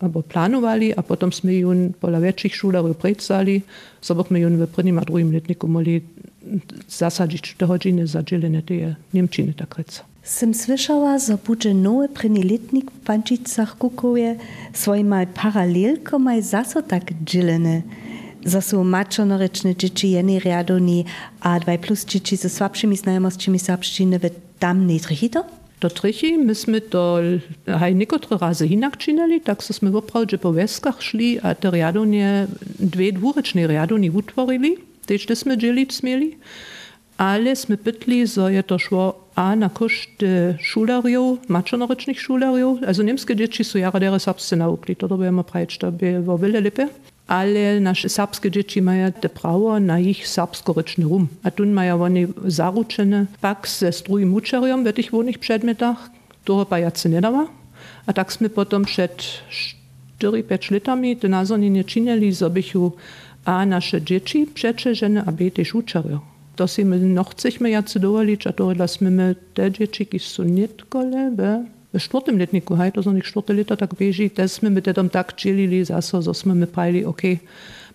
albo 0.00 0.22
planowali, 0.22 0.94
a 0.94 1.02
potom 1.02 1.32
jsme 1.32 1.54
jun 1.54 1.94
pola 2.00 2.18
větších 2.18 2.54
šulerů 2.54 2.94
predsali, 2.94 3.62
so 4.00 4.22
bychom 4.22 4.36
jun 4.36 4.56
v 4.56 4.66
prvním 4.66 4.98
a 4.98 5.04
druhým 5.04 5.34
letniku 5.34 5.66
mohli 5.66 6.02
zasadzić 6.88 7.54
te 7.54 7.64
hodiny 7.64 8.06
za 8.06 8.22
dzielenie 8.22 8.62
tej 8.62 8.94
Niemczyny, 9.12 9.52
tak 9.52 9.78
rec. 9.78 10.13
Sem 10.24 10.54
słyszała, 10.54 11.18
że 11.18 11.38
będzie 11.48 11.74
nowy 11.74 12.08
prenilitnik 12.08 12.90
w 12.90 13.00
Pančicach 13.00 13.78
Kukowie 13.78 14.36
swojima 14.72 15.26
paralelkomaj 15.26 16.42
zaso 16.42 16.82
tak 16.82 17.04
dzielene. 17.24 17.82
Za 18.44 18.60
są 18.60 18.84
maczonoryczne 18.84 19.76
dzieci 19.76 20.10
jeny 20.10 20.38
riadoni, 20.38 21.04
a 21.40 21.60
2 21.60 21.78
plus 21.78 22.04
dzieci 22.04 22.36
ze 22.36 22.48
słabszymi 22.48 22.96
znajomosćmi 22.96 23.58
serbszczyny 23.58 24.18
w 24.18 24.22
tam 24.58 24.86
nie 24.86 25.00
trechito? 25.00 25.44
To 25.80 25.90
trichy, 25.90 26.38
myśmy 26.38 26.80
to 26.80 27.18
haj 27.66 27.94
niekotre 27.94 28.38
razy 28.38 28.66
inak 28.66 28.96
czynili, 28.96 29.40
tak 29.40 29.62
sme 29.62 29.90
woprawdzie 29.90 30.38
po 30.38 30.52
weskach 30.52 31.02
szli, 31.02 31.40
a 31.40 31.54
te 31.54 31.70
riadonie, 31.70 32.46
dwie 32.80 33.12
dwuryczne 33.12 33.66
riadoni 33.66 34.10
utworili, 34.10 34.76
też 35.06 35.26
sme 35.34 35.58
dzielić 35.58 36.02
mieli 36.02 36.36
ale 37.16 37.56
sme 37.56 37.76
pytli, 37.76 38.26
że 38.26 38.52
je 38.52 38.62
to 38.62 38.78
szło 38.78 39.23
a 39.34 39.54
na 39.54 39.68
koszt 39.68 40.22
šulerjev, 40.62 41.38
mačonorečnih 41.48 42.18
šulerjev, 42.18 42.84
also 42.86 43.02
nemske 43.02 43.34
dzieci 43.34 43.64
su 43.64 43.78
jara 43.78 43.98
dere 43.98 44.18
serbsce 44.18 44.56
naukli, 44.56 44.94
to 44.94 45.08
dobujemo 45.08 45.42
pravič, 45.42 45.78
to 45.78 45.90
bi 45.90 46.16
vo 46.22 46.36
vele 46.36 46.60
lepe. 46.60 46.86
Ale 47.26 47.80
naše 47.80 48.08
serbske 48.08 48.50
dzieci 48.50 48.80
mają 48.84 49.12
te 49.12 49.28
prawo 49.28 49.78
na 49.78 49.98
ich 49.98 50.28
serbskorečny 50.28 51.04
rum. 51.04 51.28
A 51.42 51.50
tu 51.50 51.66
mają 51.66 52.02
oni 52.02 52.26
zaručene 52.44 53.26
pak 53.40 53.68
ze 53.68 53.92
strujim 53.92 54.34
učerjom 54.34 54.84
w 54.84 54.92
tych 54.92 55.10
wolnych 55.10 55.38
przedmiotach, 55.38 56.10
toho 56.44 56.66
pa 56.66 56.78
jace 56.78 57.08
nie 57.08 57.20
dawa. 57.20 57.48
A 58.06 58.12
tak 58.12 58.32
sme 58.32 58.48
potom 58.52 58.84
przed 58.84 59.24
4-5 60.20 60.72
latami 60.72 61.16
te 61.16 61.28
nazornie 61.28 61.70
nie 61.70 61.84
czynili, 61.84 62.34
żebychu 62.34 62.92
a 63.44 63.66
nasze 63.66 64.02
dzieci 64.02 64.46
przeczeżene, 64.54 65.24
a 65.26 65.32
b 65.32 65.50
też 65.50 65.74
učerjo. 65.74 66.33
To 66.54 66.64
si 66.70 66.86
my 66.86 66.96
no 67.02 67.24
chceme 67.26 67.70
jace 67.70 67.98
dovoliť 67.98 68.40
a 68.46 68.50
to 68.54 68.70
sme 68.86 69.10
my 69.10 69.26
te 69.54 69.66
dzieci, 69.70 70.06
ki 70.06 70.18
sú 70.22 70.46
netkole, 70.46 71.34
v 71.94 72.02
štvrtém 72.02 72.34
letniku, 72.34 72.74
hej, 72.74 72.90
to 72.90 73.06
są 73.06 73.14
ich 73.14 73.22
štvrté 73.22 73.54
leta 73.54 73.78
tak 73.78 73.94
beží, 73.94 74.26
te 74.26 74.42
sme 74.50 74.66
my 74.66 74.82
teda 74.82 75.06
tak 75.06 75.38
čelili 75.38 75.86
zase, 75.86 76.18
zo 76.26 76.34
sme 76.34 76.50
my 76.50 76.66
prajli, 76.66 77.06
OK, 77.06 77.38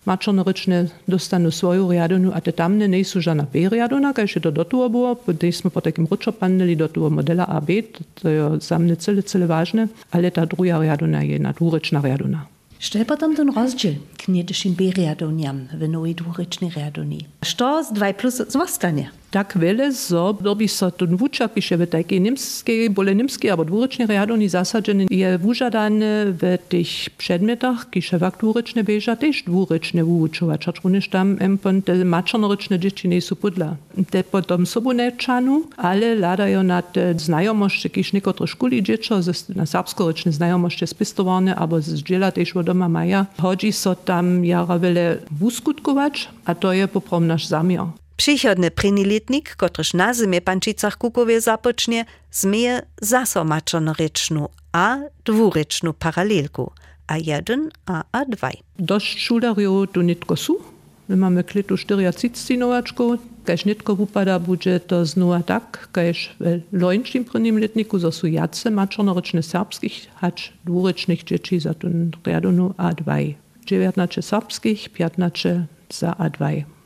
mačornorečne 0.08 0.88
dostanú 1.04 1.52
svoju 1.52 1.92
riadonu 1.92 2.32
a 2.32 2.40
te 2.40 2.48
tamne 2.48 2.88
nie 2.88 3.04
sú 3.04 3.20
žana 3.20 3.44
B 3.44 3.68
riadona, 3.68 4.16
keď 4.16 4.40
to 4.40 4.50
do 4.50 4.64
toho 4.64 4.88
było, 4.88 5.20
když 5.28 5.56
sme 5.56 5.70
po 5.70 5.84
takým 5.84 6.08
ručo 6.08 6.32
paneli 6.32 6.76
do 6.76 6.88
toho 6.88 7.12
modela 7.12 7.44
AB, 7.44 7.68
to 8.16 8.28
je 8.28 8.40
za 8.64 8.80
mne 8.80 8.96
celé, 8.96 9.20
celé 9.20 9.44
vážne, 9.44 9.92
ale 10.12 10.32
ta 10.32 10.48
druhá 10.48 10.80
riadona 10.80 11.20
je 11.20 11.36
nadúrečná 11.36 12.00
riadona. 12.00 12.48
Što 12.80 13.04
potom 13.04 13.36
ten 13.36 13.52
rozdziel 13.52 13.94
k 14.16 14.28
niedešim 14.28 14.74
B-riadoniam 14.74 15.68
w 15.72 15.88
nowej 15.88 16.14
dwurycznej 16.14 16.70
riadonii? 16.76 17.26
Što 17.44 17.84
z 17.84 17.92
2 17.92 18.12
plus 18.12 18.40
zostanie? 18.48 19.19
Tak 19.30 19.58
wiele, 19.58 19.92
so 19.92 20.32
dobi 20.32 20.68
so 20.68 20.90
ten 20.90 21.16
wuczak, 21.16 21.56
iż 21.56 21.70
w 21.70 21.86
takiej 21.86 22.20
niemskiej, 22.20 22.90
bole 22.90 23.14
niemskiej, 23.14 23.50
albo 23.50 23.64
dwurycznej 23.64 24.08
riadoni 24.08 24.48
zasadzeny 24.48 25.06
je 25.10 25.38
wużadane 25.38 26.24
w 26.26 26.58
tych 26.68 26.88
przedmiotach, 27.18 27.90
kiż 27.90 28.10
w 28.10 28.38
dwuryczne 28.38 28.84
bieża 28.84 29.16
też 29.16 29.42
dwuryczne 29.42 30.04
wuczować, 30.04 30.68
a 30.68 30.72
również 30.84 31.08
tam 31.08 31.36
empon 31.40 31.82
te 31.82 32.04
maczonoryczne 32.04 32.78
dzieci 32.78 33.08
nie 33.08 33.20
są 33.20 33.36
pudla. 33.36 33.76
Te 34.10 34.24
potom 34.24 34.66
sobu 34.66 34.92
nečanu, 34.92 35.62
ale 35.76 36.14
ladają 36.14 36.62
na 36.62 36.82
te 36.82 37.18
znajomości, 37.18 37.90
kiż 37.90 38.12
niekotre 38.12 38.46
szkuli 38.46 38.82
dziecko, 38.82 39.20
na 39.56 39.66
serbskoryczne 39.66 40.32
znajomości 40.32 40.86
spistowane, 40.86 41.56
albo 41.56 41.80
z 41.80 41.94
dziela 41.94 42.32
też 42.32 42.56
od 42.56 42.66
doma 42.66 42.88
maja. 42.88 43.26
Chodzi 43.40 43.72
so 43.72 43.94
tam 43.94 44.44
jara 44.44 44.78
wiele 44.78 45.18
wuskutkować, 45.30 46.28
a 46.44 46.54
to 46.54 46.72
je 46.72 46.88
poprom 46.88 47.26
nasz 47.26 47.46
zamiar. 47.46 47.99
Przychodny 48.20 48.70
prinilitnik, 48.70 49.56
kotryż 49.56 49.94
na 49.94 50.14
zimie 50.14 50.40
Pančicach 50.40 50.96
Kukowie 50.98 51.40
zapocznie, 51.40 52.04
zmieje 52.30 52.82
zaso 53.02 53.44
maczonoryczną 53.44 54.48
a 54.72 54.98
dwuryczną 55.24 55.92
paralelku, 55.92 56.72
a 57.06 57.18
jeden 57.18 57.70
a 57.86 58.04
a 58.12 58.24
dwaj. 58.24 58.54
Dość 58.78 59.20
szulariów 59.20 59.90
tu 59.92 60.02
nitko 60.02 60.36
su. 60.36 60.60
My 61.08 61.16
mamy 61.16 61.44
klitu 61.44 61.76
40 61.76 62.58
nowaczku, 62.58 63.18
kaž 63.44 63.64
nitko 63.64 63.96
wupada 63.96 64.38
bude 64.38 64.80
to 64.80 65.06
znowa 65.06 65.42
tak, 65.42 65.88
kaž 65.92 66.36
w 66.40 66.60
lończym 66.72 67.24
prynim 67.24 67.58
letniku 67.58 67.98
zo 67.98 68.12
su 68.12 68.26
jace 68.26 68.70
maczonoryczne 68.70 69.42
serbskich, 69.42 70.08
hacz 70.14 70.52
dwurycznych 70.64 71.24
dzieci 71.24 71.60
za 71.60 71.74
ten 71.74 72.10
riadonu 72.26 72.74
a 72.76 72.94
dwaj. 72.94 73.34
19 73.66 74.22
serbskich, 74.22 74.88
15 74.88 75.66
za 75.90 76.16
a 76.18 76.30
dwaj. 76.30 76.79